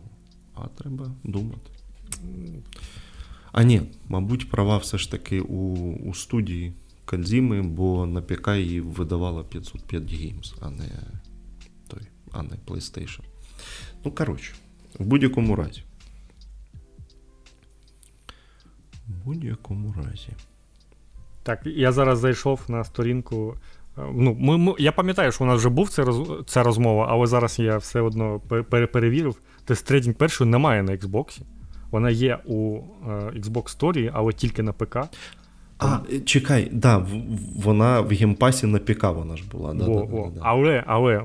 [0.54, 1.70] А треба думати.
[3.52, 6.72] А ні, мабуть, права все ж таки у, у студії
[7.04, 10.88] Кадзіми, бо на ПК її видавала 505 Games, а не
[11.88, 12.02] той,
[12.32, 13.20] а не PlayStation.
[14.04, 14.54] Ну, коротше,
[14.98, 15.82] в будь-якому разі.
[19.08, 20.28] В будь-якому разі.
[21.42, 23.56] Так, я зараз зайшов на сторінку.
[23.98, 27.06] Е, Ну, ми, ми, я пам'ятаю, що у нас вже був ця, роз, ця розмова,
[27.10, 29.40] але зараз я все одно пер- перевірив.
[29.68, 31.40] Stranding першої немає на Xbox.
[31.90, 32.78] Вона є у
[33.08, 34.96] е, Xbox Store, але тільки на ПК.
[35.78, 37.06] А, е, чекай, да,
[37.56, 39.74] вона в Game Pass і на ПК вона ж була.
[39.74, 40.32] Да, Во, да, во.
[40.34, 40.40] да.
[40.44, 41.22] Але, але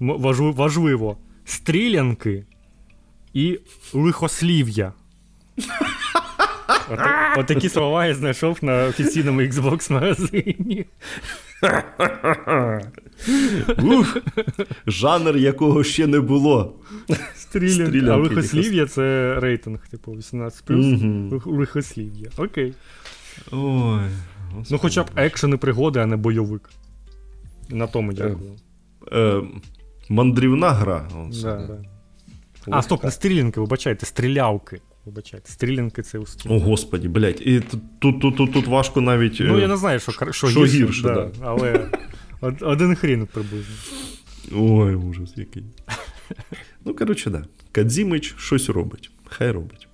[0.00, 2.44] важливо, важливо, стрілянки
[3.34, 3.58] і
[3.94, 4.92] лихослів'я.
[6.90, 6.98] От,
[7.38, 10.86] отакі слова я знайшов на офіційному Xbox магазині.
[13.82, 14.16] Ух,
[14.86, 16.74] жанр, якого ще не було.
[17.36, 17.98] Стрілянки.
[18.10, 21.30] А лихослів'я це рейтинг, типу 18 Мгм.
[21.30, 22.28] Лих- Лихослів'я.
[22.36, 22.74] Окей.
[23.52, 24.00] Ой.
[24.70, 26.70] Ну, хоча б екшен і пригоди, а не бойовик.
[27.70, 28.52] На тому дякую.
[29.12, 29.40] Е,
[30.08, 31.08] мандрівна гра.
[31.42, 31.78] Да, да.
[32.70, 34.80] А, стоп, не стрілянки, вибачайте, стрілявки.
[35.06, 36.52] Вибачайте, стрілянки це у стіл.
[36.52, 37.40] О, господі, блядь.
[37.40, 39.36] І тут, тут, тут, тут, важко навіть.
[39.40, 41.30] Ну, е, я не знаю, що, що, що гірше, гірше, да, да.
[41.40, 41.90] але
[42.60, 43.74] один хрін приблизно.
[44.52, 45.64] Ой, ужас який.
[46.84, 47.44] ну, коротше, да.
[47.72, 49.10] Кадзімич щось робить.
[49.24, 49.88] Хай робить.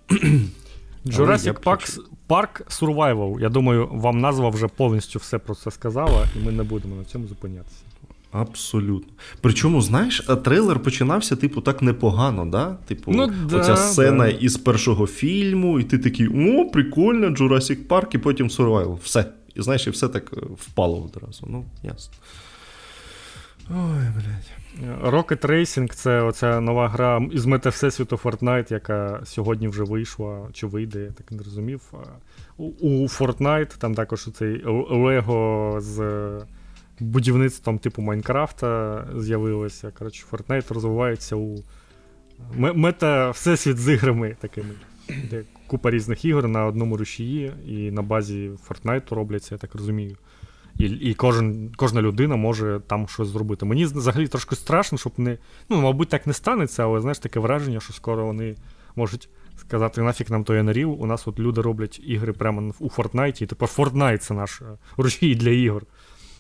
[1.06, 3.40] Jurassic Park, Park Survival.
[3.40, 7.04] Я думаю, вам назва вже повністю все про це сказала, і ми не будемо на
[7.04, 7.82] цьому зупинятися.
[8.32, 9.12] Абсолютно.
[9.40, 12.76] Причому, знаєш, а трейлер починався, типу, так непогано, да?
[12.86, 14.30] Типу, Ну, да, оця сцена да.
[14.30, 18.98] із першого фільму, і ти такий, о, прикольно, Jurassic Park, і потім Survival.
[19.02, 19.24] Все.
[19.54, 21.46] І знаєш, і все так е, впало одразу.
[21.50, 22.14] Ну, ясно.
[23.70, 24.50] Ой, блядь.
[25.02, 30.66] Rocket Racing це оця нова гра із мета Всесвіту Fortnite, яка сьогодні вже вийшла, чи
[30.66, 31.92] вийде, я так не розумів.
[32.56, 36.40] У, Fortnite там також цей Лего з е,
[37.00, 39.92] будівництвом типу Майнкрафта з'явилося.
[39.98, 41.56] Коротше, Fortnite розвивається у
[42.56, 44.70] ме- мета Всесвіт з іграми такими.
[45.30, 50.16] Де купа різних ігор на одному рушії, і на базі Fortnite робляться, я так розумію.
[50.78, 53.66] І, і кожен, кожна людина може там щось зробити.
[53.66, 55.38] Мені взагалі трошки страшно, щоб не.
[55.68, 58.54] Ну, мабуть, так не станеться, але знаєш, таке враження, що скоро вони
[58.96, 63.42] можуть сказати, нафіг нам той Unreal, у нас от люди роблять ігри прямо у Fortnite,
[63.42, 64.64] і тепер Fortnite це наш е,
[64.96, 65.86] рушій для ігор.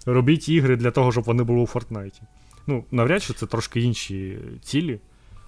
[0.06, 2.20] Робіть ігри для того, щоб вони були у Fortnite.
[2.66, 5.00] Ну, навряд чи це трошки інші цілі,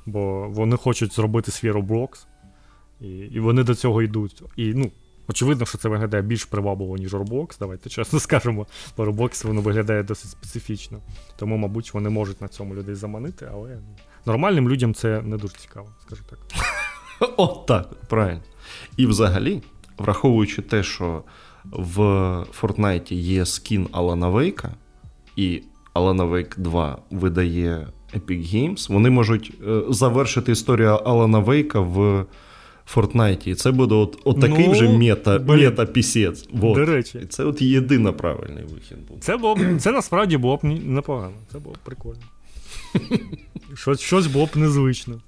[0.07, 2.27] бо вони хочуть зробити свій Roblox,
[3.01, 4.43] і, і вони до цього йдуть.
[4.57, 4.91] І, ну,
[5.29, 8.67] Очевидно, що це виглядає більш привабливо, ніж Roblox, давайте чесно скажемо.
[8.95, 11.01] По Roblox воно виглядає досить специфічно.
[11.37, 13.97] Тому, мабуть, вони можуть на цьому людей заманити, але ну,
[14.27, 16.39] нормальним людям це не дуже цікаво, скажу так.
[17.37, 18.41] От так, правильно.
[18.97, 19.63] І взагалі,
[19.99, 21.23] враховуючи те, що
[21.65, 21.99] в
[22.61, 24.75] Fortnite є скін Алана Вейка,
[25.37, 25.63] і
[25.95, 32.27] Alana Wake 2 видає Epic Games, вони можуть е, завершити історію Алана Вейка в
[32.95, 33.49] Fortnite.
[33.49, 36.49] І це буде от, от такий Ну, вже мета, мета-пісець.
[36.53, 36.75] Вот.
[36.75, 37.19] До речі.
[37.23, 39.19] І це от єдино правильний вихід був.
[39.21, 41.35] Це було б, це насправді було б непогано.
[41.53, 42.23] Це було б прикольно.
[43.75, 45.21] Щось, щось було б незвично.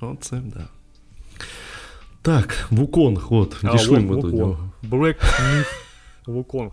[0.00, 0.68] Оце да.
[2.26, 4.34] Так, Вуконг, от, А, ми до Вуконг.
[4.34, 4.58] нього.
[4.90, 5.74] Black Myth
[6.26, 6.70] Wukong.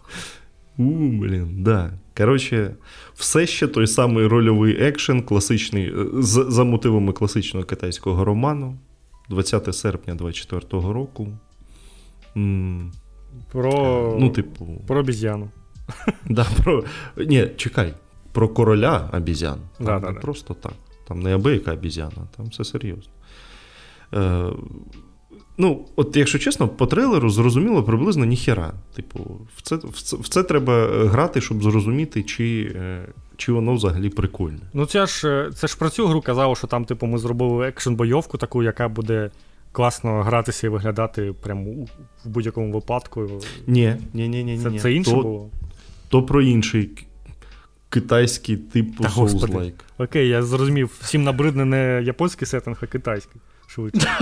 [0.78, 0.84] У,
[1.22, 1.94] блін, да.
[2.18, 2.76] Коротше,
[3.16, 8.78] все ще той самий рольовий екшен, класичний, е, з, за мотивами класичного китайського роману.
[9.30, 11.28] 20 серпня 24-го року.
[12.38, 12.92] М,
[13.52, 14.82] Про, Ну, типу.
[14.88, 15.50] про обіз'яну.
[16.30, 16.84] Да, про...
[17.18, 17.94] Ні, чекай.
[18.32, 19.60] Про короля обізян.
[19.78, 20.20] Там Да, не да, да.
[20.20, 20.74] просто так.
[21.08, 23.14] Там не абияка обізяна, там все серйозно.
[24.14, 24.44] Е,
[25.58, 28.74] ну, от якщо чесно, по трейлеру зрозуміло приблизно ніхера.
[28.96, 29.20] Типу,
[29.56, 33.08] в це, в це, в це треба е, грати, щоб зрозуміти, чи, е,
[33.38, 34.60] чи воно взагалі прикольне.
[34.74, 37.68] Ну, це ж, е, це ж про цю гру казало, що там, типу, ми зробили
[37.68, 39.32] екшн-бойовку таку, яка буде
[39.72, 41.72] класно гратися і виглядати прямо
[42.26, 43.30] в будь-якому випадку.
[43.68, 44.80] Ні, ні, ні, ні, Це, ні.
[44.80, 45.50] це інше то, було.
[46.10, 46.90] то про інший
[47.90, 49.74] китайський типу Souls-like.
[49.98, 53.42] Окей, я зрозумів, всім набридне не японський сеттинг, а китайський.
[53.74, 54.08] Швидше.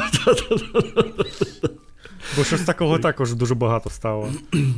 [2.38, 4.30] Бо щось такого також дуже багато стало.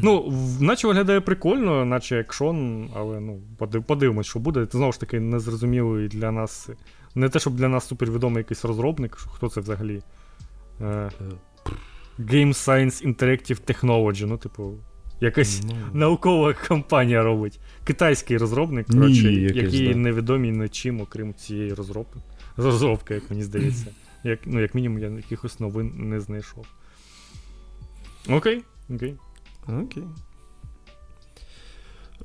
[0.03, 3.41] Ну, наче виглядає прикольно, наче екшон, але ну,
[3.87, 4.65] подивимось, що буде.
[4.65, 6.69] Це знову ж таки незрозумілий для нас.
[7.15, 10.01] Не те, щоб для нас супервідомий якийсь розробник, хто це взагалі.
[10.81, 11.11] Е,
[12.19, 14.73] Game Science Interactive Technology, ну, типу,
[15.21, 17.59] якась ну, наукова компанія робить.
[17.83, 19.99] Китайський розробник, коротше, який да.
[19.99, 22.19] невідомий нічим, окрім цієї розробки,
[22.57, 23.87] розробки, як мені здається.
[24.23, 26.65] Як, Ну, як мінімум, я якихось новин не знайшов.
[28.29, 28.63] Окей.
[28.95, 29.15] Окей.
[29.67, 30.03] Окей.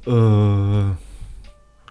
[0.08, 0.96] Е,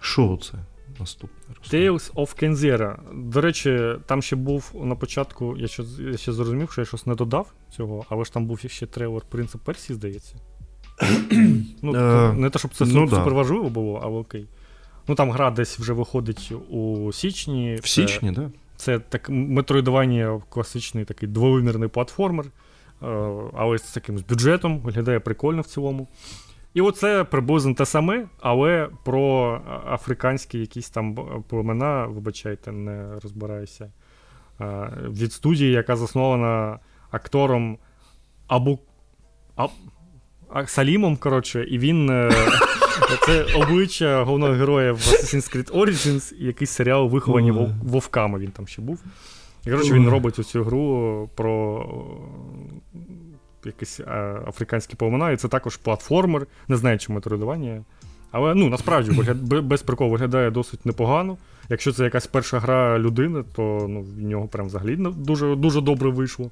[0.00, 0.52] що це?
[1.00, 2.96] Наступне Tales of Kenzera.
[3.14, 5.82] До речі, там ще був на початку, я ще
[6.12, 9.22] я ще зрозумів, що я щось не додав цього, але ж там був ще трейлер
[9.28, 10.34] Принцип Персії, здається.
[11.82, 14.46] ну, uh, Не те, щоб це ну, супер важливо було, але окей.
[15.08, 17.78] Ну там гра десь вже виходить у січні.
[17.82, 18.44] В січні, так?
[18.44, 18.50] Да.
[18.78, 22.50] Це так метроїдування класичний такий двовимірний платформер, е,
[23.54, 26.08] але з таким бюджетом, виглядає прикольно в цілому.
[26.74, 29.52] І оце приблизно те саме, але про
[29.86, 31.14] африканські якісь там
[31.48, 33.92] племена, вибачайте, не розбираюся.
[34.60, 36.78] Е, від студії, яка заснована
[37.10, 37.78] актором
[38.46, 38.78] Абу.
[39.56, 39.66] А...
[40.66, 42.30] Салімом, коротше, і він.
[43.02, 47.50] Е, це обличчя головного героя в Assassin's Creed Origins і якийсь серіал виховані
[47.82, 49.00] вовками він там ще був.
[49.66, 51.86] І коротше, він робить цю гру про
[53.64, 54.00] якісь
[54.46, 57.84] африканські племена, і це також платформер, не знаю, чи метроїдування.
[58.30, 59.10] Але ну, насправді
[59.62, 61.36] без приколу виглядає досить непогано.
[61.68, 66.10] Якщо це якась перша гра людини, то ну, в нього прям взагалі дуже дуже добре
[66.10, 66.50] вийшло.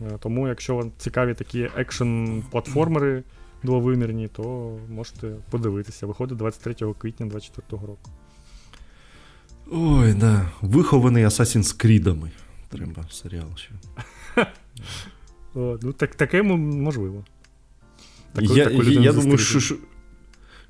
[0.00, 3.22] Е, тому, якщо вам цікаві такі екшн-платформери
[3.62, 6.06] двовимірні, то можете подивитися.
[6.06, 8.10] Виходить 23 квітня 2024 року.
[9.70, 10.48] Ой, да.
[10.60, 12.30] Вихований Assassin's Creed.
[12.68, 13.70] Треба серіал ще.
[15.54, 17.24] О, ну, так, Таке можливо.
[18.32, 19.76] Таку, я таку я думаю, що,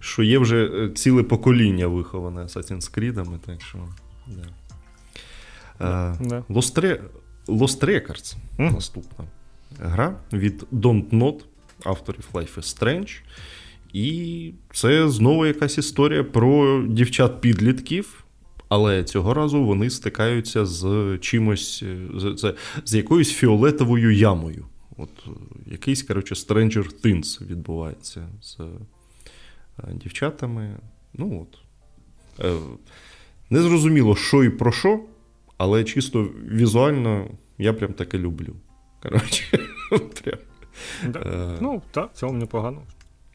[0.01, 3.79] що є вже е, ціле покоління виховане Assassin's Creed, так що.
[4.27, 4.43] Да.
[5.79, 6.19] Да.
[6.21, 7.01] Uh, Lost,
[7.47, 8.75] Lost Records mm.
[8.75, 9.25] наступна
[9.79, 11.45] гра від Don't Not,
[11.85, 13.21] авторів Life is Strange.
[13.93, 18.23] І це знову якась історія про дівчат-підлітків.
[18.69, 21.85] Але цього разу вони стикаються з чимось,
[22.15, 22.55] з, з,
[22.85, 24.67] з якоюсь фіолетовою ямою.
[24.97, 25.31] От е,
[25.67, 30.77] Якийсь, коротше, Stranger Things відбувається з е, дівчатами.
[31.15, 31.59] Ну от.
[32.45, 32.57] Е,
[33.51, 35.01] Незрозуміло, що і про що,
[35.57, 38.57] але чисто візуально я прям таке люблю.
[39.03, 39.59] Коротше,
[40.23, 40.39] прям.
[41.09, 41.19] Да.
[41.19, 41.59] Е...
[41.61, 42.83] Ну, так, в цьому непогано.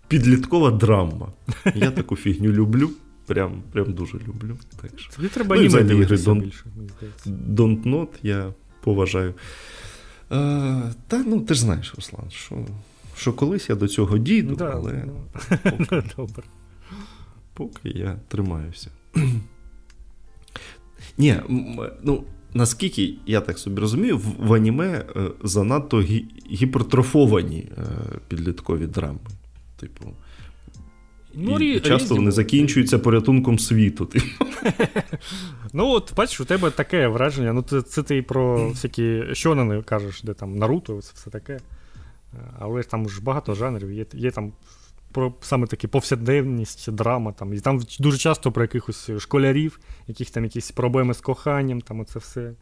[0.08, 1.28] Підліткова драма.
[1.76, 2.92] Я таку фігню люблю.
[3.26, 4.58] Прям прям дуже люблю.
[4.82, 5.16] Так що.
[5.16, 6.66] Тобі треба ну, ігри Don't, більше,
[7.28, 8.54] Don't Not я
[8.84, 9.34] поважаю.
[10.32, 12.66] Е, Та ну ти ж знаєш, Руслан, що
[13.18, 15.14] що колись я до цього дійду, да, але ну,
[15.64, 16.44] поки, Добре.
[17.54, 18.90] поки я тримаюся.
[21.18, 21.36] Ні,
[22.04, 27.84] ну наскільки я так собі розумію, в, в аніме е, занадто гі, гіпертрофовані е,
[28.28, 29.20] підліткові драми.
[29.80, 30.06] Типу.
[31.34, 34.06] Ну, і, і часто вони закінчуються порятунком світу.
[34.06, 34.26] Типу.
[35.74, 37.54] Ну, от бачиш, у тебе таке враження.
[37.54, 41.60] Ну, це, це ти про всякі щонани кажеш, де там Наруто, це все таке.
[42.60, 44.54] Але ж там ж багато жанрів, є є там
[45.12, 47.32] про саме такі повсякденність, драма.
[47.32, 52.00] Там, І там дуже часто про якихось школярів, яких там якісь проблеми з коханням, там
[52.00, 52.54] оце все.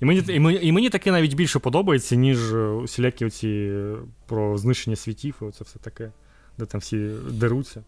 [0.00, 3.96] І мені і мені, і мені таке навіть більше подобається, ніж усілякі оці е,
[4.26, 6.10] про знищення світів, і оце все таке,
[6.58, 7.84] де там всі деруться.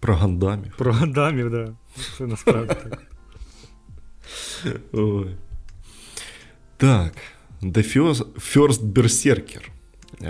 [0.00, 0.76] Про гандамів.
[0.76, 1.50] Про гандамів.
[1.50, 1.74] Да.
[2.18, 3.02] Це насправді так.
[4.92, 5.36] Ой.
[6.76, 7.12] Так.
[7.62, 8.14] The
[8.54, 9.68] First Berserker.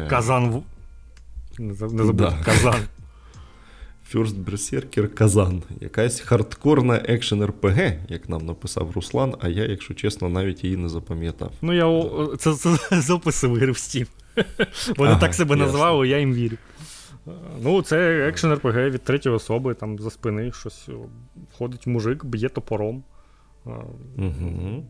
[0.09, 0.63] Казан
[1.59, 2.39] не забудь да.
[2.45, 2.75] Казан.
[4.15, 5.63] First Berserker Казан.
[5.81, 7.79] Якась хардкорна екшен РПГ,
[8.09, 11.53] як нам написав Руслан, а я, якщо чесно, навіть її не запам'ятав.
[11.63, 14.07] Ну, я це, це записи в в Steam.
[14.97, 16.57] Вони ага, так себе назвали, я їм вірю.
[17.63, 20.89] Ну, це екшен РПГ від третьої особи, там за спини щось
[21.59, 23.05] ходить мужик, б'є топором.
[24.17, 24.85] Угу.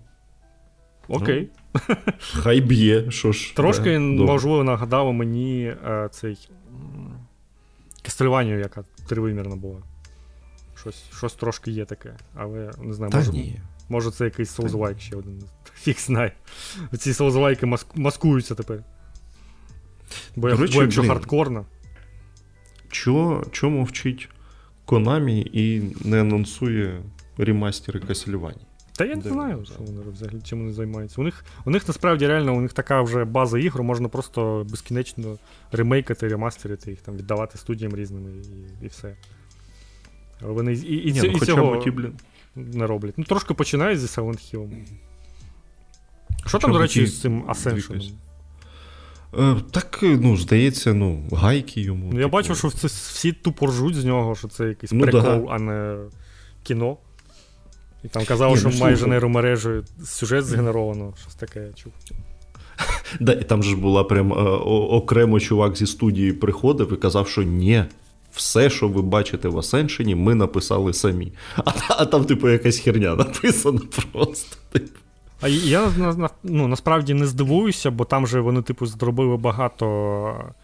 [1.08, 1.48] Окей.
[1.88, 3.56] Ну, хай б'є, що ж.
[3.56, 6.48] Трошки, да, можливо, нагадало мені е, цей
[8.02, 9.78] Кастельванію, яка тривимірна була.
[10.76, 13.60] Щось щось трошки є таке, але не знаю, Та може ні.
[13.88, 15.42] може це якийсь соузлайк ще один.
[15.74, 16.32] Фіг знає.
[16.98, 17.96] Ці соузлайки маск...
[17.96, 18.84] маскуються тепер.
[20.36, 21.66] Бо, До речі, бо якщо блін, хардкорно.
[22.90, 24.28] Чого мовчить
[24.86, 27.02] Konami і не анонсує
[27.38, 28.63] ремастери Castlevania?
[28.96, 31.20] Та я не знаю, що вони взагалі чим вони займаються.
[31.20, 35.38] У них у них насправді реально у них така вже база ігор, можна просто безкінечно
[35.72, 39.16] ремейкати, ремастерити їх, там, віддавати студіям різними і і все.
[40.42, 42.12] Але вони і, і, Ні, ну, і цього ті, блін.
[42.54, 43.14] не роблять.
[43.16, 44.70] Ну, трошки починають зі Silent Hill.
[46.46, 48.12] Що там, до речі, з цим Ascension?
[49.38, 52.10] Е, так, ну, здається, ну, гайки йому.
[52.12, 52.32] Ну, Я типу...
[52.32, 55.46] бачу, що це, всі тупо ржуть з нього, що це якийсь ну, прикол, да.
[55.48, 55.96] а не
[56.62, 56.96] кіно.
[58.04, 61.92] І там казали, що ну, майже нейромережею сюжет згенеровано, щось таке я чув.
[63.20, 67.42] Да, І там ж була прям е, окремо чувак зі студії приходив і казав, що
[67.42, 67.84] ні,
[68.32, 71.32] все, що ви бачите в Асеншені, ми написали самі.
[71.56, 73.80] А, а там, типу, якась херня написана
[74.12, 74.56] просто.
[74.72, 74.98] Типу.
[75.40, 75.92] А я
[76.42, 80.54] ну, насправді не здивуюся, бо там же вони, типу, зробили багато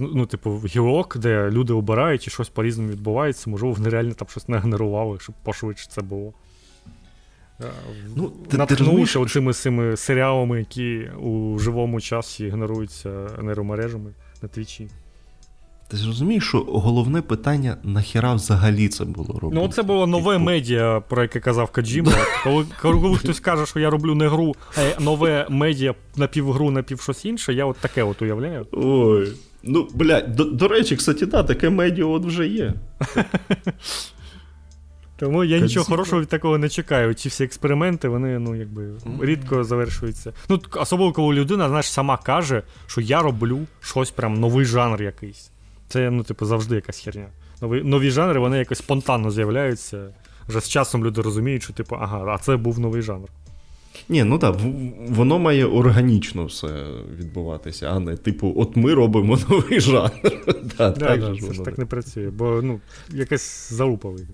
[0.00, 3.50] ну, типу, гілок, де люди обирають і щось по-різному відбувається.
[3.50, 6.32] Можливо, вони реально там щось не генерували, щоб пошвидше це було.
[7.60, 7.64] Е,
[8.16, 13.10] ну, Наткнувся оцими цими серіалами, які у живому часі генеруються
[13.42, 14.10] нейромережами
[14.42, 14.88] на твічі.
[15.90, 19.62] Ти зрозумієш, що головне питання нахіра взагалі це було робити?
[19.62, 20.44] Ну, це було нове типу...
[20.44, 22.12] медіа, про яке казав Каджіма.
[22.44, 27.24] Коли, коли хтось каже, що я роблю не гру, а нове медіа напівгру, напів щось
[27.24, 28.66] інше, я от таке от уявляю.
[28.72, 29.32] Ой.
[29.62, 32.74] Ну, блядь, до, до речі, кстати, да, таке медіа от вже є.
[35.20, 37.14] Тому я нічого хорошого від такого не чекаю.
[37.14, 40.32] Ці всі експерименти, вони ну, якби, рідко завершуються.
[40.48, 45.50] Ну, Особливо, коли людина знаєш, сама каже, що я роблю щось прям новий жанр якийсь.
[45.88, 47.28] Це, ну, типу, завжди якась херня.
[47.62, 50.14] Нові нові жанри вони якось спонтанно з'являються.
[50.48, 53.28] Вже з часом люди розуміють, що, типу, ага, а це був новий жанр.
[54.08, 54.56] Ні, ну так,
[55.08, 56.68] воно має органічно все
[57.18, 60.10] відбуватися, а не типу, от ми робимо новий жанр.
[60.78, 62.80] да, так да, Це ж так не працює, бо ну,
[63.12, 64.32] якась залупа вийде.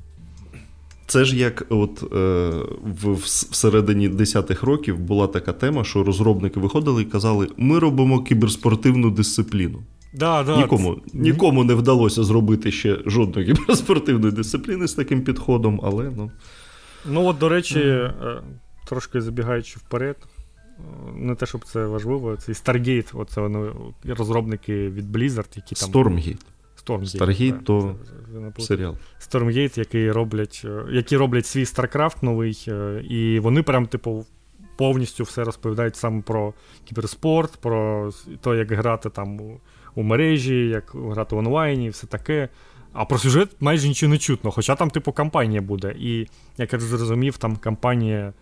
[1.07, 2.17] Це ж як от е,
[3.03, 3.13] в,
[3.51, 9.83] всередині десятих років була така тема, що розробники виходили і казали: ми робимо кіберспортивну дисципліну.
[10.13, 10.57] Да, да.
[10.57, 16.31] Нікому нікому не вдалося зробити ще жодної кіберспортивної дисципліни з таким підходом, але ну.
[17.11, 18.11] Ну, от, до речі.
[18.87, 20.17] Трошки забігаючи вперед,
[21.15, 23.73] не те, щоб це важливо, це Stargate, оце вони
[24.05, 25.91] розробники від Blizzard, які там.
[25.91, 26.43] Stormgate.
[26.87, 27.97] Stormgate, Stargate то
[28.57, 28.97] це, серіал.
[29.21, 32.69] Stormgate, які роблять е, які роблять свій StarCraft новий,
[33.11, 34.27] і вони прям, типу,
[34.77, 36.55] повністю все розповідають саме про
[36.85, 38.11] кіберспорт, про
[38.41, 39.41] те, як грати там
[39.95, 42.49] у мережі, як грати в онлайні, і все таке.
[42.93, 45.95] А про сюжет майже нічого не чутно, хоча там, типу, кампанія буде.
[45.99, 46.27] І,
[46.57, 48.33] як я зрозумів, там кампанія.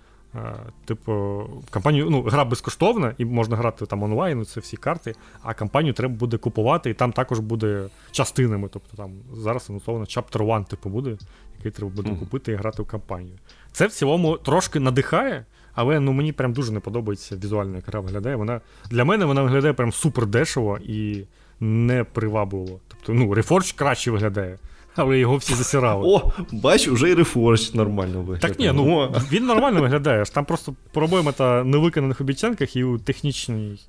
[0.84, 5.94] Типу, кампанію, ну, гра безкоштовна, і можна грати там онлайн, це всі карти, а кампанію
[5.94, 8.68] треба буде купувати, і там також буде частинами.
[8.72, 11.16] Тобто там зараз анонсовано Chapter 1, типу, буде,
[11.56, 12.18] який треба буде mm.
[12.18, 13.38] купити і грати в кампанію.
[13.72, 15.44] Це в цілому трошки надихає,
[15.74, 18.36] але ну, мені прям дуже не подобається візуально, як гра виглядає.
[18.36, 21.24] Вона, Для мене вона виглядає прям супер дешево і
[21.60, 22.80] не привабливо.
[22.88, 24.58] Тобто, ну, Reforged краще виглядає.
[24.96, 26.02] Але його всі засирали.
[26.06, 28.54] О, бач, вже і Reforged нормально виглядає.
[28.54, 30.24] Так ні, ну він нормально виглядає.
[30.24, 33.80] Там просто проблема та невиконаних обіцянках і у технічній,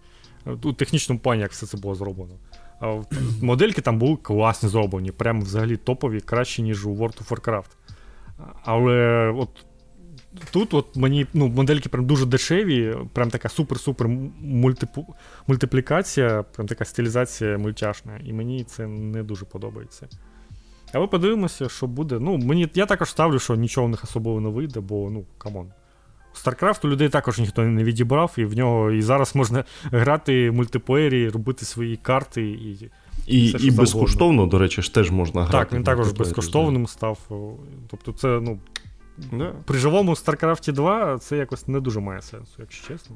[0.63, 2.33] у технічному плані, як все це було зроблено.
[2.79, 3.01] А
[3.41, 7.69] Модельки там були класні зроблені, прям взагалі топові, кращі, ніж у World of Warcraft.
[8.63, 9.49] Але от
[10.51, 14.07] Тут от мені ну, модельки прям дуже дешеві, прям така супер-супер
[14.41, 15.15] мультипу...
[15.47, 20.07] мультиплікація, прям така стилізація мультяшна, і мені це не дуже подобається.
[20.95, 22.19] Але подивимося, що буде.
[22.19, 25.54] Ну, мені, Я також ставлю, що нічого в них особливо не вийде, бо ну, come
[25.54, 25.67] on.
[26.35, 30.53] StarCraft у людей також ніхто не відібрав, і в нього і зараз можна грати в
[30.53, 32.41] мультиплеєрі, робити свої карти.
[32.41, 32.89] І
[33.27, 35.65] і все, і безкоштовно, до речі, ж теж можна грати.
[35.65, 37.19] Так, він також безкоштовним став.
[37.89, 38.59] Тобто, це, ну,
[39.31, 39.53] Да.
[39.65, 43.15] При живому StarCraft 2 це якось не дуже має сенсу, якщо чесно.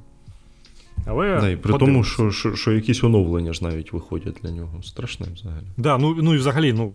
[1.05, 4.83] Але да, і При тому, що що, що якісь оновлення ж навіть виходять для нього.
[4.83, 5.65] Страшне взагалі.
[5.77, 6.93] Да, ну ну і взагалі, ну,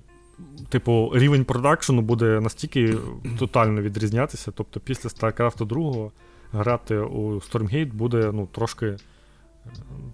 [0.69, 2.95] типу, рівень продакшену буде настільки
[3.39, 4.51] тотально відрізнятися.
[4.51, 6.11] Тобто, після StarCraft 2
[6.53, 8.97] грати у Stormgate буде ну, трошки.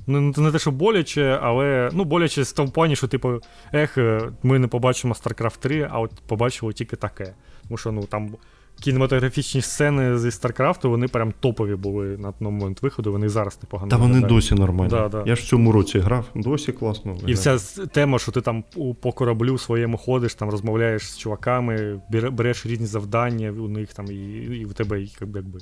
[0.07, 3.41] Не, не те, що боляче, але ну, боляче в тому плані, що, типу,
[3.73, 3.99] ех,
[4.43, 7.35] ми не побачимо StarCraft 3, а от побачили тільки таке.
[7.63, 8.37] Тому що ну, там
[8.81, 13.91] кінематографічні сцени зі Старкрафту, вони прям топові були на момент виходу, вони зараз непогано.
[13.91, 14.35] Та вони виглядають.
[14.37, 14.91] досі нормальні.
[14.91, 15.23] Да, да.
[15.27, 17.17] Я ж в цьому році грав, досі класно.
[17.27, 18.65] І вся тема, що ти там
[19.01, 24.15] по кораблю своєму ходиш, там розмовляєш з чуваками, береш різні завдання у них там, і
[24.61, 25.61] і в тебе якби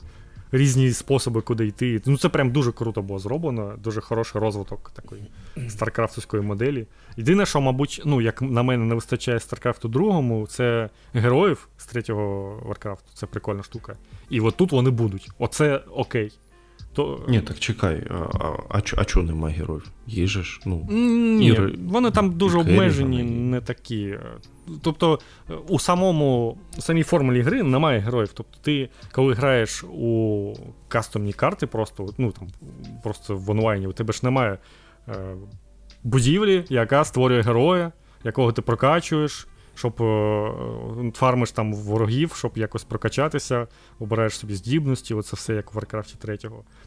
[0.52, 2.02] різні способи, куди йти.
[2.06, 5.22] Ну це прям дуже круто було зроблено, дуже хороший розвиток такої
[5.68, 6.86] старкрафтовської моделі.
[7.16, 12.58] Єдине, що, мабуть, ну, як на мене, не вистачає Старкрафту другому, це героїв з третього
[12.66, 13.10] Варкрафту.
[13.14, 13.96] Це прикольна штука.
[14.30, 15.28] І от тут вони будуть.
[15.38, 16.32] Оце окей.
[16.92, 17.24] То...
[17.28, 19.92] Ні, так чекай, а а, а чого немає героїв?
[20.08, 20.86] Ж, ну.
[20.90, 21.76] Ні, і...
[21.86, 24.18] Вони там дуже обмежені, не такі.
[24.82, 25.18] Тобто,
[25.68, 28.32] у самому самій формулі гри немає героїв.
[28.34, 30.52] Тобто, ти, коли граєш у
[30.88, 32.48] кастомні карти, просто ну, там,
[33.02, 34.58] просто в онлайні, у тебе ж немає
[35.08, 35.36] е,
[36.02, 37.92] будівлі, яка створює героя,
[38.24, 39.46] якого ти прокачуєш
[39.78, 43.66] щоб е, фармиш там ворогів, щоб якось прокачатися,
[43.98, 46.38] обираєш собі здібності, оце все як в Warcraft 3.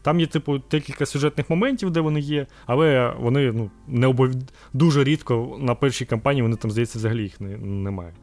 [0.01, 4.30] Там є, типу, декілька сюжетних моментів, де вони є, але вони ну, не обов...
[4.73, 8.13] дуже рідко на першій кампанії вони там, здається, взагалі їх не, немає.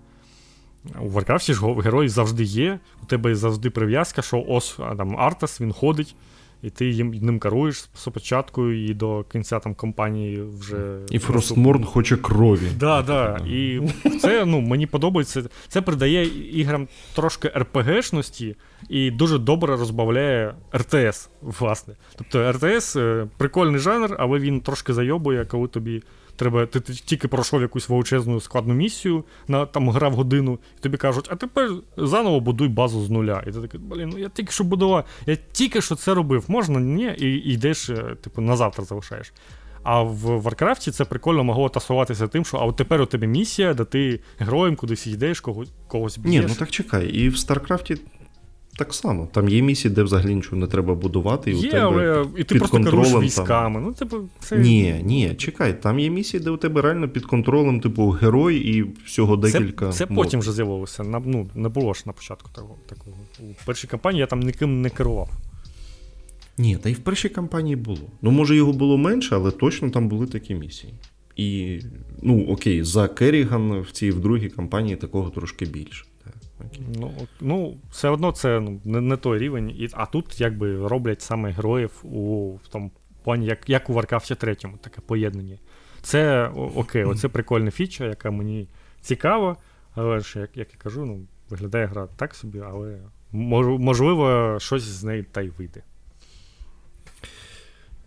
[1.01, 5.73] У Варкрафті ж герої завжди є, у тебе завжди прив'язка, що ось там Артас, він
[5.73, 6.15] ходить,
[6.63, 10.99] і ти їм ним керуєш спочатку і до кінця там компанії вже.
[11.11, 12.71] І Фростморн хоче крові.
[12.79, 13.41] Да, да.
[13.49, 13.81] І
[14.21, 15.43] це ну, мені подобається.
[15.69, 16.27] Це придає
[16.61, 18.57] іграм трошки РПГшності
[18.89, 21.95] і дуже добре розбавляє РТС, власне.
[22.17, 26.03] Тобто РТС е, прикольний жанр, але він трошки зайобує, коли тобі
[26.39, 30.97] Треба, ти, ти тільки пройшов якусь величезну складну місію, на там грав годину, і тобі
[30.97, 33.43] кажуть, а тепер заново будуй базу з нуля.
[33.47, 36.81] І ти такий, блін, ну я тільки що будував, я тільки що це робив, можна,
[36.81, 39.32] ні, і, і йдеш, е, типу, на завтра залишаєш.
[39.82, 43.74] А в Варкрафті це прикольно могло тасуватися тим, що а от тепер у тебе місія,
[43.74, 46.43] де ти героєм кудись йдеш, когось когось б'єш.
[46.43, 47.06] Ні, ну так чекай.
[47.06, 47.97] І в Старкрафті
[48.79, 49.29] так само.
[49.33, 51.51] Там є місії, де взагалі нічого не треба будувати.
[51.51, 53.75] І є, у тебе але і ти просто керуєш військами.
[53.75, 53.85] Там...
[53.85, 54.59] Ну, типу, це...
[54.59, 58.87] Ні, ні, чекай, там є місії, де у тебе реально під контролем, типу, герой і
[59.05, 59.91] всього декілька.
[59.93, 61.03] Це, це потім вже з'явилося.
[61.03, 62.77] Ну, Не було ж на початку такого.
[62.87, 63.17] такого.
[63.41, 65.31] У першій кампанії я там ніким не керував.
[66.59, 68.11] Ні, та й в першій кампанії було.
[68.23, 70.95] Ну, може, його було менше, але точно там були такі місії.
[71.37, 71.81] І,
[72.23, 76.05] ну, окей, за Керріган в цій в другій кампанії такого трошки більше.
[76.89, 79.71] Ну, ну, все одно це ну, не не той рівень.
[79.71, 82.91] І, А тут якби роблять саме героїв у в тому
[83.25, 85.59] плані, як як у Warcraft 3, таке поєднання.
[86.03, 88.69] Це окей, оце прикольна фіча, яка мені
[89.01, 89.57] цікава.
[89.95, 92.99] Але ж, як як я кажу, ну, виглядає гра так собі, але
[93.33, 95.83] можливо, щось з неї та й вийде.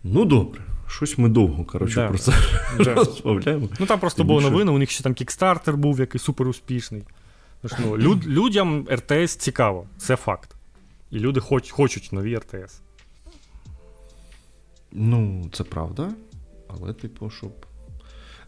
[0.04, 0.62] Ну, добре.
[0.88, 2.32] Щось ми довго, коротше, да, про це
[2.78, 2.94] да.
[2.94, 3.68] розмовляємо.
[3.80, 7.02] Ну там просто були новини, у них ще там кікстартер був, який супер успішний.
[7.80, 10.54] Ну, люд, Людям РТС цікаво, це факт.
[11.10, 12.80] І люди хоч, хочуть нові РТС.
[14.92, 16.08] Ну, це правда.
[16.68, 17.52] Але, типу, щоб.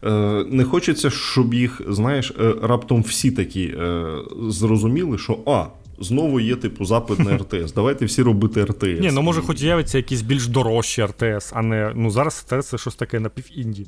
[0.03, 4.15] Е, Не хочеться, щоб їх, знаєш, е, раптом всі такі е,
[4.49, 5.65] зрозуміли, що а,
[5.99, 7.73] знову є, типу, запит на РТС.
[7.73, 8.99] Давайте всі робити РТС.
[8.99, 11.91] Ні, ну може, хоч з'явиться якісь більш дорожчі РТС, а не.
[11.95, 13.87] Ну, зараз РТС це щось таке напівінді.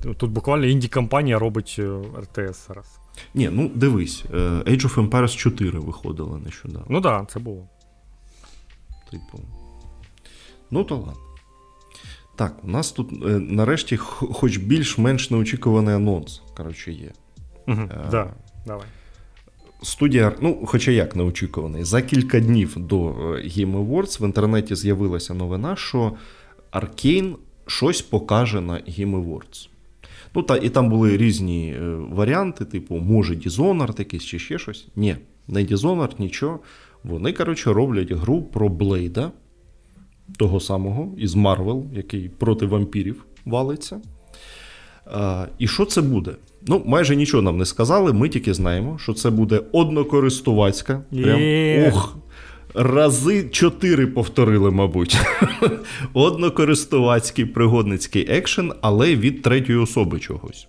[0.00, 3.00] Тут буквально інді-компанія робить е, РТС зараз.
[3.34, 6.86] Ні, ну дивись, е, Age of Empires 4 виходило нещодавно.
[6.88, 7.68] Ну так, да, це було.
[9.10, 9.44] Типу.
[10.70, 11.12] Ну, то ладно.
[12.36, 17.12] Так, у нас тут е, нарешті хоч більш-менш неочікуваний анонс, коротше, є.
[17.68, 18.32] Угу, е, да,
[18.66, 18.86] давай.
[19.82, 22.98] Студія, ну, хоча як неочікуваний, за кілька днів до
[23.34, 26.12] Game Awards в інтернеті з'явилася новина, що
[26.72, 27.34] Arkane
[27.66, 29.68] щось покаже на Game Awards.
[30.34, 34.88] Ну, та, І там були різні е, варіанти, типу, може Dishonored якийсь чи ще щось.
[34.96, 35.16] Ні,
[35.48, 36.58] не Dishonored, нічого.
[37.04, 39.32] Вони, коротше, роблять гру про Блейда,
[40.38, 44.00] того самого із Марвел, який проти вампірів валиться.
[45.06, 46.30] А, І що це буде?
[46.66, 48.12] Ну, майже нічого нам не сказали.
[48.12, 51.02] Ми тільки знаємо, що це буде однокористувацька.
[51.12, 51.40] Прям,
[51.88, 52.16] ох,
[52.74, 55.18] Рази чотири повторили, мабуть.
[56.12, 60.68] Однокористувацький пригодницький екшен, але від третьої особи чогось.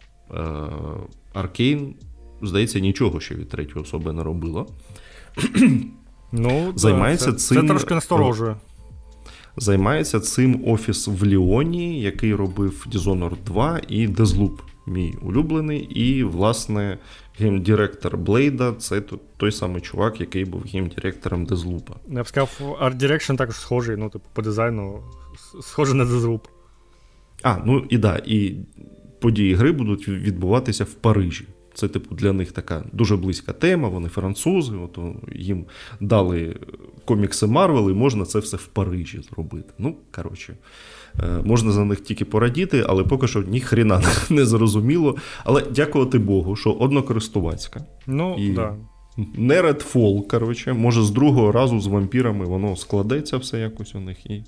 [1.33, 1.95] Аркейн,
[2.41, 4.67] здається, нічого ще від третьої особи не робило.
[6.33, 7.61] Ну, Займається це, цим...
[7.61, 8.55] Це трошки насторожує.
[9.57, 15.79] Займається цим офіс в Ліоні, який робив Dishonored 2 і Deathloop, мій улюблений.
[15.79, 16.97] І, власне,
[17.39, 19.01] геймдиректор Блейда це
[19.37, 21.95] той самий чувак, який був геймдиректором Дезлупа.
[22.07, 25.03] Я б сказав, Art Direction також схожий, ну, типу, по дизайну,
[25.61, 26.47] схожий на Deathloop.
[27.43, 28.55] А, ну і да, і
[29.19, 31.47] події гри будуть відбуватися в Парижі.
[31.73, 34.99] Це, типу, для них така дуже близька тема, вони французи, от
[35.35, 35.65] їм
[35.99, 36.55] дали
[37.05, 39.73] комікси Marvel, і можна це все в Парижі зробити.
[39.77, 40.57] Ну, коротше.
[41.19, 45.15] Е, можна за них тільки порадіти, але поки що ніхріна не зрозуміло.
[45.43, 47.85] Але дякувати Богу, що однокористувацька.
[48.07, 48.75] Ну, і да.
[49.35, 54.25] не Redfall, коротше, може, з другого разу з вампірами воно складеться все якось у них
[54.25, 54.43] і.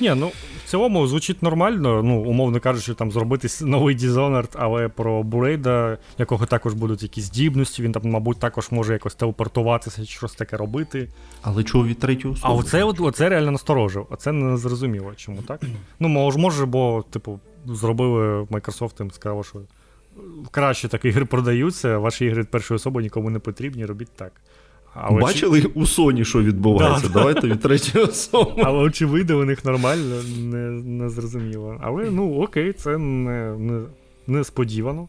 [0.00, 0.32] Ні, ну
[0.64, 6.46] в цілому звучить нормально, ну, умовно кажучи, там зробити новий Dishonored, але про Бурейда, якого
[6.46, 11.08] також будуть якісь здібності, він там, мабуть, також може якось телепортуватися, щось таке робити.
[11.42, 12.54] Але чого від третього особи?
[12.54, 14.06] А оце оце реально насторожив.
[14.10, 15.60] Оце не зрозуміло, чому так.
[16.00, 19.58] Ну, може, може, бо, типу, зробили Microsoft і сказали, що
[20.50, 24.32] краще так ігри продаються, ваші ігри першої особи нікому не потрібні, робіть так.
[24.94, 25.68] Але Бачили чи...
[25.68, 27.08] у Sony, що відбувається.
[27.08, 28.52] Да, Давайте від третьої особи.
[28.64, 31.76] Але очевидно, у них нормально, не не зрозуміло.
[31.80, 33.82] Але ну окей, це не, не,
[34.26, 35.08] несподівано.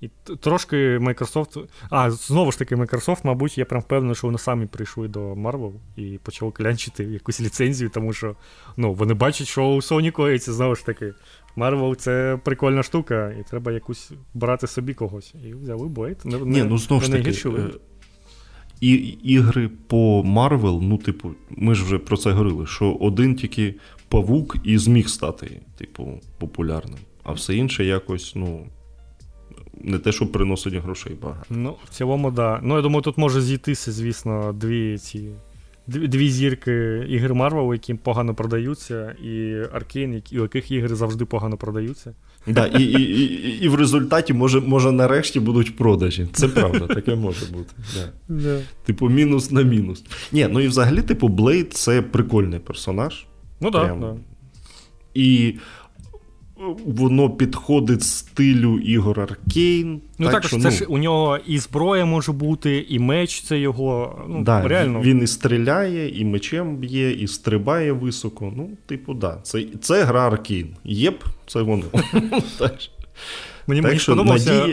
[0.00, 1.64] І трошки Microsoft.
[1.90, 5.72] А, знову ж таки, Microsoft, мабуть, я прям впевнений, що вони самі прийшли до Marvel
[5.96, 8.36] і почали клянчити якусь ліцензію, тому що
[8.76, 11.14] ну, вони бачать, що у Sony коїться, знову ж таки.
[11.56, 15.34] Marvel це прикольна штука, і треба якусь брати собі когось.
[15.44, 16.26] І взяли Blade.
[16.26, 17.32] Не, Ні, ну знову ж таки,
[18.80, 23.74] і ігри по Marvel, ну, типу, ми ж вже про це говорили, що один тільки
[24.08, 26.98] павук і зміг стати, типу, популярним.
[27.22, 28.66] А все інше якось, ну.
[29.80, 31.46] Не те, що приносить грошей багато.
[31.50, 32.34] Ну, в цілому, так.
[32.34, 32.60] Да.
[32.62, 35.28] Ну, я думаю, тут може зійтися, звісно, дві ці.
[35.88, 42.14] Дві зірки ігр Marvel, які погано продаються, і Arkane, у яких ігри завжди погано продаються.
[42.46, 46.26] Да, І і, і, і в результаті, може, може, нарешті будуть продажі.
[46.32, 47.74] Це правда, таке може бути.
[47.94, 48.12] Да.
[48.28, 48.60] Да.
[48.84, 50.04] Типу, мінус на мінус.
[50.32, 53.26] Ні, ну і взагалі, типу, Блейд це прикольний персонаж.
[53.60, 54.00] Ну так.
[54.00, 54.16] Да, да.
[55.14, 55.54] І
[56.86, 60.00] воно підходить стилю ігор Arkane.
[60.18, 63.42] Ну так, так що, це ну, ж у нього і зброя може бути, і меч
[63.42, 64.24] це його.
[64.28, 65.00] ну, да, реально.
[65.00, 68.52] Він і стріляє, і мечем б'є, і стрибає високо.
[68.56, 69.38] Ну, типу, да.
[69.42, 70.76] Це це гра Arkane.
[70.84, 71.84] Yep, це воно.
[73.66, 74.66] Мені так, мені, сподобалося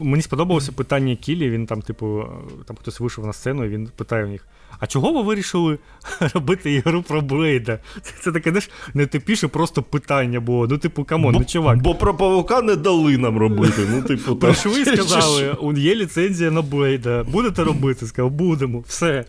[0.00, 1.50] мені сподобалося питання Кілі.
[1.50, 2.24] Він там, типу,
[2.66, 4.46] там хтось вийшов на сцену, і він питає у них:
[4.82, 5.78] а чого ви вирішили
[6.34, 7.78] робити ігру про Блейда?
[8.02, 10.66] Це, це таке знаєш, не типіше просто питання було.
[10.66, 11.82] Ну, типу, come on, ну чувак.
[11.82, 13.88] Бо про павука не дали нам робити.
[13.90, 17.24] Ну, типу, Прийшли і сказали, є ліцензія на Блейда.
[17.24, 18.06] Будете робити?
[18.06, 19.24] Сказав, будемо, все.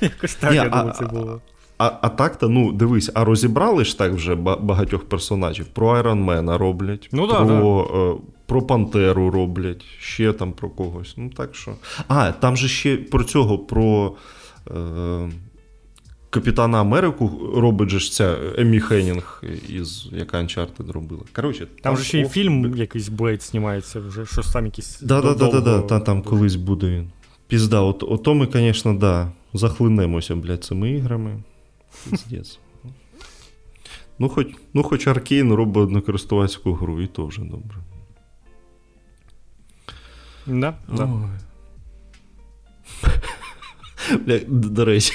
[0.00, 1.40] Якось так, я думаю, це було.
[1.78, 5.66] А а так-то, ну, дивись, а розібрали ж так вже багатьох персонажів.
[5.66, 8.14] Про Айронмена роблять, ну, про да, е,
[8.46, 11.14] про Пантеру роблять, ще там про когось.
[11.16, 11.74] Ну, так що.
[12.08, 14.16] А, там же ще про цього, про
[16.30, 21.22] Капітана Америку робить же ця Емі Хеннінг, із яка Uncharted робила.
[21.32, 25.00] Коротше, Там, там же ще й фільм якийсь Блейд знімається, вже щось там якийсь.
[25.00, 27.10] Да, да, да, да, да, там колись буде він.
[27.46, 31.42] Пізда, от, ото ми, звісно, да, захлинемося, блядь, цими іграми.
[32.10, 32.58] Піздець.
[34.18, 37.76] Ну, хоч ну, хоч Аркейн робить однокористувацьку гру, і то вже добре.
[40.46, 41.28] Да, да.
[44.48, 45.12] До речі,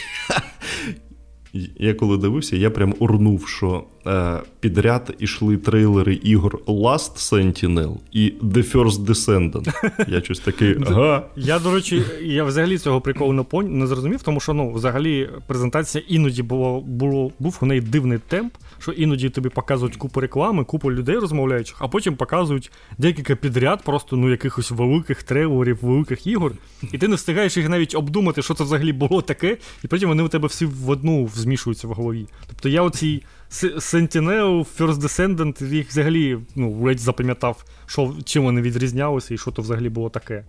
[1.80, 8.34] я коли дивився, я прям урнув, що е, підряд ішли трейлери ігор Last Sentinel і
[8.44, 9.74] The First Descendant.
[10.08, 10.78] Я щось такий.
[10.88, 11.24] ага.
[11.36, 13.80] Я, до речі, я взагалі цього приколу не пон...
[13.80, 18.54] не зрозумів, тому що ну, взагалі презентація іноді було, було, був у неї дивний темп,
[18.80, 24.16] що іноді тобі показують купу реклами, купу людей розмовляючих, а потім показують декілька підряд, просто
[24.16, 26.52] ну, якихось великих трейлерів, великих ігор.
[26.92, 30.24] І ти не встигаєш їх навіть обдумати, що це взагалі було таке, і потім вони
[30.24, 32.28] у тебе всі в одну змішуються в голові.
[32.48, 39.34] Тобто я оцій Sentinel, First Descendant, їх взагалі ну, ледь запам'ятав, що, чим вони відрізнялися
[39.34, 40.46] і що то взагалі було таке.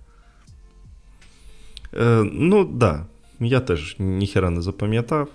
[1.94, 2.74] Е, Ну, так.
[2.74, 3.07] Да.
[3.40, 5.28] Я теж ніхера не запам'ятав.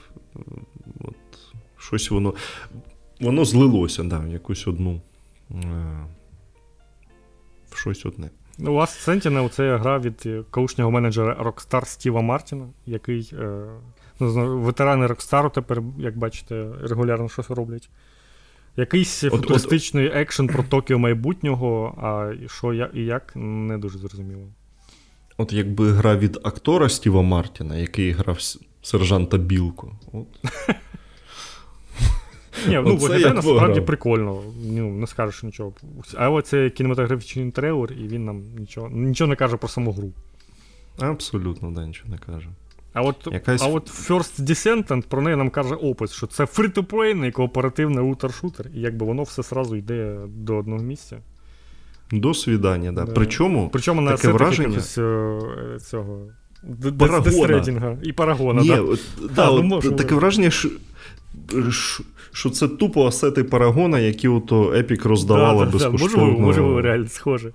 [0.99, 1.15] От,
[1.77, 2.34] Щось воно.
[3.19, 5.01] Воно злилося, да, в якусь одну.
[5.51, 5.55] Е,
[7.69, 8.29] в щось одне.
[8.59, 13.67] У вас Sentinel це гра від колишнього менеджера Rockstar Стіва Мартіна, який е,
[14.19, 17.89] Ну, Ветерани Рокстару тепер, як бачите, регулярно щось роблять.
[18.77, 23.97] Якийсь от, футуристичний от, екшен про Токіо майбутнього, а що я, і як, не дуже
[23.97, 24.47] зрозуміло.
[25.37, 28.37] От якби гра від актора Стіва Мартіна, який грав
[28.81, 29.91] сержанта Білку.
[30.13, 30.27] От.
[32.68, 34.41] Ні, ну виглядає насправді прикольно.
[34.65, 35.73] Ну, Не скажеш нічого.
[36.15, 40.11] Але це кінематографічний трейлер, і він нам нічого нічого не каже про саму гру.
[40.99, 42.48] Абсолютно, да, нічого не каже.
[42.94, 43.61] А от Якась...
[43.61, 48.80] а от First Descendant про неї нам каже опис, що це фрі-то-плейний кооперативний лутер-шутер, і
[48.80, 51.18] якби воно все сразу йде до одного місця.
[52.11, 53.06] До свідання, да.
[53.06, 53.11] да.
[53.11, 54.77] Причому Причому на таке враження...
[54.98, 56.22] Е, цього
[56.99, 57.98] Парагона.
[58.03, 58.61] і парагона.
[58.61, 58.82] Ні, да.
[58.82, 58.99] От,
[59.36, 60.69] да, от, ну, Таке враження, що,
[62.32, 66.18] що це тупо асети парагона, які ото Epic роздавала да, безкоштовно.
[66.18, 67.52] Можливо, можливо, реально схоже.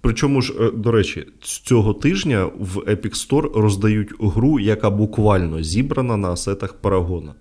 [0.00, 5.62] Причому ж, е, до речі, з цього тижня в Epic Store роздають гру, яка буквально
[5.62, 7.34] зібрана на асетах Парагона.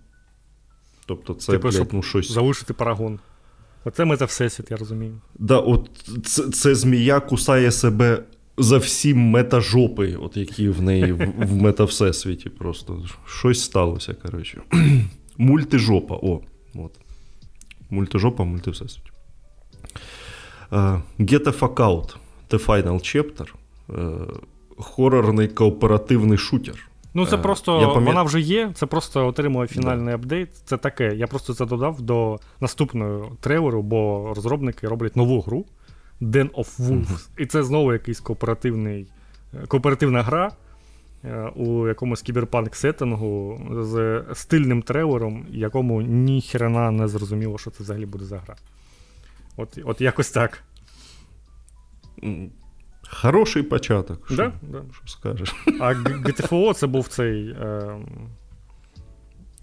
[1.06, 2.32] Тобто, це типу, блядь, ну, щось.
[2.32, 3.20] Залишити парагон.
[3.86, 5.22] Оце мета всесвіт, я розумію.
[5.40, 5.90] Да, от
[6.26, 8.24] це, це змія кусає себе
[8.58, 12.50] за всі метажопи, от які в неї в, в метавсесвіті.
[12.50, 14.62] Просто щось сталося, коротше.
[15.40, 16.16] Мультижопа.
[16.16, 16.42] О,
[16.76, 16.92] от.
[17.90, 19.04] Мультижопа, мультивсесвіт.
[20.72, 22.16] Uh, Get a Fuck Out,
[22.50, 23.48] The Final Chapter.
[23.90, 24.40] Uh,
[24.78, 26.90] хорорний кооперативний шутер.
[27.14, 28.08] Ну, це просто пам'ят...
[28.08, 30.16] вона вже є, це просто отримує фінальний да.
[30.16, 30.56] апдейт.
[30.56, 31.16] Це таке.
[31.16, 35.66] Я просто це додав до наступного трейлеру, бо розробники роблять нову гру
[36.22, 37.08] Den of Wolves.
[37.08, 37.30] Mm-hmm.
[37.38, 39.12] І це знову якийсь кооперативний,
[39.68, 40.52] кооперативна гра
[41.56, 48.06] у якомусь кіберпанк сеттингу з стильним трейлером, якому ні хрена не зрозуміло, що це взагалі
[48.06, 48.56] буде за гра.
[49.58, 50.64] От от якось так.
[53.10, 54.26] Хороший початок.
[54.26, 54.54] Що, да?
[54.62, 54.84] Да.
[54.94, 55.56] що скажеш?
[55.80, 57.50] А GTFO це був цей.
[57.50, 58.00] Е,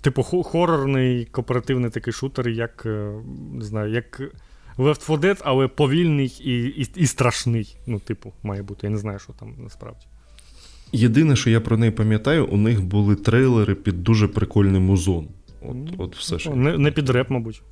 [0.00, 3.12] Типу, хорорний кооперативний такий шутер, як е,
[3.52, 4.20] не знаю, як
[4.78, 7.76] Left 4 Dead, але повільний і і, і страшний.
[7.86, 8.86] Ну, типу, має бути.
[8.86, 10.06] Я не знаю, що там насправді.
[10.92, 15.28] Єдине, що я про неї пам'ятаю, у них були трейлери під дуже прикольний музон.
[15.62, 16.54] От, от все що.
[16.54, 17.62] Не, не під реп, мабуть.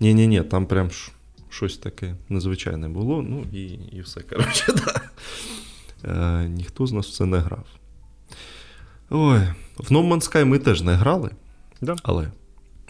[0.00, 0.90] Ні-ні, ні там прям
[1.48, 3.62] щось таке незвичайне було, ну і
[3.92, 4.20] і все.
[4.20, 5.00] коротше, да.
[6.04, 7.64] Е, Ніхто з нас в це не грав.
[9.10, 9.40] Ой,
[9.76, 11.30] в No Man's Sky ми теж не грали,
[11.80, 11.96] да.
[12.02, 12.30] але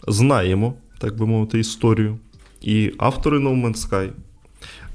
[0.07, 2.17] знаємо, так би мовити, історію.
[2.61, 4.09] І автори No Man's Sky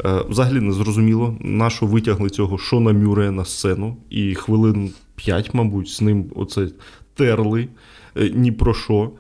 [0.05, 5.89] взагалі не зрозуміло, на що витягли цього Шона Мюрея на сцену, і хвилин 5, мабуть,
[5.89, 6.69] з ним оце
[7.15, 7.69] терли
[8.17, 9.11] е, ні про що.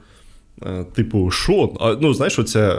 [0.66, 2.77] Е, типу, Шон, а, ну знаєш, оця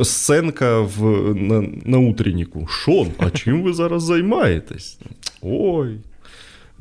[0.00, 2.66] е, сценка в, на на утренніку.
[2.66, 4.98] Шон, а чим ви зараз займаєтесь?
[5.42, 5.98] Ой,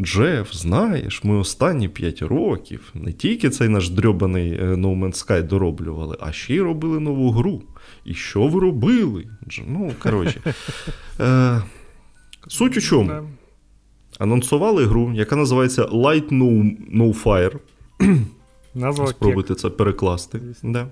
[0.01, 5.43] Джеф, знаєш, ми останні 5 років не тільки цей наш дрьобаний е, No Man's Sky
[5.43, 7.61] дороблювали, а ще й робили нову гру.
[8.05, 9.27] І що ви робили?
[9.67, 10.41] Ну, коротше.
[11.19, 11.61] Е,
[12.47, 13.11] Суть у чому?
[14.19, 17.55] Анонсували гру, яка називається Light No, no Fire.
[18.75, 20.41] Назва Спробуйте це перекласти.
[20.63, 20.87] Да.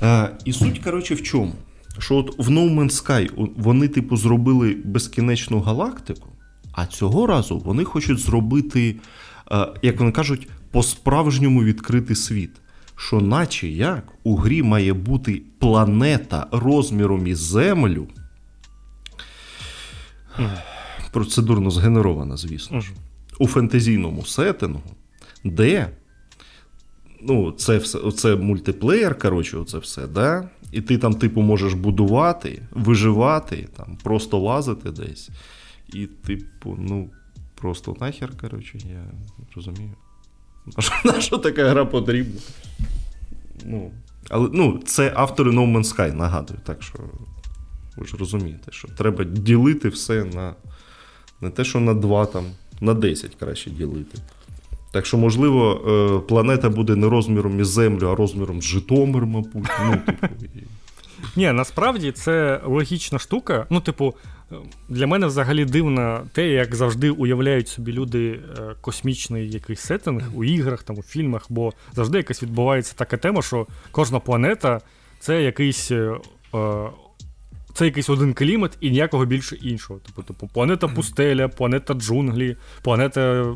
[0.00, 1.52] А, І суть, коротше, в чому?
[1.98, 6.28] Що от в No Man's Sky вони, типу, зробили безкінечну галактику,
[6.72, 8.96] а цього разу вони хочуть зробити,
[9.82, 12.50] як вони кажуть, по-справжньому відкритий світ.
[13.00, 18.08] Що, наче як, у грі має бути планета розміром із Землю.
[21.12, 22.92] Процедурно згенерована, звісно ж,
[23.38, 24.90] у фентезійному сеттингу,
[25.44, 25.90] де
[27.20, 30.48] ну, це все, це мультиплеєр, коротше, оце все, да?
[30.72, 35.30] І ти там, типу, можеш будувати, виживати, там, просто лазити десь.
[35.92, 37.10] І, типу, ну,
[37.54, 39.04] просто нахер, коротше, я
[39.56, 39.92] розумію.
[41.04, 42.40] На що така гра потрібна?
[43.70, 43.90] Ну,
[44.30, 46.98] але ну, це автори No Man's Sky, нагадую, так що
[47.96, 50.54] ви ж розумієте, що треба ділити все на
[51.40, 52.44] не те, що на 2, там,
[52.80, 54.18] на 10 краще ділити.
[54.90, 59.70] Так що, можливо, е, планета буде не розміром із Землю, а розміром з Житомир, мабуть.
[59.84, 60.26] Ну, типу.
[61.36, 63.66] Ні, насправді це логічна штука.
[63.70, 64.14] Ну, типу,
[64.88, 70.44] для мене взагалі дивно те, як завжди уявляють собі люди е, космічний якийсь сеттинг у
[70.44, 74.80] іграх, там, у фільмах, бо завжди якась відбувається така тема, що кожна планета
[75.20, 76.10] це якийсь е,
[77.74, 80.00] це якийсь один клімат і ніякого більше іншого.
[80.00, 83.54] Типу, типу планета пустеля, планета джунглі, планета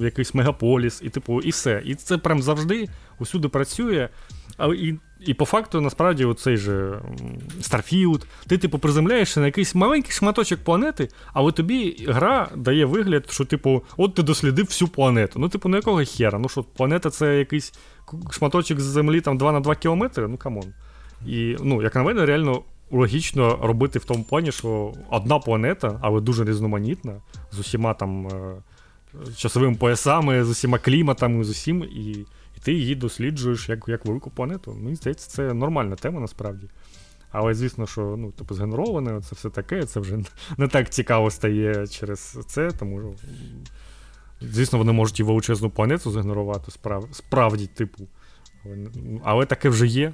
[0.00, 1.82] якийсь мегаполіс, і типу, і все.
[1.84, 2.88] І це прям завжди
[3.18, 4.08] усюди працює.
[4.56, 7.00] А і і по факту, насправді, оцей же
[7.60, 13.44] Starfield, ти, типу, приземляєшся на якийсь маленький шматочок планети, але тобі гра дає вигляд, що,
[13.44, 15.38] типу, от ти дослідив всю планету.
[15.38, 16.38] Ну, типу, ну якого хера?
[16.38, 17.72] Ну що, планета це якийсь
[18.30, 20.28] шматочок з землі там 2 на 2 кілометри?
[20.28, 20.72] Ну come on.
[21.26, 26.20] І, ну, як на мене, реально логічно робити в тому плані, що одна планета, але
[26.20, 27.14] дуже різноманітна,
[27.52, 28.62] з усіма там е,
[29.36, 32.26] часовими поясами, з усіма кліматами, з усім, і
[32.66, 34.74] ти її досліджуєш як як велику планету.
[34.80, 36.66] Мені здається, це нормальна тема насправді.
[37.30, 40.18] Але звісно, що ну, типу, згенероване, це все таке, це вже
[40.58, 43.14] не так цікаво стає через це, тому що,
[44.40, 48.08] звісно, вони можуть і величезну планету згенерувати, справ, справді, типу.
[49.24, 50.12] Але, таке вже є.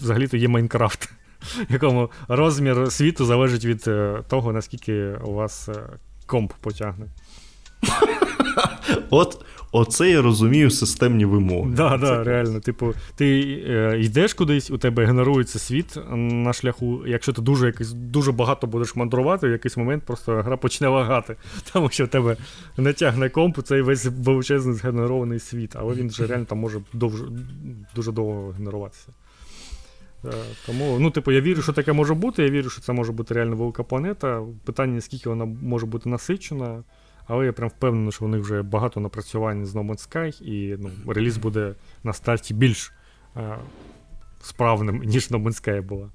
[0.00, 1.12] Взагалі-то є Майнкрафт
[1.68, 5.82] якому розмір світу залежить від е, того, наскільки у вас е,
[6.26, 7.06] комп потягне.
[9.10, 11.70] От Оце я розумію системні вимоги.
[11.76, 12.60] Да, да, реально.
[12.60, 17.02] Типу, ти е, йдеш кудись, у тебе генерується світ на шляху.
[17.06, 21.36] Якщо ти дуже якийсь, дуже багато будеш мандрувати, в якийсь момент просто гра почне лагати,
[21.72, 22.36] тому що в тебе
[22.76, 27.22] не тягне комп, цей весь величезний згенерований світ, але він вже реально там може довж,
[27.94, 29.08] дуже довго генеруватися.
[30.24, 30.28] Е,
[30.66, 32.42] тому, ну, типу, я вірю, що таке може бути.
[32.42, 34.42] Я вірю, що це може бути реально велика планета.
[34.64, 36.82] Питання, скільки вона може бути насичена.
[37.30, 40.76] Але я прям впевнений, що у них вже багато напрацювань з No Man's Sky, і
[40.78, 41.74] ну, реліз буде
[42.04, 42.92] на старті більш
[43.36, 43.56] е,
[44.42, 46.08] справним, ніж No Man's Sky була.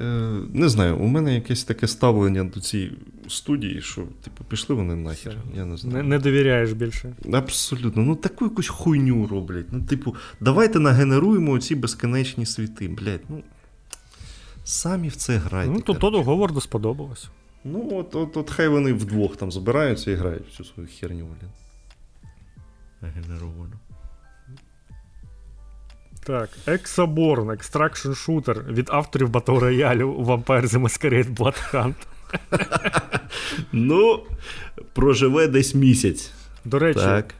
[0.00, 0.04] Е,
[0.52, 2.92] Не знаю, у мене якесь таке ставлення до цієї
[3.28, 5.36] студії, що, типу, пішли вони нахер.
[5.54, 5.96] Я не знаю.
[5.96, 7.14] Не, не довіряєш більше.
[7.32, 8.02] Абсолютно.
[8.02, 9.66] Ну таку якусь хуйню роблять.
[9.70, 12.88] Ну, типу, давайте нагенеруємо оці безконечні світи.
[12.88, 13.42] Блять, ну.
[14.64, 15.72] Самі в це грають.
[15.74, 17.28] Ну, то Тоду Говарду сподобалось.
[17.68, 21.50] Ну, от, от, от хай вони вдвох там збираються і грають всю свою херню, блін.
[23.14, 23.72] Генеровану.
[26.26, 31.94] Так, Exaborn, Extraction Shooter від авторів Battle Royale Vampire The Masquerade Blood Hunt.
[33.72, 34.22] Ну,
[34.92, 36.32] проживе десь місяць.
[36.64, 37.34] До речі, так.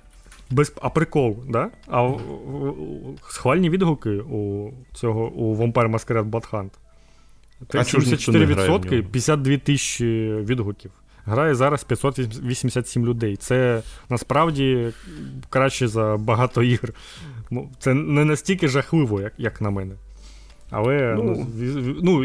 [0.51, 0.73] без...
[0.81, 1.70] а прикол, да?
[1.89, 2.12] А
[3.28, 6.70] схвальні відгуки у цього у Vampire Masquerade Blood Hunt.
[7.61, 10.91] 74%, 52 тисячі відгуків.
[11.24, 13.37] Грає зараз 587 людей.
[13.37, 14.93] Це насправді
[15.51, 16.93] краще за багато ігр.
[17.51, 19.95] Ну, Це не настільки жахливо, як як на мене.
[20.70, 22.24] Але ну, ну, ну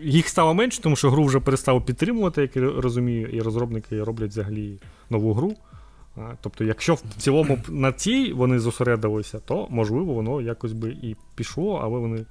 [0.00, 4.30] їх стало менше, тому що гру вже перестали підтримувати, як я розумію, і розробники роблять
[4.30, 4.78] взагалі
[5.10, 5.56] нову гру.
[6.40, 11.80] Тобто, якщо в цілому на цій вони зосередилися, то можливо воно якось би і пішло,
[11.84, 12.24] але вони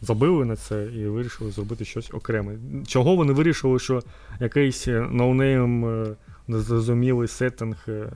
[0.00, 2.56] забили на це і вирішили зробити щось окреме.
[2.86, 4.02] Чого вони вирішили, що
[4.40, 6.16] якийсь no-name е,
[6.48, 8.12] незрозумілий сеттинг е,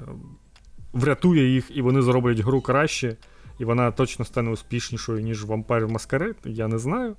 [0.93, 3.17] врятує їх, і вони зроблять гру краще,
[3.59, 7.17] і вона точно стане успішнішою, ніж Vampire Masquerade, я не знаю.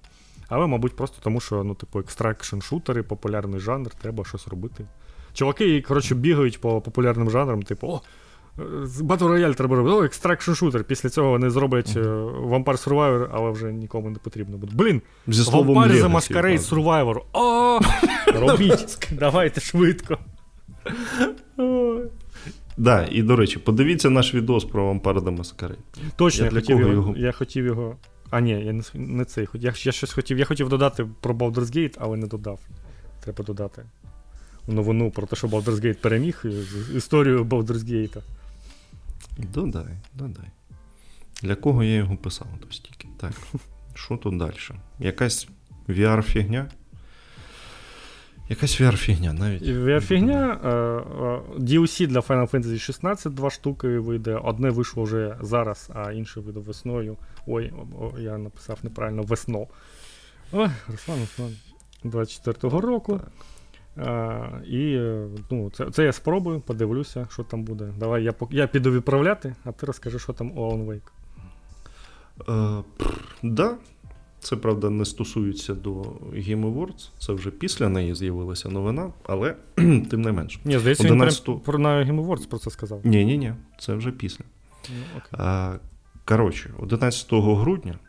[0.48, 4.86] Але, мабуть, просто тому, що ну, типу, extraction шутери, популярний жанр, треба щось робити.
[5.34, 8.02] Чуваки, коротше, бігають по популярним жанрам, типу, о,
[8.58, 9.96] Battle Royale треба робити.
[9.96, 10.84] О, Extraction Shooter.
[10.84, 12.50] Після цього вони зроблять uh-huh.
[12.50, 14.74] Vampire Survivor, але вже нікому не потрібно буде.
[14.76, 17.22] Блін, Vampire The Masquerade Survivor.
[17.34, 17.80] О,
[18.40, 19.08] робіть.
[19.12, 20.18] Давайте швидко.
[22.78, 25.78] Да, і до речі, подивіться наш відос про Vampire The Masquerade.
[26.16, 27.14] Точно, я, я хотів його, його.
[27.18, 27.98] Я хотів його.
[28.30, 29.48] А, ні, я не, не цей.
[29.54, 30.40] Я, я щось хотів.
[30.40, 32.60] Я хотів додати про Baldur's Gate, але не додав.
[33.24, 33.86] Треба додати.
[34.68, 36.44] Новину про те, що Baldur's Gate переміг
[36.96, 38.18] історію Baldur's Gate.
[39.38, 40.52] Додай, додай.
[41.42, 43.08] Для кого я його писав то стільки?
[43.20, 43.34] Так.
[43.96, 44.56] Що тут далі?
[45.00, 45.48] Якась
[45.88, 46.70] VR-фігня?
[48.50, 49.64] Якась VR-фігня навіть.
[49.64, 50.60] VR-фігня.
[51.58, 54.36] DLC для Final Fantasy 16 два штуки вийде.
[54.36, 57.18] Одне вийшло вже зараз, а інше вийде весною.
[57.48, 57.74] Ой,
[58.20, 59.68] я написав неправильно весно.
[60.52, 61.56] Ой, Руслан, Руслан.
[62.04, 63.20] 24-го року.
[63.20, 63.32] Так.
[63.98, 65.00] А, І
[65.52, 67.94] ну, це це я спробую, подивлюся, що там буде.
[68.00, 71.02] Давай я я піду відправляти, а ти розкажи, що там у Alan Wake.
[72.38, 72.84] Так.
[73.02, 73.08] Е,
[73.44, 73.76] да.
[74.40, 75.92] Це правда не стосується до
[76.34, 79.56] Game Awards, Це вже після неї з'явилася новина, але
[80.10, 80.60] тим не менш.
[80.66, 81.48] Ні, здається, 11...
[81.48, 83.02] він про на Game Awards про це сказав.
[83.04, 84.46] Ні, ні, ні, це вже після.
[84.90, 85.76] Ну, а,
[86.26, 88.00] Коротше, 11 грудня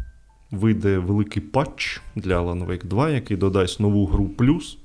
[0.50, 4.78] вийде великий патч для Alan Wake 2, який додасть нову гру плюс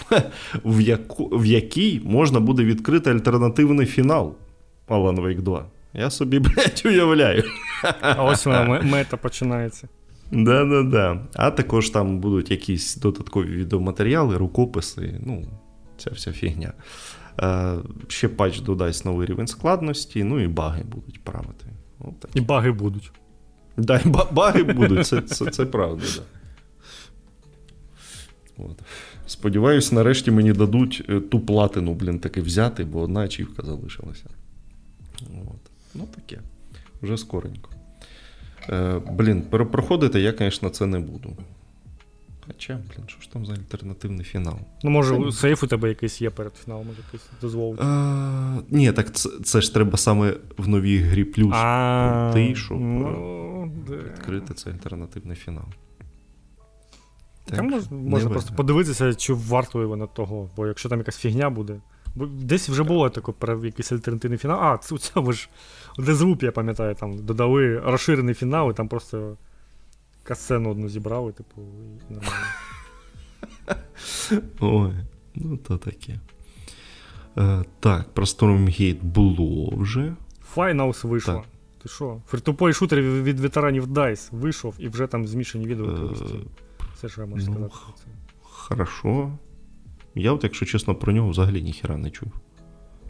[0.64, 4.34] в яку, в якій можна буде відкрити альтернативний фінал
[4.88, 5.66] Alan Wake 2.
[5.94, 7.44] Я собі, блядь, уявляю.
[8.00, 9.88] А ось вона мета починається.
[10.32, 11.20] Да-да-да.
[11.34, 15.44] А також там будуть якісь додаткові відеоматеріали, рукописи, ну,
[15.96, 16.72] ця вся фігня.
[17.40, 17.74] Е,
[18.08, 21.66] Ще патч додасть новий рівень складності, ну і баги будуть правити.
[21.98, 23.12] От і баги будуть.
[23.76, 26.22] Да, і баги будуть, це це, це правда, да.
[28.64, 28.82] От.
[29.32, 34.24] Сподіваюсь, нарешті мені дадуть е, ту платину, блін, таки взяти, бо одна ачівка залишилася.
[35.20, 35.70] От.
[35.94, 36.42] Ну, таке.
[37.02, 37.70] Вже скоренько.
[38.68, 41.36] Е, Блін, перепроходити я, звісно, це не буду.
[42.46, 44.58] Хоча, блін, що ж там за альтернативний фінал?
[44.82, 45.32] Ну, може, це...
[45.32, 47.80] сейф у тебе якийсь є перед фіналом, може якийсь дозволить.
[47.82, 51.54] А, Ні, так це, це ж треба саме в новій грі плюс.
[52.34, 55.64] Ти, щоб ну, відкрити цей альтернативний фінал.
[57.44, 61.50] Так, Там можна, можна просто подивитися, чи вартує вона того, бо якщо там якась фігня
[61.50, 61.80] буде.
[62.14, 63.32] Бо Десь вже було таке
[63.64, 64.60] якийсь альтернативний фінал.
[64.62, 65.48] А, це у цьому ж
[65.98, 69.36] Дезлуп, я пам'ятаю, там додали розширений фінал, і там просто
[70.22, 71.62] касцену одну зібрали, типу,
[72.10, 72.46] і нормально.
[74.60, 74.92] Ой,
[75.34, 76.20] ну то таке.
[77.38, 80.14] Е, Так, про Stormgate було вже.
[80.56, 81.34] Finals вийшло.
[81.34, 81.44] Так.
[81.82, 82.20] Ти що?
[82.26, 86.14] Фрітупой шутер від ветеранів DICE вийшов і вже там змішані відео.
[87.02, 87.74] Все, що я можу ну, сказати.
[87.96, 88.04] це.
[88.42, 89.38] Хорошо.
[90.14, 92.32] Я, от, якщо чесно, про нього взагалі ніхера не чув.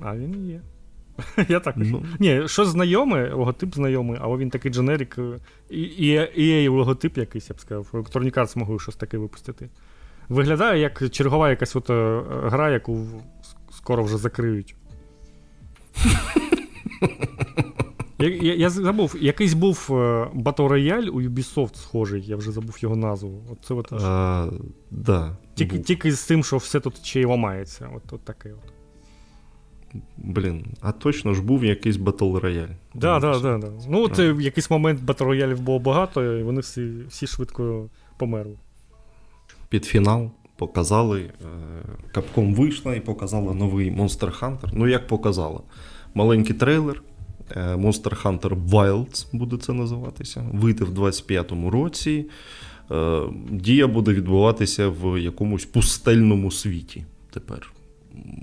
[0.01, 0.61] А він є.
[1.49, 2.05] Я так ну.
[2.19, 5.19] Ні, що знайоме, логотип знайомий, але він такий дженерік.
[5.71, 7.89] І і, і логотип якийсь, я б сказав.
[7.93, 9.71] Electronic Arts могли щось таке випустити.
[10.29, 13.07] Виглядає як чергова якась от е, гра, яку
[13.71, 14.77] скоро вже закриють.
[18.23, 19.87] Я я, я забув, якийсь був
[20.35, 23.43] Battle Royale у Ubisoft схожий, я вже забув його назву.
[23.51, 24.49] От це от, а,
[24.91, 27.91] да, Тільки тільки з тим, що все тут ще й ламається.
[27.97, 28.73] От, от таке от.
[30.17, 32.77] Блін, а точно ж був якийсь Battle Royale.
[32.95, 33.69] Да, да, да, да.
[33.89, 37.89] Ну, це в якийсь момент Battle Royale було багато, і вони всі всі швидко
[38.19, 38.57] померли.
[39.69, 41.31] Під фінал показали.
[42.15, 44.71] Капком вийшла і показала новий Monster Hunter.
[44.73, 45.61] Ну, як показала?
[46.15, 47.03] Маленький трейлер.
[47.57, 50.47] Е, Monster Hunter Wilds буде це називатися.
[50.53, 52.27] Вийде в 25-му році.
[52.91, 57.73] Е, дія буде відбуватися в якомусь пустельному світі тепер.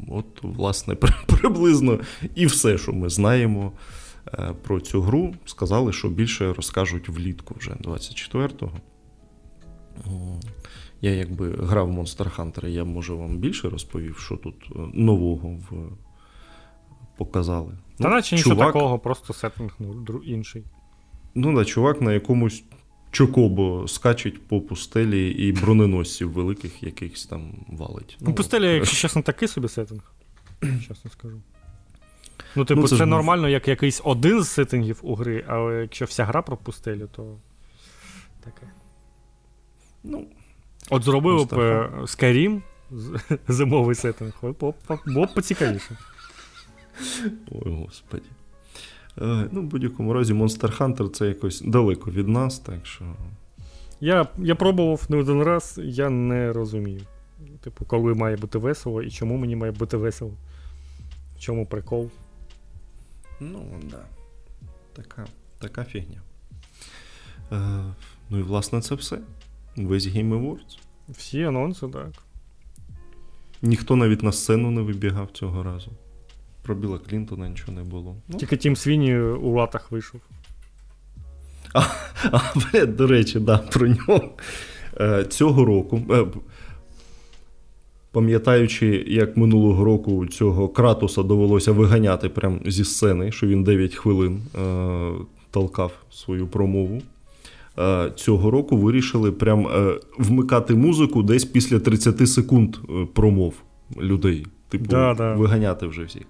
[0.07, 0.95] От, власне,
[1.27, 1.99] приблизно
[2.35, 3.71] і все, що ми знаємо
[4.27, 5.35] е, про цю гру.
[5.45, 8.71] Сказали, що більше розкажуть влітку вже 24-го.
[11.01, 14.55] Я якби грав Monster Hunter, я може вам більше розповів, що тут
[14.93, 15.73] нового в...
[17.17, 17.71] показали.
[17.99, 18.73] Та ну, наче нічого чувак...
[18.73, 20.63] такого, просто сеттинг ну, інший.
[21.35, 22.63] Ну да, чувак на якомусь
[23.11, 28.17] чокобо скачить по пустелі і броненосців великих якихось там валить.
[28.19, 30.01] Ну, ну Пустеля, якщо чесно, такий собі сеттинг.
[30.87, 31.41] Чесно скажу.
[32.55, 36.05] Ну, типу, ну, це, це нормально, як якийсь один з сеттингів у гри, але якщо
[36.05, 37.37] вся гра про пустелю, то
[38.43, 38.71] таке.
[40.03, 40.27] Ну,
[40.89, 41.53] От зробив б
[42.01, 42.61] Skyrim
[43.47, 44.33] зимовий сеттинг,
[45.05, 45.97] було б поцікавіше.
[47.51, 48.23] Ой, господі.
[49.21, 53.05] Е, ну, в будь-якому разі, Monster Hunter це якось далеко від нас, так що.
[53.99, 57.01] Я я пробував не один раз, я не розумію.
[57.61, 60.31] Типу, коли має бути весело і чому мені має бути весело.
[61.35, 62.09] В чому прикол?
[63.39, 64.05] Ну, да.
[64.93, 65.27] Така
[65.59, 66.21] така фігня.
[67.51, 67.83] Е,
[68.29, 69.19] Ну і власне це все.
[69.75, 70.79] Весь Game Awards.
[71.09, 72.11] Всі анонси, так.
[73.61, 75.91] Ніхто навіть на сцену не вибігав цього разу.
[76.61, 78.15] Про Біла Клінтона нічого не було.
[78.27, 78.37] Ну.
[78.37, 80.21] Тільки Тім Свіні у латах вийшов.
[81.73, 81.81] А,
[82.31, 84.29] а бля, До речі, да, про нього.
[84.99, 86.01] Е, Цього року.
[86.11, 86.25] Е,
[88.11, 94.41] Пам'ятаючи, як минулого року цього Кратуса довелося виганяти прямо зі сцени, що він 9 хвилин
[94.55, 95.11] е,
[95.51, 97.01] толкав свою промову.
[97.79, 103.53] Е, Цього року вирішили прям е, вмикати музику десь після 30 секунд е, промов
[104.01, 104.45] людей.
[104.69, 105.33] Типу, да, да.
[105.33, 106.23] виганяти вже всіх.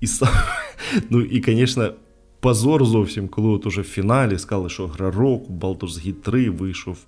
[0.00, 0.28] І сам,
[1.10, 1.92] ну і, звісно,
[2.40, 6.98] позор зовсім, коли от уже в фіналі сказали, що гра року, Baldur's Gate 3 вийшов.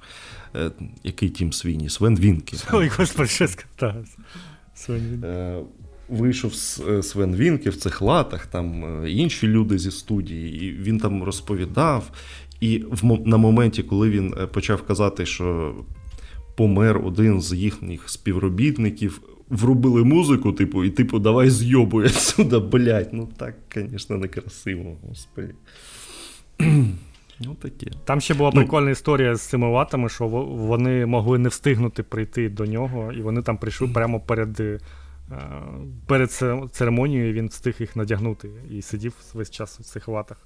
[0.57, 0.71] Е,
[1.05, 1.89] який тім свині?
[1.89, 2.57] Свен Вінки.
[2.73, 3.95] Ой, господи, що сказав.
[5.25, 5.59] Е,
[6.09, 6.53] вийшов
[6.89, 11.23] е, Свен Вінки в цих латах, там е, інші люди зі студії, і він там
[11.23, 12.11] розповідав.
[12.61, 15.75] І в, на моменті, коли він почав казати, що
[16.57, 19.21] помер один з їхніх співробітників,
[19.51, 23.13] врубили музику, типу, і типу, давай зйобуй отсюда, блядь.
[23.13, 25.55] Ну так, звісно, некрасиво, господи.
[27.45, 27.91] Ну, таке.
[28.05, 32.49] Там ще була ну, прикольна історія з цими латами, що вони могли не встигнути прийти
[32.49, 34.79] до нього, і вони там прийшли прямо перед е,
[36.07, 36.31] перед
[36.73, 40.37] церемонією, він встиг їх надягнути і сидів весь час у цих латах.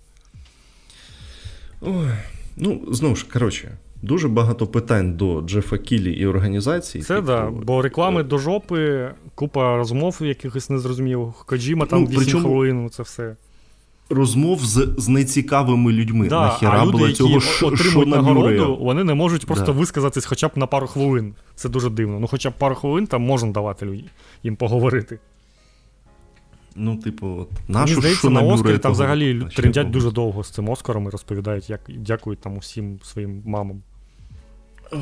[1.81, 2.11] Ой,
[2.57, 7.05] Ну, знову ж коротше, Дуже багато питань до Джефа Кілі і організації.
[7.05, 11.35] Це так, да, бо реклами е, до жопи, купа розмов якихось незрозумілих.
[11.47, 12.49] Коджіма там ну, 8 причому...
[12.49, 13.37] хвилин, це все.
[14.11, 16.29] Розмов з з нецікавими людьми.
[16.29, 19.73] Да, Нахіра а люди, було які ш, отримують нагороду, вони не можуть просто да.
[19.73, 21.35] висказатись хоча б на пару хвилин.
[21.55, 22.21] Це дуже дивно.
[22.21, 24.05] Ну, хоча б пару хвилин там можна давати
[24.43, 25.19] їм поговорити.
[26.77, 30.69] Ну, типу, от, нашу Мені здається, на Оскарі там взагалі трендять дуже довго з цим
[30.69, 33.83] Оскаром і розповідають, як дякують там усім своїм мамам.
[34.93, 35.01] Ой,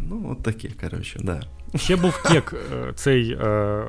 [0.00, 1.40] Ну, от таке, коротше, да.
[1.76, 3.84] Ще був кек, е, цей е,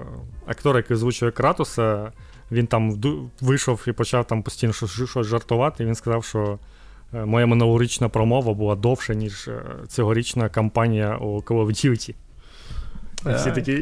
[0.46, 2.12] актор, який звучує Кратуса,
[2.52, 3.02] він там
[3.42, 5.84] вийшов і почав там постійно щось, жартувати.
[5.84, 6.60] І він сказав, що
[7.14, 12.16] е, моя минулорічна промова була довша, ніж е, цьогорічна кампанія у Call of Duty.
[13.24, 13.76] А, Все такі.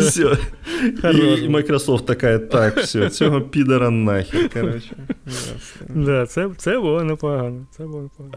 [0.00, 0.36] Все.
[1.12, 4.48] І Microsoft така, так, все, цього підера нахер.
[4.50, 4.96] коротше.
[5.88, 7.66] Да, це, це було непогано.
[7.76, 8.34] Це було непогано.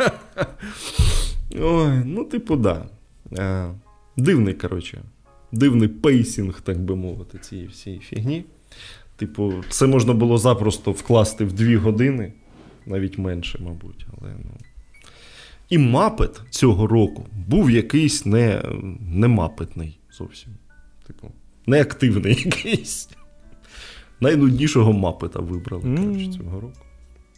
[1.60, 2.86] Ой, ну, типу, да.
[4.16, 5.02] Дивний, коротше.
[5.52, 8.44] дивний pacing, так би мовити, цієї всієї фігні.
[9.16, 12.32] Типу, це можна було запросто вкласти в дві години,
[12.86, 14.06] навіть менше, мабуть.
[14.20, 14.50] але ну...
[15.68, 18.62] І мапет цього року був якийсь не,
[19.00, 20.52] не мапетний зовсім.
[21.06, 21.30] Типу,
[21.66, 23.08] неактивний якийсь.
[24.20, 26.04] Найнуднішого мапета вибрали мм.
[26.04, 26.80] коротше, цього року.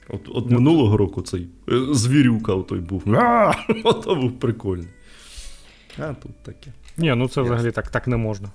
[0.09, 3.05] От от минулого року цей е, звірюка той був.
[3.85, 4.89] Ото був прикольний.
[5.99, 6.73] А тут таке.
[6.97, 8.49] Ні, ну це взагалі так так не можна.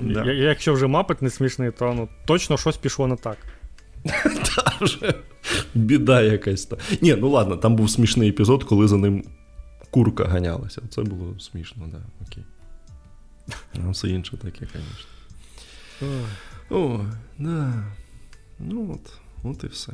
[0.00, 0.24] Да.
[0.24, 3.36] Я, Якщо вже мапет не смішний, то ну, точно щось пішло не так.
[4.24, 5.14] Та вже
[5.74, 6.68] Біда якась.
[7.00, 9.24] Ні, ну ладно, там був смішний епізод, коли за ним
[9.90, 10.82] курка ганялася.
[10.90, 12.44] Це було смішно, да, окей.
[13.86, 15.10] А все інше таке, звісно.
[16.70, 17.00] О,
[17.38, 17.84] да.
[18.58, 19.12] Ну от,
[19.44, 19.92] от і все.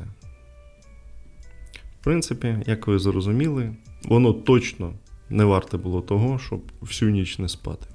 [2.01, 4.93] В принципі, як ви зрозуміли, воно точно
[5.29, 7.85] не варте було того, щоб всю ніч не спати.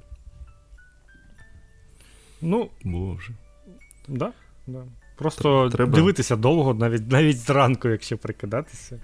[2.41, 3.31] Ну, Боже.
[4.07, 4.31] Да,
[4.67, 4.83] да.
[5.17, 5.95] Просто Треба...
[5.95, 8.99] дивитися довго, навіть навіть зранку, якщо прикидатися.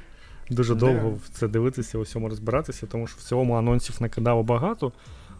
[0.49, 4.91] Дуже довго в це дивитися, у всьому розбиратися, тому що в цілому анонсів накидало багато,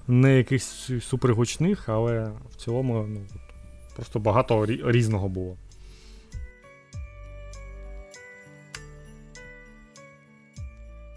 [0.08, 3.22] не якихось супергучних, але в цілому ну,
[3.96, 5.58] просто багато різного було.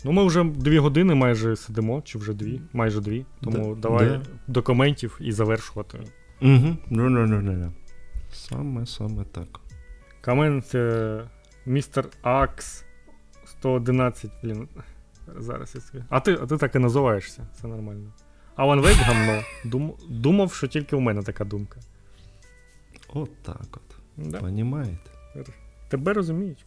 [0.05, 3.27] Ну, ми вже дві години майже сидимо, чи вже дві, майже дві.
[3.40, 4.22] Тому да, давай да.
[4.47, 5.98] документів і завершувати.
[6.43, 6.77] Угу.
[6.90, 7.72] Ну, ну, ну, ну.
[8.32, 9.60] Саме саме так.
[10.24, 11.22] Комент е,
[11.66, 12.85] містер Акс
[13.44, 14.68] 111, блін.
[15.39, 16.05] Зараз я скажу.
[16.09, 18.12] А ти а ти так і називаєшся, це нормально.
[18.56, 19.43] Алан Вейк гамно.
[19.64, 21.81] Дум, думав, що тільки у мене така думка.
[23.09, 23.97] От так от.
[24.16, 24.40] Да.
[24.40, 25.10] Понімаєте?
[25.89, 26.64] Тебе розуміють.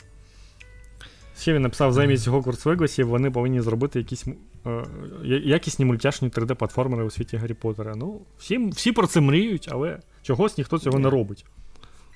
[1.38, 4.26] Ще він написав, замість Hogwarts Legacy вони повинні зробити якісь
[4.66, 4.86] е,
[5.24, 7.96] якісні мультяшні 3D-платформери у світі Гаррі Поттера.
[7.96, 11.46] Ну, всі всі про це мріють, але чогось ніхто цього не робить.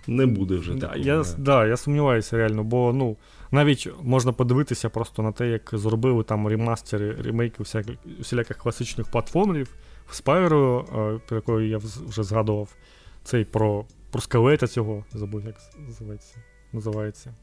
[0.07, 0.73] Не буде вже.
[0.73, 3.17] Да, такого, я да, я сумніваюся реально, бо ну,
[3.51, 9.69] навіть можна подивитися просто на те, як зробили там ремастери, ремейки всяких, всіляких класичних платформерів.
[10.07, 10.81] В Spyro,
[11.15, 11.77] е, про якої я
[12.07, 12.75] вже згадував,
[13.23, 15.55] цей про про скелета цього, забув, як
[15.87, 16.35] називається.
[16.73, 17.33] називається.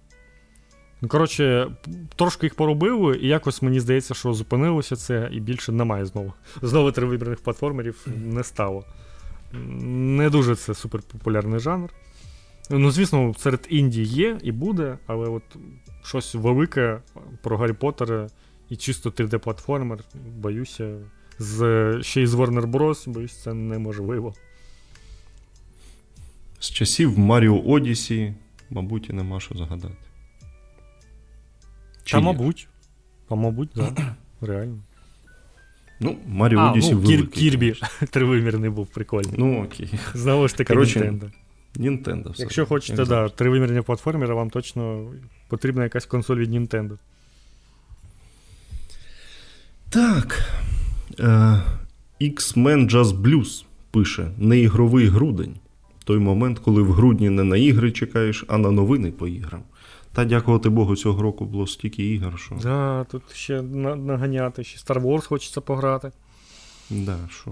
[1.04, 1.70] Ну, коротше,
[2.16, 6.32] трошки їх поробили, і якось мені здається, що зупинилося це, і більше немає знову.
[6.62, 8.84] Знову тривибірних платформерів не стало.
[9.82, 11.90] Не дуже це суперпопулярний жанр.
[12.70, 15.42] Ну, звісно, серед Індії є і буде, але от
[16.04, 17.00] щось велике
[17.42, 18.28] про Гаррі Поттера
[18.70, 19.98] і чисто 3D-платформер,
[20.36, 20.98] боюся,
[21.38, 21.58] з,
[22.02, 24.34] ще й з Warner Bros., боюсь, це неможливо.
[26.58, 28.34] З часів Маріо Одісі,
[28.70, 29.94] мабуть, і нема що загадати.
[32.04, 32.24] Чи Та, є?
[32.24, 32.68] мабуть.
[33.28, 33.94] А мабуть, так.
[33.94, 34.14] Да.
[34.46, 34.78] Реально.
[36.00, 37.26] Ну, Маріо Одісі ну, великий.
[37.26, 37.74] Кірбі
[38.10, 39.34] тривимірний був прикольний.
[39.38, 39.90] Ну, окей.
[40.14, 41.30] Знову ж таки, Nintendo.
[41.76, 42.32] Nintendo.
[42.32, 42.42] Все.
[42.42, 45.12] Якщо хочете, да, тривимірні платформери, вам точно
[45.48, 46.98] потрібна якась консоль від Nintendo.
[49.90, 50.50] Так.
[51.18, 51.60] Uh,
[52.20, 55.54] X-Men Just Blues пише: неігровий грудень.
[56.04, 59.62] Той момент, коли в грудні не на ігри чекаєш, а на новини по іграм.
[60.14, 62.38] Та дякувати Богу, цього року було стільки ігор.
[62.38, 62.54] що...
[62.62, 66.10] Да, тут ще наганяти, ще Star Wars хочеться пограти.
[66.90, 67.50] Да, що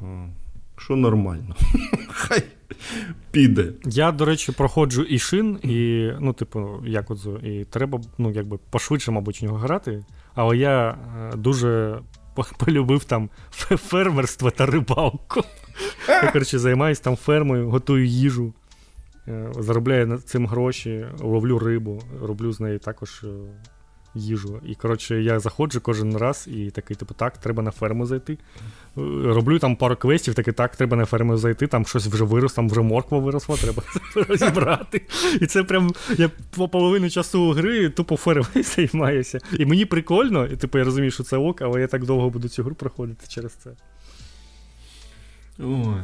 [0.77, 1.57] що нормально.
[2.09, 2.43] Хай
[3.31, 3.73] піде.
[3.85, 8.59] Я, до речі, проходжу і шин, і, ну, типу, як от, і треба ну, якби
[8.71, 10.05] пошвидше, мабуть, в нього грати.
[10.35, 11.99] Але я е, дуже
[12.59, 15.43] полюбив там фермерство та рибалку.
[16.09, 18.55] Я, коротше, займаюся там фермою, готую їжу.
[19.29, 23.29] Е, заробляю цим гроші, ловлю рибу, роблю з неї також е,
[24.15, 24.61] їжу.
[24.67, 28.33] І коротше, я заходжу кожен раз і такий, типу, так, треба на ферму зайти.
[28.33, 28.39] Е,
[29.25, 32.69] роблю там пару квестів, такий, так, треба на ферму зайти, там щось вже вирос, там
[32.69, 33.83] вже морква виросла, треба
[34.29, 35.03] розібрати.
[35.41, 39.39] І це прям я по половину часу гри тупо фермою займаюся.
[39.59, 42.49] І мені прикольно, і типу я розумію, що це ок, але я так довго буду
[42.49, 43.71] цю гру проходити через це.
[45.59, 46.03] Ой.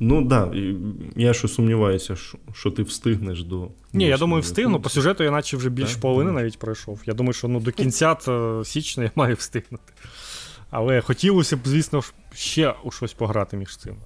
[0.00, 0.56] Ну так, да.
[1.16, 3.68] я що сумніваюся, що, що ти встигнеш до.
[3.92, 4.80] Ні, я думаю, встигну.
[4.80, 7.02] По сюжету я наче вже більш половини навіть пройшов.
[7.06, 8.16] Я думаю, що ну, до кінця
[8.64, 9.92] січня я маю встигнути.
[10.70, 12.02] Але хотілося б, звісно,
[12.32, 13.96] ще у щось пограти між цим.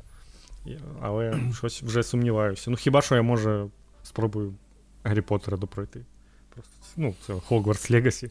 [1.02, 2.70] Але щось вже сумніваюся.
[2.70, 3.66] Ну, хіба що я може
[4.02, 4.54] спробую
[5.04, 6.04] Гаррі Поттера допройти.
[6.54, 8.30] Просто, Ну, це Hogwarts Legacy.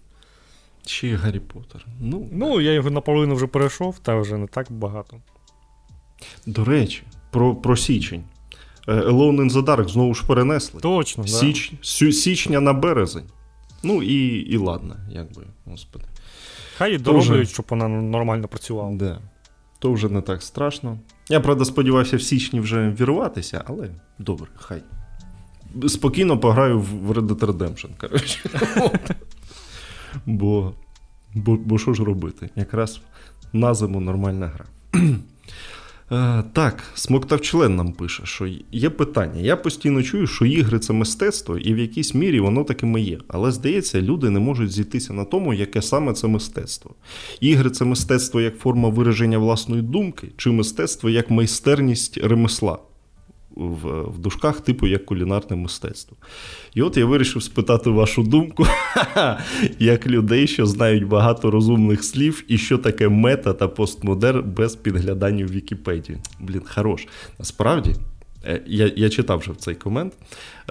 [0.85, 1.85] Чи Гаррі Поттер?
[1.99, 5.17] Ну, ну, я його наполовину вже перейшов, та вже не так багато.
[6.45, 8.23] До речі, про про січень.
[8.87, 10.81] Е, Alone in the Dark знову ж перенесли.
[10.81, 12.11] Точно, Січ, да.
[12.11, 13.25] Січня на березень.
[13.83, 16.05] Ну і і ладно, якби, господи.
[16.77, 18.95] Хай і дороблюють, щоб вона нормально працювала.
[18.95, 19.21] Да.
[19.79, 20.99] то вже не так страшно.
[21.29, 23.89] Я, правда, сподівався в січні вже вірватися, але
[24.19, 24.81] добре, хай.
[25.87, 28.49] Спокійно пограю в Red Dead Redemption, коротше.
[30.25, 30.73] Бо
[31.33, 32.49] бо, бо що ж робити?
[32.55, 33.01] Якраз
[33.53, 34.65] на зиму нормальна гра.
[36.11, 39.41] Е, так, смоктав член нам пише, що є питання.
[39.41, 43.17] Я постійно чую, що ігри це мистецтво, і в якійсь мірі воно такими є.
[43.27, 46.91] Але здається, люди не можуть зійтися на тому, яке саме це мистецтво.
[47.39, 52.77] Ігри це мистецтво як форма вираження власної думки, чи мистецтво як майстерність ремесла
[53.55, 56.17] в в дужках, типу як кулінарне мистецтво.
[56.73, 58.65] І от я вирішив спитати вашу думку,
[59.79, 65.45] як людей, що знають багато розумних слів, і що таке мета та постмодер без підглядання
[65.45, 66.17] в Вікіпедію.
[66.39, 67.07] Блін, хорош.
[67.39, 67.95] Насправді.
[68.45, 70.13] Е, я я читав вже цей комент.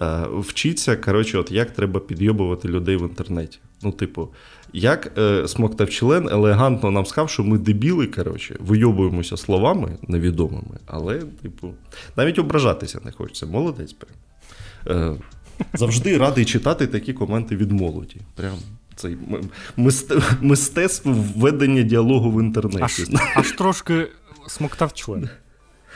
[0.00, 3.58] Е, вчиться, коротше, от як треба підйобувати людей в інтернеті.
[3.82, 4.28] Ну, типу,
[4.76, 11.74] як е, член елегантно нам сказав, що ми дебіли, коротше, вийобуємося словами невідомими, але, типу,
[12.16, 13.46] навіть ображатися не хочеться.
[13.46, 14.14] Молодець прям.
[14.86, 15.16] Е,
[15.74, 18.16] Завжди радий читати такі коменти від молоді.
[18.34, 18.54] Прям
[18.96, 19.16] цей
[20.40, 22.82] мистецтво введення діалогу в інтернеті.
[22.82, 23.04] Аж,
[23.36, 24.08] аж трошки
[24.46, 25.28] смоктав член.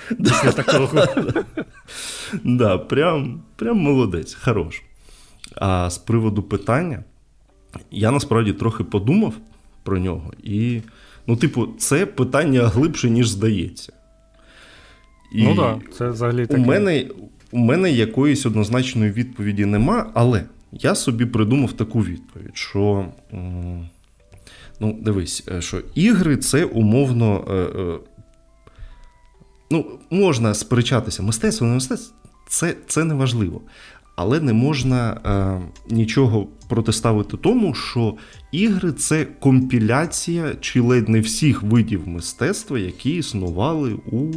[0.19, 1.07] Після такого.
[2.45, 4.83] Да, прям, прям молодець, хорош.
[5.55, 7.05] А з приводу питання,
[7.91, 9.35] я насправді трохи подумав
[9.83, 10.81] про нього, і,
[11.27, 13.93] ну, типу, це питання глибше, ніж здається.
[15.35, 16.61] І ну так, це взагалі таке.
[16.61, 17.07] У мене,
[17.51, 23.07] у мене якоїсь однозначної відповіді нема, але я собі придумав таку відповідь, що.
[24.81, 27.45] Ну, дивись, е, що ігри це умовно.
[27.51, 27.99] Е, е,
[29.71, 32.17] ну, можна сперечатися, мистецтво, не мистецтво,
[32.49, 33.61] це це не важливо.
[34.23, 38.15] Але не можна е, нічого протиставити тому, що
[38.53, 44.33] ігри це компіляція чи ледь не всіх видів мистецтва, які існували у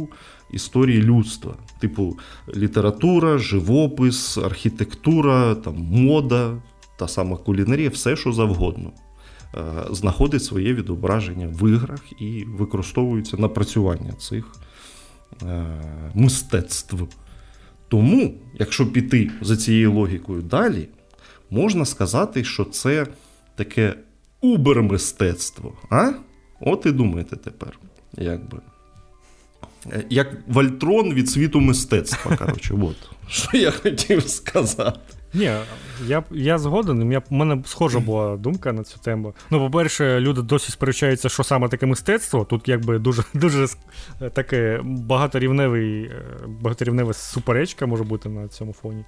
[0.52, 1.54] історії людства.
[1.80, 2.18] Типу
[2.56, 6.62] література, живопис, архітектура, там, мода,
[6.98, 8.92] та сама кулінарія, все що завгодно.
[9.54, 14.44] Е, знаходить своє відображення в іграх і використовується напрацювання цих
[15.42, 15.66] е,
[16.14, 16.96] мистецтв.
[17.94, 20.88] Тому, якщо піти за цією логікою далі,
[21.50, 23.06] можна сказати, що це
[23.56, 23.94] таке
[24.40, 25.72] убермистецтво.
[25.90, 26.12] А?
[26.60, 27.78] От і думайте тепер,
[28.12, 28.58] якби.
[29.86, 32.36] би, як Вольтрон від світу мистецтва.
[32.36, 35.00] коротше, от, Що я хотів сказати.
[35.34, 35.52] Ні,
[36.06, 37.12] я я згоден.
[37.12, 39.34] Я, У мене схожа була думка на цю тему.
[39.50, 42.44] Ну, по-перше, люди досі сперечаються, що саме таке мистецтво.
[42.44, 43.66] Тут якби дуже дуже
[44.32, 49.04] таке багаторівневий, е, багаторівнева суперечка може бути на цьому фоні.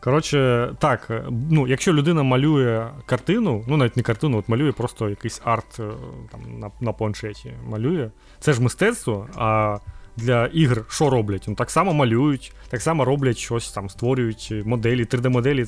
[0.00, 5.40] Коротше, так, ну, якщо людина малює картину, ну навіть не картину, от малює просто якийсь
[5.44, 5.90] арт е,
[6.32, 8.10] там, на на планшеті, малює,
[8.40, 9.28] це ж мистецтво.
[9.36, 9.78] а
[10.16, 11.44] для ігр що роблять?
[11.48, 15.64] Ну, Так само малюють, так само роблять щось, там, створюють моделі, 3D-моделі.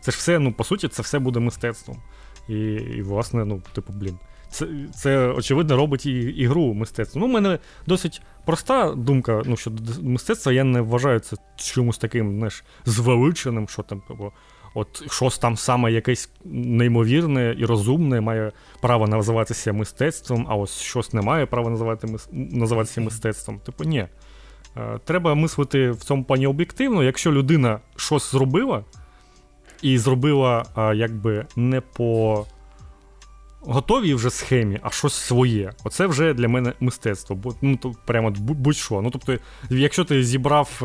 [0.00, 2.02] Це ж все, ну, по суті, це все буде мистецтвом.
[2.48, 4.18] І, і власне, ну, типу, блін.
[4.50, 7.20] Це, це очевидно, робить і ігру мистецтво.
[7.20, 9.72] Ну, У мене досить проста думка, ну, що
[10.02, 14.00] мистецтво я не вважаю це чомусь таким знаєш, звеличеним, що там.
[14.00, 14.32] Типу,
[14.76, 21.12] от щось там саме якесь неймовірне і розумне має право називатися мистецтвом, а ось щось
[21.12, 23.58] не має права називати, називатися мистецтвом.
[23.58, 24.08] Типу, ні.
[24.76, 27.02] Е, треба мислити в цьому плані об'єктивно.
[27.02, 28.84] Якщо людина щось зробила,
[29.82, 32.46] і зробила якби не по
[33.60, 35.72] готовій вже схемі, а щось своє.
[35.84, 37.36] Оце вже для мене мистецтво.
[37.36, 39.02] Бо, ну, то прямо будь-що.
[39.02, 39.36] Ну, тобто,
[39.70, 40.82] якщо ти зібрав.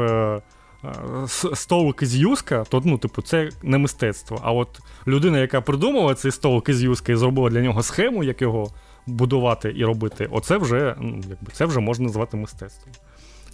[1.53, 4.39] Столик із юска, то ну, типу, це не мистецтво.
[4.43, 8.41] А от людина, яка придумала цей столик із юска і зробила для нього схему, як
[8.41, 8.71] його
[9.07, 12.93] будувати і робити, оце вже ну, якби, це вже можна назвати мистецтвом.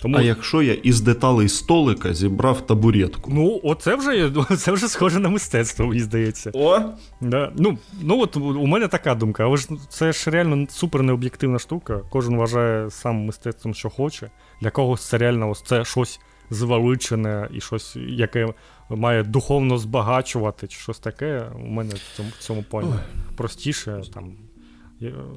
[0.02, 0.18] Тому...
[0.18, 3.32] А якщо я із деталей столика зібрав табуретку?
[3.34, 6.52] Ну, оце вже це вже схоже на мистецтво, мені здається.
[6.54, 6.80] О!
[7.22, 7.52] Да.
[7.56, 12.02] Ну, ну от у мене така думка, але ж це ж реально супер необ'єктивна штука.
[12.10, 14.30] Кожен вважає сам мистецтвом, що хоче.
[14.62, 18.53] Для когось це реально ось це щось звеличене і щось, яке
[18.90, 21.52] має духовно збагачувати, чи щось таке.
[21.56, 22.94] У мене в цьому в цьому плані
[23.36, 24.02] простіше.
[24.14, 24.34] там.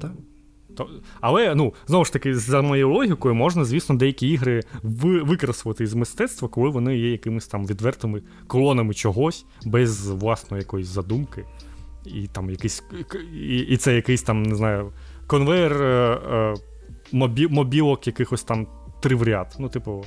[0.01, 0.11] Так.
[0.77, 0.89] То,
[1.21, 6.47] Але ну, знову ж таки, за моєю логікою, можна, звісно, деякі ігри викреслити з мистецтва,
[6.47, 11.45] коли вони є якимись там відвертими колонами чогось, без власної якоїсь задумки.
[12.05, 12.83] І там якийсь,
[13.33, 14.91] і, і це якийсь там, не знаю,
[15.27, 16.55] конвейер е, е,
[17.11, 18.67] мобі, мобілок якихось там
[19.01, 19.55] три в ряд.
[19.59, 20.05] Ну, типу,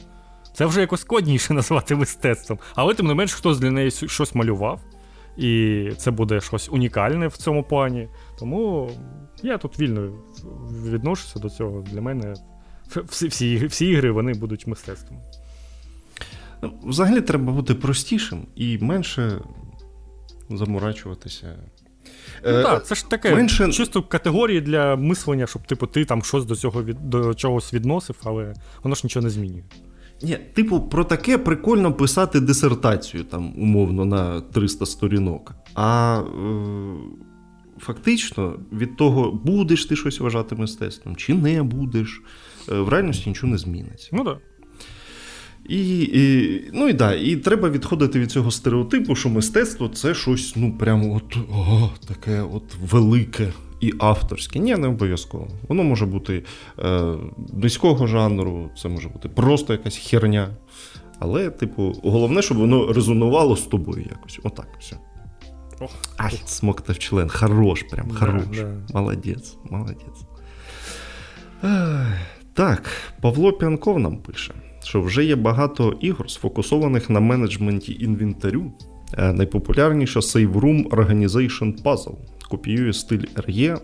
[0.55, 2.59] це вже якось складніше назвати мистецтвом.
[2.74, 4.81] Але тим не менш, хтось для неї щось малював,
[5.36, 8.09] і це буде щось унікальне в цьому плані.
[8.39, 8.90] Тому
[9.43, 10.12] я тут вільно
[10.85, 11.85] відношуся до цього.
[11.93, 12.35] Для мене
[13.09, 15.20] всі всі, всі ігри вони будуть мистецтвом.
[16.62, 19.40] Ну, взагалі треба бути простішим і менше
[20.51, 21.56] заморачуватися.
[22.44, 23.72] Ну е, Так, це ж таке менше...
[23.72, 28.16] чисто категорії для мислення, щоб типу, ти там щось до цього від, до чогось відносив,
[28.24, 29.62] але воно ж нічого не змінює.
[30.24, 35.52] Ні, типу, про таке прикольно писати дисертацію там, умовно, на 300 сторінок.
[35.74, 36.55] А е,
[37.78, 42.22] фактично від того, будеш ти щось вважати мистецтвом, чи не будеш,
[42.72, 44.09] е, в реальності нічого не зміниться.
[44.12, 44.34] Ну так.
[44.34, 44.40] Да.
[45.68, 50.56] І, і ну і да, і треба відходити від цього стереотипу, що мистецтво це щось,
[50.56, 54.59] ну, прямо от о, таке от велике і авторське.
[54.59, 55.48] Ні, не обов'язково.
[55.68, 56.44] Воно може бути
[56.78, 57.14] е,
[57.52, 60.48] низького жанру, це може бути просто якась херня.
[61.18, 64.40] Але, типу, головне, щоб воно резонувало з тобою якось.
[64.42, 64.68] Отак.
[64.80, 64.96] все.
[66.16, 67.28] Ай, смоктав член.
[67.28, 68.44] Хорош, прям да, хорош.
[68.56, 69.01] Да.
[69.01, 70.24] Молодець, молодець.
[72.55, 72.90] Так,
[73.20, 78.72] Павло Пянков нам пише що вже є багато ігор, сфокусованих на менеджменті інвентарю.
[79.18, 82.14] Е, найпопулярніша Save Room Organization Puzzle.
[82.48, 83.78] Копіює стиль RE,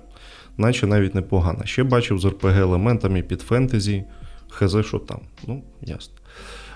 [0.56, 1.64] наче навіть непогано.
[1.64, 4.04] Ще бачив з RPG-елементами під фентезі.
[4.48, 5.20] Хз, що там.
[5.46, 6.14] Ну, ясно.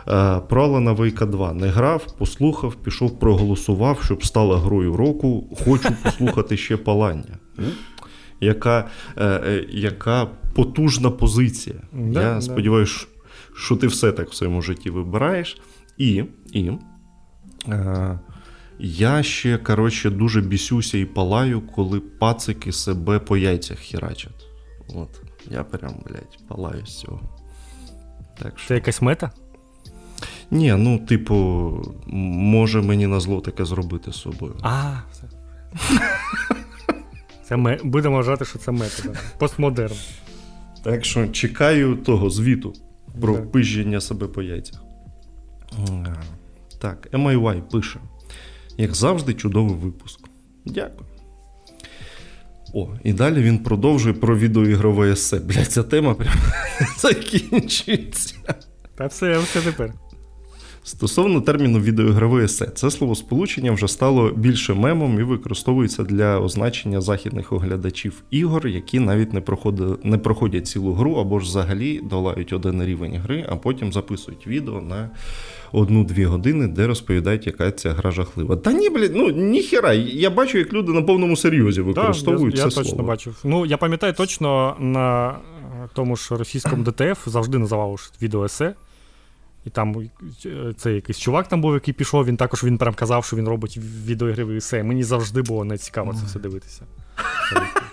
[0.09, 5.57] Е, про Алана Вейка 2 не грав, послухав, пішов, проголосував, щоб стала грою року.
[5.65, 7.39] Хочу послухати ще палання.
[8.41, 8.89] Яка
[9.19, 11.77] е, яка потужна позиція.
[11.93, 12.41] Да, Я да.
[12.41, 13.07] сподіваюся,
[13.57, 15.61] що ти все так в своєму житті вибираєш.
[15.99, 16.71] І і
[17.69, 18.19] е,
[18.79, 24.47] я ще коротше, дуже бісюся і палаю, коли пацики себе по яйцях хірачать.
[24.89, 27.21] От, Я прям, блядь, палаю з цього.
[28.39, 28.69] Так що...
[28.69, 29.31] Це якась мета?
[30.51, 31.35] Ні, ну, типу,
[32.07, 34.57] може мені на зло таке зробити з собою.
[34.63, 35.25] А, все.
[37.45, 37.79] Це ми...
[37.85, 39.03] Будемо вважати, що це мета.
[39.39, 39.95] Постмодерн.
[40.83, 42.73] Так що чекаю того звіту
[43.21, 43.43] про да.
[43.43, 44.85] пиження себе по яйцях.
[46.81, 48.01] Так, MIY пише.
[48.79, 50.21] Як завжди, чудовий випуск.
[50.65, 51.07] Дякую.
[52.75, 55.39] О, і далі він продовжує про відеоігрове есе.
[55.39, 56.35] Блять, ця тема прям
[56.99, 58.35] закінчується.
[58.95, 59.95] Та все, все тепер.
[60.87, 67.53] Стосовно терміну відеоігрове есе, це словосполучення вже стало більше мемом і використовується для означення західних
[67.53, 72.85] оглядачів ігор, які навіть не проходять, не проходять цілу гру або ж взагалі долають один
[72.85, 75.11] рівень гри, а потім записують відео на
[75.75, 78.57] одну-дві години, де розповідають, яка ця гра жахлива.
[78.57, 79.93] Та ні, блін, ну ніхера.
[79.93, 82.89] Я бачу, як люди на повному серйозі використовують да, я, це я слово.
[82.89, 83.37] точно бачив.
[83.45, 85.37] Ну я пам'ятаю точно на
[85.93, 88.75] тому ж російському DTF завжди називав відео есе.
[89.65, 90.09] І там
[90.47, 93.49] е, це якийсь чувак там був, який пішов, він також він прям казав, що він
[93.49, 94.83] робить відеоігровий есе.
[94.83, 96.83] Мені завжди було не цікаво це все дивитися.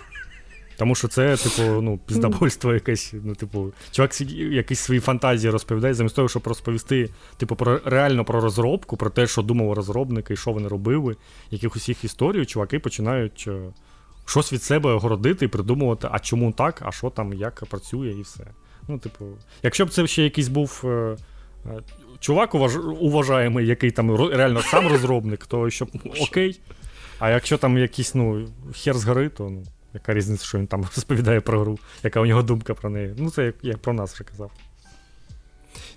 [0.82, 3.14] Тому що це, типу, ну, піздабольство якесь.
[3.24, 8.40] Ну, типу, чувак якісь свої фантазії розповідає, замість того, щоб розповісти, типу, про реально про
[8.40, 11.16] розробку, про те, що думав розробники і що вони робили,
[11.50, 13.60] якихось їх історій, чуваки починають е,
[14.26, 18.22] щось від себе огородити і придумувати, а чому так, а що там, як працює, і
[18.22, 18.44] все.
[18.88, 19.24] Ну, типу,
[19.62, 20.82] якщо б це ще якийсь був.
[20.84, 21.16] Е,
[22.20, 22.76] чувак уваж...
[23.00, 25.86] уважаємий, який там реально сам розробник, то що
[26.20, 26.60] окей.
[27.18, 31.40] А якщо там якийсь ну, хер згори, то ну, яка різниця, що він там розповідає
[31.40, 33.14] про гру, яка у нього думка про неї.
[33.18, 34.50] Ну, це як, як про нас вже казав.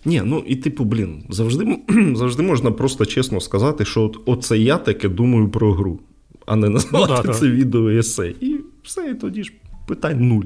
[0.05, 1.79] Ні, ну і типу, блін, завжди
[2.15, 5.99] завжди можна просто чесно сказати, що от, оце я таке думаю про гру,
[6.45, 7.51] а не назвати ну, да, це да.
[7.51, 8.33] відео есе.
[8.41, 9.53] І все, і тоді ж
[9.87, 10.45] питань нуль.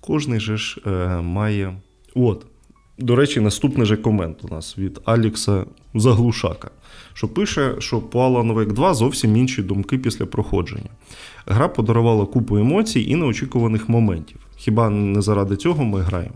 [0.00, 1.76] Кожний же ж е, має.
[2.14, 2.46] От,
[2.98, 5.64] до речі, наступний же комент у нас від Алікса
[5.94, 6.70] Заглушака,
[7.14, 10.90] що пише, що по Alan Wake 2 зовсім інші думки після проходження.
[11.46, 14.36] Гра подарувала купу емоцій і неочікуваних моментів.
[14.56, 16.34] Хіба не заради цього ми граємо?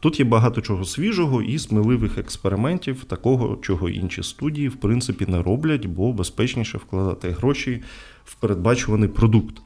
[0.00, 5.42] Тут є багато чого свіжого і сміливих експериментів, такого, чого інші студії в принципі не
[5.42, 7.82] роблять, бо безпечніше вкладати гроші
[8.24, 9.56] в передбачуваний продукт.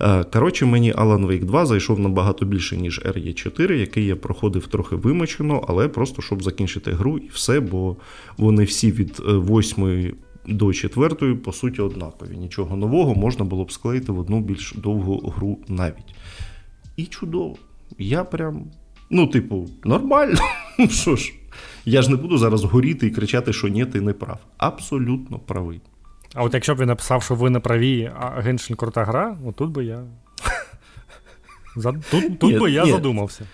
[0.00, 4.66] Е, коротше, мені Alan Wake 2 зайшов набагато більше, ніж re 4 який я проходив
[4.66, 7.96] трохи вимочено, але просто щоб закінчити гру і все, бо
[8.36, 10.12] вони всі від 8 е,
[10.46, 12.36] до 4 по суті однакові.
[12.36, 16.14] Нічого нового можна було б склеїти в одну більш довгу гру навіть.
[16.96, 17.56] І чудово.
[17.98, 18.64] Я прям.
[19.10, 20.38] Ну, типу, нормально.
[20.90, 21.32] Що ж,
[21.84, 24.38] я ж не буду зараз горіти і кричати, що ні, ти не прав.
[24.58, 25.80] Абсолютно правий.
[26.34, 29.56] А от якщо б він написав, що ви не праві, а Genshin крута гра, от
[29.56, 30.02] тут би я.
[32.10, 33.46] Тут тут ні, би я задумався.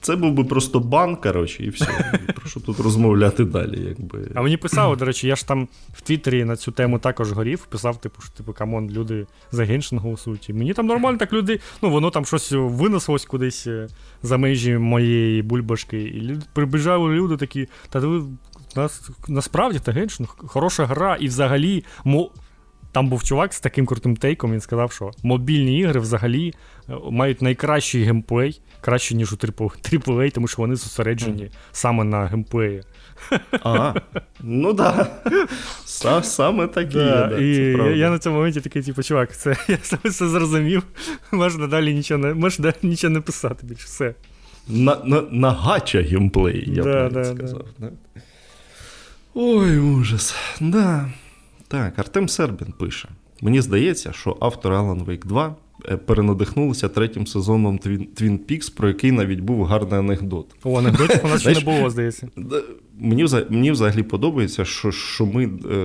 [0.00, 2.12] Це був би просто бан, коротше, і все.
[2.34, 3.84] Про що тут розмовляти далі?
[3.88, 4.30] якби.
[4.34, 7.66] А мені писали, до речі, я ж там в Твіттері на цю тему також горів,
[7.66, 10.48] писав, типу, що типу, come on, люди за Genshin голосують.
[10.48, 13.88] І мені там нормально так люди, ну воно там щось винеслось кудись е,
[14.22, 16.02] за межі моєї бульбашки.
[16.02, 18.22] І люди, прибіжали люди такі, та ви
[18.76, 21.84] нас, насправді та Геншин хороша гра, і взагалі.
[22.04, 22.30] Мо...
[22.92, 26.54] Там був чувак з таким крутим тейком, він сказав, що мобільні ігри взагалі
[26.88, 31.50] е, мають найкращий геймплей, краще, ніж у AAA, тому що вони зосереджені mm.
[31.72, 32.82] саме на геймплеї.
[33.62, 33.94] А,
[34.40, 35.22] ну так.
[36.02, 36.22] Да.
[36.22, 37.26] Саме так да, є.
[37.28, 37.46] Да, і
[37.88, 40.82] я, я на цьому моменті такий, типу, чувак, це я саме все зрозумів.
[41.32, 43.84] Можна далі нічого не можна нічого не писати більше.
[43.84, 44.14] все.
[44.68, 47.64] На на, на гача геймплей, я б да, сказав.
[49.40, 50.34] Ой, ужас.
[50.60, 51.08] Да.
[51.68, 53.08] Так, Артем Сербін пише:
[53.42, 55.56] Мені здається, що автор Alan Wake 2
[55.88, 60.46] е, перенадихнулися третім сезоном Twin Peaks, про який навіть був гарний анекдот.
[60.64, 62.28] О, анекдотів у нас ще не було, здається.
[62.98, 65.76] Мені мені взагалі подобається, що що ми, е,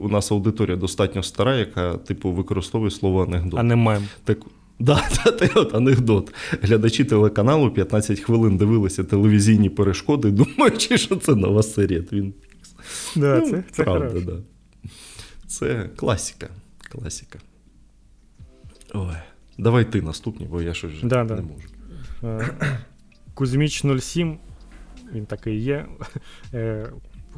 [0.00, 3.60] у нас аудиторія достатньо стара, яка типу використовує слово анекдот.
[3.60, 4.02] А не мем.
[4.24, 4.38] Так,
[4.78, 5.02] Да,
[5.38, 6.34] та, от анекдот.
[6.62, 12.41] Глядачі телеканалу 15 хвилин дивилися телевізійні перешкоди, думаючи, що це нова серія Twin Peaks.
[13.16, 14.38] Да, ну, це, це правда, да.
[15.46, 16.48] Це класіка.
[16.90, 17.38] Класіка.
[18.94, 19.16] Ой.
[19.58, 21.42] Давай ти наступний, бо я щось да, не да.
[21.42, 21.68] можу.
[22.24, 22.48] Е,
[23.34, 24.38] Кузьміч 07,
[25.12, 25.86] він такий є.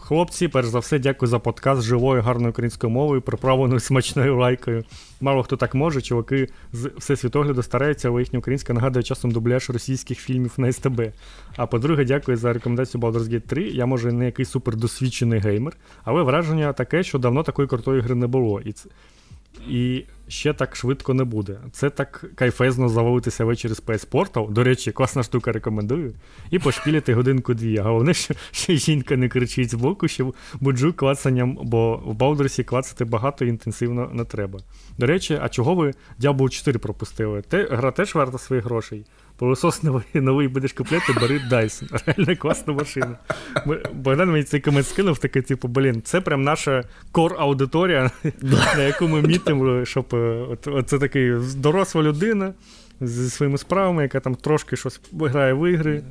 [0.07, 4.85] Хлопці, перш за все, дякую за подкаст живою, гарною українською мовою, приправленою смачною лайкою.
[5.21, 10.19] Мало хто так може, чуваки з всесвітогляду стараються, але їхня українська нагадує часом дубляж російських
[10.19, 11.03] фільмів на СТБ.
[11.57, 13.63] А по-друге, дякую за рекомендацію Baldur's Gate 3.
[13.63, 18.27] Я, може, не якийсь супердосвідчений геймер, але враження таке, що давно такої крутої гри не
[18.27, 18.61] було.
[18.61, 18.89] І це...
[19.69, 21.59] І ще так швидко не буде.
[21.73, 24.51] Це так кайфезно завалитися ввечері з PS Portal.
[24.51, 26.15] До речі, класна штука рекомендую.
[26.51, 27.79] І пошпіліти годинку-дві.
[27.79, 33.05] Головне, що, що жінка не кричить з боку, що буджу клацанням, бо в Балдерсі клацати
[33.05, 34.61] багато і інтенсивно не треба.
[34.99, 37.43] До речі, а чого ви Diablo 4 пропустили?
[37.43, 39.07] Те, Гра теж варта своїх грошей.
[39.39, 42.03] Пилосос новий, новий будеш купляти, бери Dyson.
[42.07, 43.19] Реально класна машина.
[43.93, 48.11] Богдан мені цей комент скинув, такий, типу, блін, це прям наша кор-аудиторія,
[48.77, 52.55] на яку ми мітимо, щоб е, от, от це такий доросла людина
[53.01, 56.03] зі своїми справами, яка там трошки щось грає в ігри.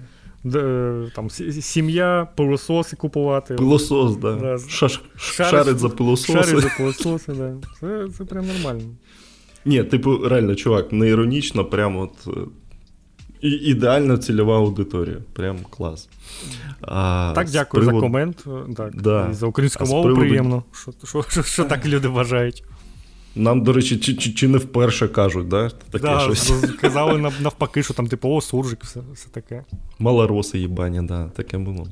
[0.55, 3.53] Е, там Сім'я, пилососи купувати.
[3.53, 4.35] Пилосос, да.
[4.35, 4.57] да.
[4.69, 6.43] Шаш, шарить за пилососи.
[6.43, 7.53] Шарить за пилососи, да.
[7.79, 8.89] Це це прям нормально.
[9.65, 12.39] Ні, типу, реально, чувак, не іронічно, прямо от е,
[13.43, 15.17] і Ідеальна цільова аудиторія.
[15.33, 16.09] Прям клас.
[16.81, 18.01] А, Так, дякую привод...
[18.01, 18.45] за комент.
[18.77, 19.27] Так, да.
[19.31, 20.21] І За українську мову приводу...
[20.21, 22.63] приємно, що, що, що, що так люди бажають.
[23.35, 25.69] Нам, до речі, чи чи, чи не вперше кажуть, да?
[25.69, 26.53] таке да, щось.
[26.81, 29.63] Казали навпаки, що там, типу, о, суржик, все все таке.
[29.99, 31.87] Малороси їбані, да, таке було.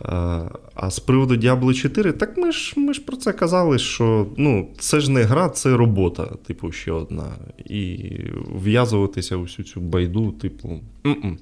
[0.00, 4.68] А з приводу Diablo 4, так ми ж ми ж про це казали, що ну,
[4.78, 7.32] це ж не гра, це робота, типу, ще одна.
[7.64, 8.10] І
[8.54, 10.80] в'язуватися у всю цю байду, типу.
[11.06, 11.38] М-м.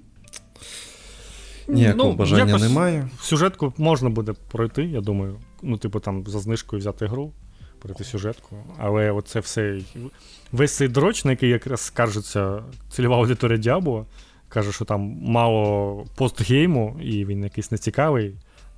[1.68, 3.08] Ніякого ну, бажання немає.
[3.20, 5.38] Сюжетку можна буде пройти, я думаю.
[5.62, 7.32] Ну, типу, там за знижкою взяти гру,
[7.78, 8.56] пройти сюжетку.
[8.78, 9.80] Але оце все.
[10.52, 14.06] Весь цей дроч, на який якраз скаржиться цільова аудиторія Діабло,
[14.48, 18.34] каже, що там мало постгейму, і він якийсь нецікавий.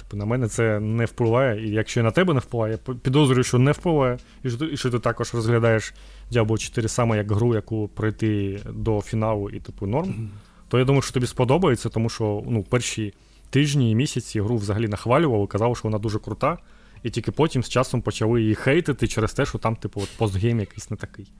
[0.09, 1.69] Типу, на мене це не впливає.
[1.69, 4.91] І якщо на тебе не впливає, я підозрюю, що не впливає, і що, і що
[4.91, 5.95] ти також розглядаєш
[6.33, 10.29] Diablo 4 саме як гру, яку пройти до фіналу і типу норм, mm-hmm.
[10.69, 13.15] то я думаю, що тобі сподобається, тому що ну, перші
[13.51, 16.59] тижні і місяці гру взагалі нахвалювали, казав, що вона дуже крута.
[17.03, 20.61] І тільки потім з часом почали її хейтити через те, що там, типу, от постгейм
[20.61, 21.33] якийсь не такий.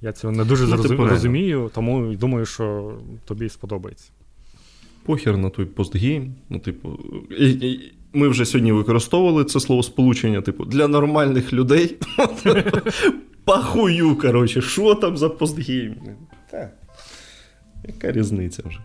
[0.00, 2.94] Я цього не дуже ну, типу, розумію, тому думаю, що
[3.24, 4.10] тобі сподобається
[5.04, 6.34] похер на той постгейм.
[6.48, 6.98] Ну, типу,
[7.38, 11.96] і, і, ми вже сьогодні використовували це слово сполучення, типу, для нормальних людей.
[13.44, 15.96] Пахую, коротше, що там за постгейм?
[16.50, 16.72] Так.
[17.84, 18.80] Яка різниця вже?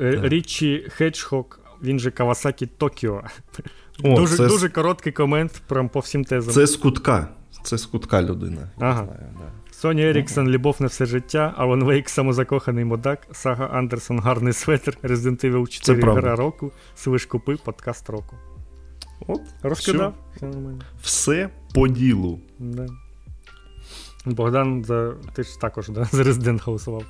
[0.00, 3.22] Е, Річі Хеджхок, він же Кавасакі Токіо.
[3.98, 4.48] Дуже це...
[4.48, 6.54] дуже короткий комент прям по всім тезам.
[6.54, 7.28] Це з кутка.
[7.62, 8.70] Це з кутка людина.
[8.78, 9.04] Ага.
[9.04, 9.59] Знаю, да.
[9.80, 15.50] Соні Еріксон, Любов на все життя, Алан Вейк, самозакоханий модак, Сага Андерсон, гарний светр, Resident
[15.50, 18.36] Evil 4 гра року, Свиш купи, подкаст року.
[19.26, 20.14] От, Розкидав.
[20.36, 20.46] Все,
[21.02, 22.38] все по ділу.
[22.58, 22.86] Да.
[24.26, 25.14] Богдан, за...
[25.32, 27.04] ти ж також да, за Resident голосував.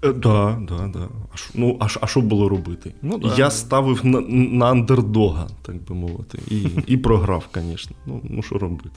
[0.00, 1.08] Так, да, да, да.
[1.32, 2.94] А шо, ну, а, а що було робити?
[3.02, 3.34] Ну, да.
[3.36, 7.96] Я ставив на на андердога, так би мовити, і і програв, звісно.
[8.06, 8.96] Ну, ну що робити?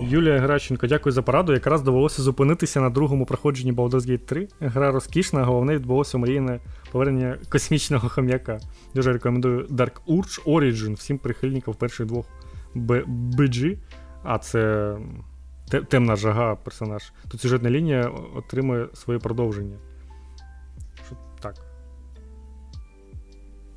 [0.00, 1.52] Юлія Граченко, дякую за пораду.
[1.52, 4.48] Якраз довелося зупинитися на другому проходженні Baldur's Gate 3.
[4.60, 6.60] Гра розкішна, головне відбулося мрійне
[6.92, 8.60] повернення космічного хом'яка.
[8.94, 12.26] Дуже рекомендую Dark Urge Origin всім прихильникам перших двох
[12.76, 13.76] BG.
[14.22, 14.94] А це
[15.88, 17.12] темна жага персонаж.
[17.28, 19.76] Тут сюжетна лінія отримує своє продовження.
[21.06, 21.54] Що Так.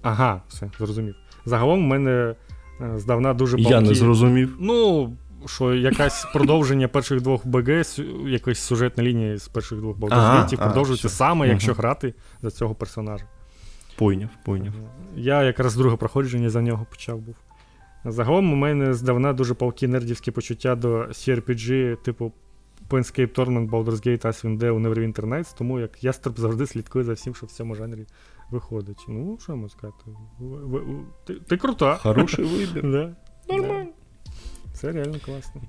[0.01, 1.15] Ага, все, зрозумів.
[1.45, 2.35] Загалом в мене
[2.81, 3.69] е, здавна дуже палки.
[3.69, 4.57] Я не зрозумів.
[4.59, 5.09] Ну,
[5.45, 7.83] що якась продовження перших двох БГ,
[8.25, 11.81] якась сюжетна лінія з перших двох Baldur's продовжується саме, якщо угу.
[11.81, 13.25] грати за цього персонажа.
[13.97, 14.73] Пойняв, пойняв.
[15.15, 17.35] Я якраз друге проходження за нього почав був.
[18.05, 22.31] Загалом у мене здавна дуже палкі нердівські почуття до CRPG, типу
[22.89, 27.35] Planescape Torment, Baldur's Gate, Icewind Dale, Neverwinter Nights, тому як ястреб завжди слідкує за всім,
[27.35, 28.05] що в цьому жанрі
[28.51, 29.05] виходить.
[29.07, 29.97] Ну, що можу сказати?
[31.25, 31.95] Ти, ти крута.
[31.95, 32.91] Хороший вибір.
[32.91, 33.15] Да.
[33.55, 33.87] Нормально.
[34.81, 35.61] Це реально класно.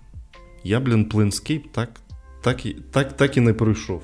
[0.65, 2.01] Я, блін, Planescape так
[2.43, 4.03] так, і так, так і не пройшов.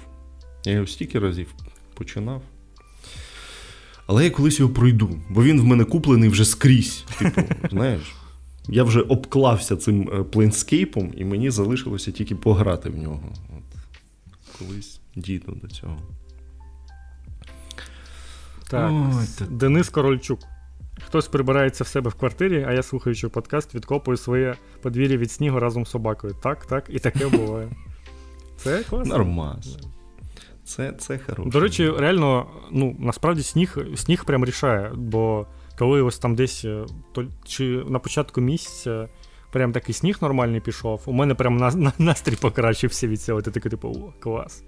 [0.64, 1.54] Я його стільки разів
[1.94, 2.42] починав.
[4.06, 7.04] Але я колись його пройду, бо він в мене куплений вже скрізь.
[7.18, 8.14] Типу, знаєш,
[8.68, 13.32] я вже обклався цим плейнскейпом, і мені залишилося тільки пограти в нього.
[13.56, 13.80] От,
[14.58, 15.98] Колись дійду до цього.
[18.70, 20.40] Так, Ой, Денис Корольчук.
[21.06, 25.60] Хтось прибирається в себе в квартирі, а я, слухаючи подкаст, відкопую своє подвір'я від снігу
[25.60, 26.34] разом з собакою.
[26.42, 27.68] Так, так, і таке буває.
[28.56, 29.18] Це класно.
[29.18, 29.78] Нормас.
[30.64, 31.50] Це це хороше.
[31.50, 35.46] До речі, реально, ну, насправді сніг сніг прям рішає, бо
[35.78, 39.08] коли ось там десь е, то, чи на початку місяця
[39.52, 43.42] прям такий сніг нормальний пішов, у мене прям на, на, настрій покращився від цього.
[43.42, 44.62] Ти такий, типу, о, клас.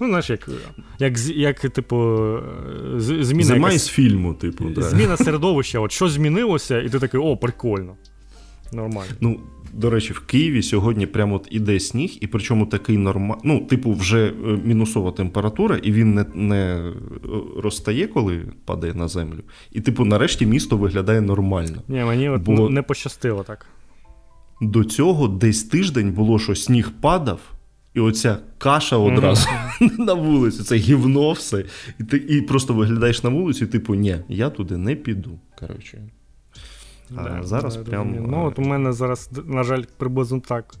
[0.00, 0.48] Ну, знаєш, як,
[0.98, 2.18] як, як типу,
[2.98, 3.44] зміна.
[3.44, 4.64] Зима із фільму, типу.
[4.64, 4.82] Да.
[4.82, 7.96] Зміна середовища, от що змінилося, і ти такий, о, прикольно.
[8.72, 9.12] Нормально.
[9.20, 9.40] Ну,
[9.72, 13.40] до речі, в Києві сьогодні прямо от іде сніг, і причому такий нормальний.
[13.44, 14.32] Ну, типу, вже е,
[14.64, 16.92] мінусова температура, і він не не е,
[17.56, 19.40] розтає, коли падає на землю.
[19.72, 21.82] І, типу, нарешті місто виглядає нормально.
[21.88, 23.66] Ні, мені от Бо не пощастило так.
[24.60, 27.40] До цього десь тиждень було, що сніг падав.
[27.98, 29.98] І оця каша одразу mm-hmm.
[30.06, 31.64] на вулиці, це гівно все.
[32.00, 35.38] І ти і просто виглядаєш на вулицю, і типу, ні, я туди не піду.
[35.58, 36.02] Коротше.
[37.16, 38.26] А да, зараз да, прям...
[38.30, 40.74] Ну, от у мене зараз, на жаль, приблизно так.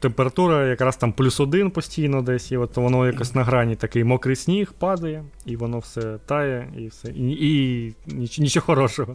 [0.00, 4.36] Температура якраз там плюс один постійно десь, і от воно якось на грані такий мокрий
[4.36, 7.08] сніг падає, і воно все тає, і все.
[7.10, 9.12] І, і, і нічого хорошого.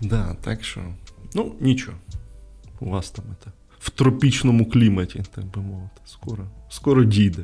[0.00, 0.80] Да, так що.
[1.34, 1.96] Ну, нічого.
[2.80, 3.50] У вас там це
[3.86, 6.00] в тропічному кліматі, так би мовити.
[6.04, 7.42] Скоро скоро дійде.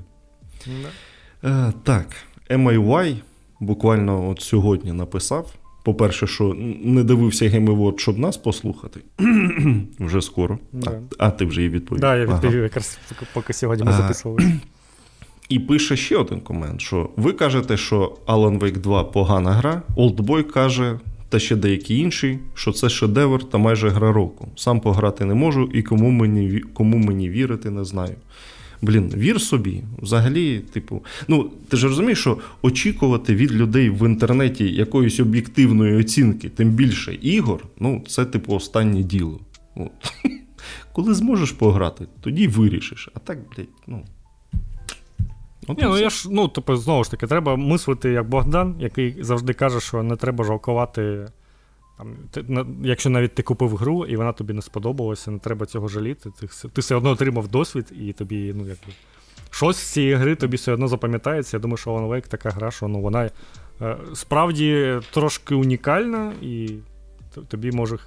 [0.69, 1.69] Mm.
[1.69, 2.06] Е, Так,
[2.51, 3.16] MIY
[3.60, 5.55] буквально от сьогодні написав.
[5.85, 6.55] По-перше, що
[6.85, 9.01] не дивився Game щоб нас послухати.
[10.01, 10.59] вже скоро.
[10.74, 11.01] Yeah.
[11.19, 12.01] А, а ти вже їй відповів.
[12.01, 12.62] Так, да, я відповів ага.
[12.62, 12.98] якраз
[13.34, 14.52] поки сьогодні ми записували.
[15.49, 20.42] І пише ще один комент: що ви кажете, що Alan Wake 2 погана гра, Oldboy
[20.42, 20.99] каже,
[21.33, 24.49] та ще деякі інші, що це шедевр та майже гра року.
[24.57, 28.15] Сам пограти не можу і кому мені кому мені вірити, не знаю.
[28.83, 29.83] Блін, вір собі.
[29.99, 36.49] Взагалі, типу, ну ти ж розумієш, що очікувати від людей в інтернеті якоїсь об'єктивної оцінки,
[36.49, 39.41] тим більше ігор, ну це типу останнє діло.
[39.77, 39.91] От.
[40.93, 43.09] Коли зможеш пограти, тоді вирішиш.
[43.15, 44.05] А так, блядь, ну.
[45.73, 49.23] От Ні, ну я ж, ну, тобто, знову ж таки, треба мислити як Богдан, який
[49.25, 51.26] завжди каже, що не треба жалкувати.
[51.99, 55.67] Там, ти, на, Якщо навіть ти купив гру і вона тобі не сподобалася, не треба
[55.67, 56.31] цього жаліти.
[56.41, 58.92] Ти, ти все одно отримав досвід, і тобі, ну, якби.
[59.51, 61.57] Щось з цієї гри тобі все одно запам'ятається.
[61.57, 63.31] Я думаю, що Alan Wake така гра, що ну, вона
[63.81, 66.70] е, справді трошки унікальна, і
[67.49, 67.99] тобі може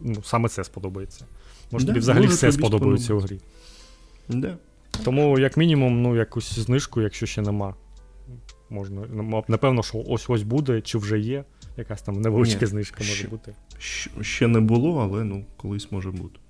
[0.00, 1.24] ну, саме це сподобається.
[1.70, 3.40] Може, да, тобі взагалі все сподобається у грі.
[4.28, 4.56] Да.
[5.04, 7.74] Тому, як мінімум, ну, якусь знижку, якщо ще нема.
[8.70, 9.02] Можна,
[9.48, 11.44] Напевно, що ось ось буде, чи вже є.
[11.76, 13.54] Якась там невеличка знижка може ще, бути.
[14.20, 16.40] Ще не було, але ну, колись може бути.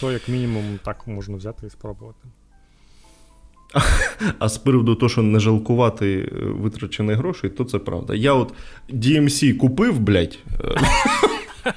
[0.00, 2.28] То, як мінімум, так можна взяти і спробувати.
[4.38, 8.14] А з приводу того, що не жалкувати е, витрачених грошей, то це правда.
[8.14, 8.54] Я от
[8.90, 10.76] DMC купив, блядь, е,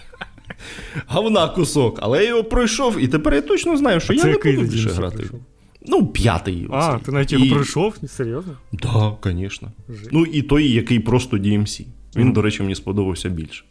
[1.07, 4.33] говна кусок, але я його пройшов, і тепер я точно знаю, що а я не
[4.33, 5.17] буду більше грати.
[5.17, 5.39] Пройшов?
[5.89, 6.67] Ну, п'ятий.
[6.71, 7.05] А, оцей.
[7.05, 7.49] ти навіть його і...
[7.49, 7.97] пройшов?
[8.07, 8.57] Серйозно?
[8.71, 9.71] Так, да, звісно.
[10.11, 11.85] Ну, і той, який просто DMC.
[12.15, 12.33] Він, mm.
[12.33, 13.63] до речі, мені сподобався більше.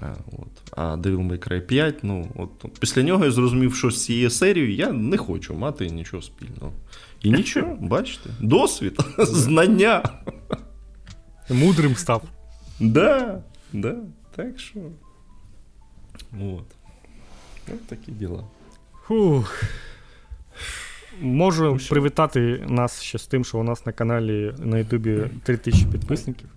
[0.00, 0.48] А от.
[0.76, 4.74] а Devil May Cry 5, ну, от після нього я зрозумів, що з цією серією
[4.74, 6.72] я не хочу мати нічого спільного.
[7.22, 10.02] І нічого, бачите, досвід, знання.
[11.50, 12.22] Мудрим став.
[12.80, 13.42] Да,
[13.72, 13.96] да,
[14.36, 14.80] так що.
[16.32, 16.64] От.
[17.68, 18.44] Ось такі діла.
[19.06, 19.64] Фух.
[21.20, 26.48] Можу привітати нас ще з тим, що у нас на каналі на Ютубі 3000 підписників.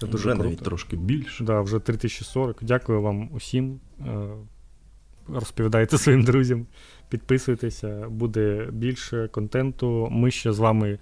[0.00, 0.44] Це дуже вже круто.
[0.44, 1.44] навіть трошки більше.
[1.44, 2.58] Да, вже 3040.
[2.62, 3.80] Дякую вам усім.
[4.00, 4.28] Е,
[5.28, 6.66] розповідайте своїм друзям,
[7.08, 10.08] підписуйтеся, буде більше контенту.
[10.10, 10.98] Ми ще з вами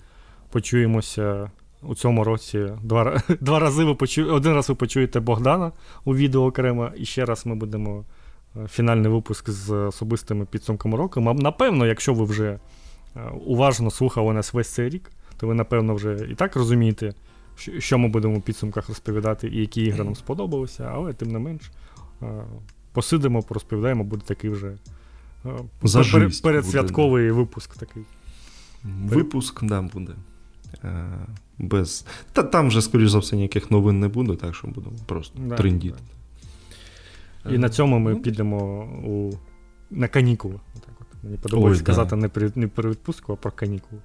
[0.51, 1.51] почуємося
[1.83, 2.68] у цьому році.
[2.83, 4.25] Два два рази ви почу...
[4.25, 5.73] Один раз ви почуєте Богдана
[6.05, 8.05] у відео окремо, і ще раз ми будемо
[8.68, 11.20] фінальний випуск з особистими підсумками року.
[11.20, 12.59] Напевно, якщо ви вже
[13.17, 17.15] е, уважно слухали нас весь цей рік, то ви, напевно, вже і так розумієте,
[17.78, 21.70] що ми будемо у підсумках розповідати і які ігри нам сподобалися, але тим не менш.
[22.23, 22.26] Е,
[22.93, 24.76] посидимо, порозповідаємо, буде такий вже
[25.83, 28.02] Зажисть передсвятковий буде, випуск такий.
[28.85, 30.12] Випуск, да, буде.
[31.59, 32.07] Без...
[32.33, 35.57] Та там вже, скоріш за все, ніяких новин не буде, так що будемо просто да,
[35.57, 35.97] трендіти.
[35.99, 36.16] Да.
[37.50, 39.33] І на цьому ми ну, підемо у...
[39.91, 40.60] на канікули.
[40.75, 41.25] Так от.
[41.25, 42.16] Мені подобається сказати да.
[42.16, 44.02] не при не про відпустку, а про канікули.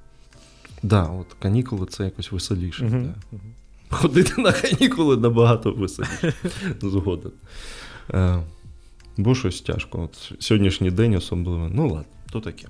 [0.64, 2.86] Так, да, от канікули це якось веселіше.
[2.86, 3.38] Uh-huh, да.
[3.38, 3.40] uh-huh.
[3.90, 6.34] Ходити на канікули набагато веселіше.
[6.82, 7.32] Згоден.
[8.14, 8.44] Е,
[9.18, 10.02] Бо щось тяжко.
[10.02, 11.70] От Сьогоднішній день особливо.
[11.74, 12.68] Ну ладно, то таке.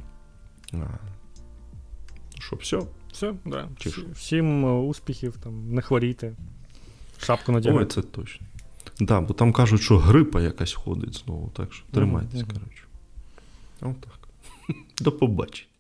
[2.40, 2.82] Що, все?
[3.12, 3.68] Все, да.
[4.14, 6.36] Всім е, успіхів, там, не хворійте.
[7.18, 7.84] Шапку надягайте.
[7.84, 8.48] Ой, це точно.
[9.02, 12.84] Да, бо там кажуть, що грипа якась ходить знову, так що тримайтесь, коротше.
[13.82, 14.20] Отак.
[15.02, 15.71] До побачення.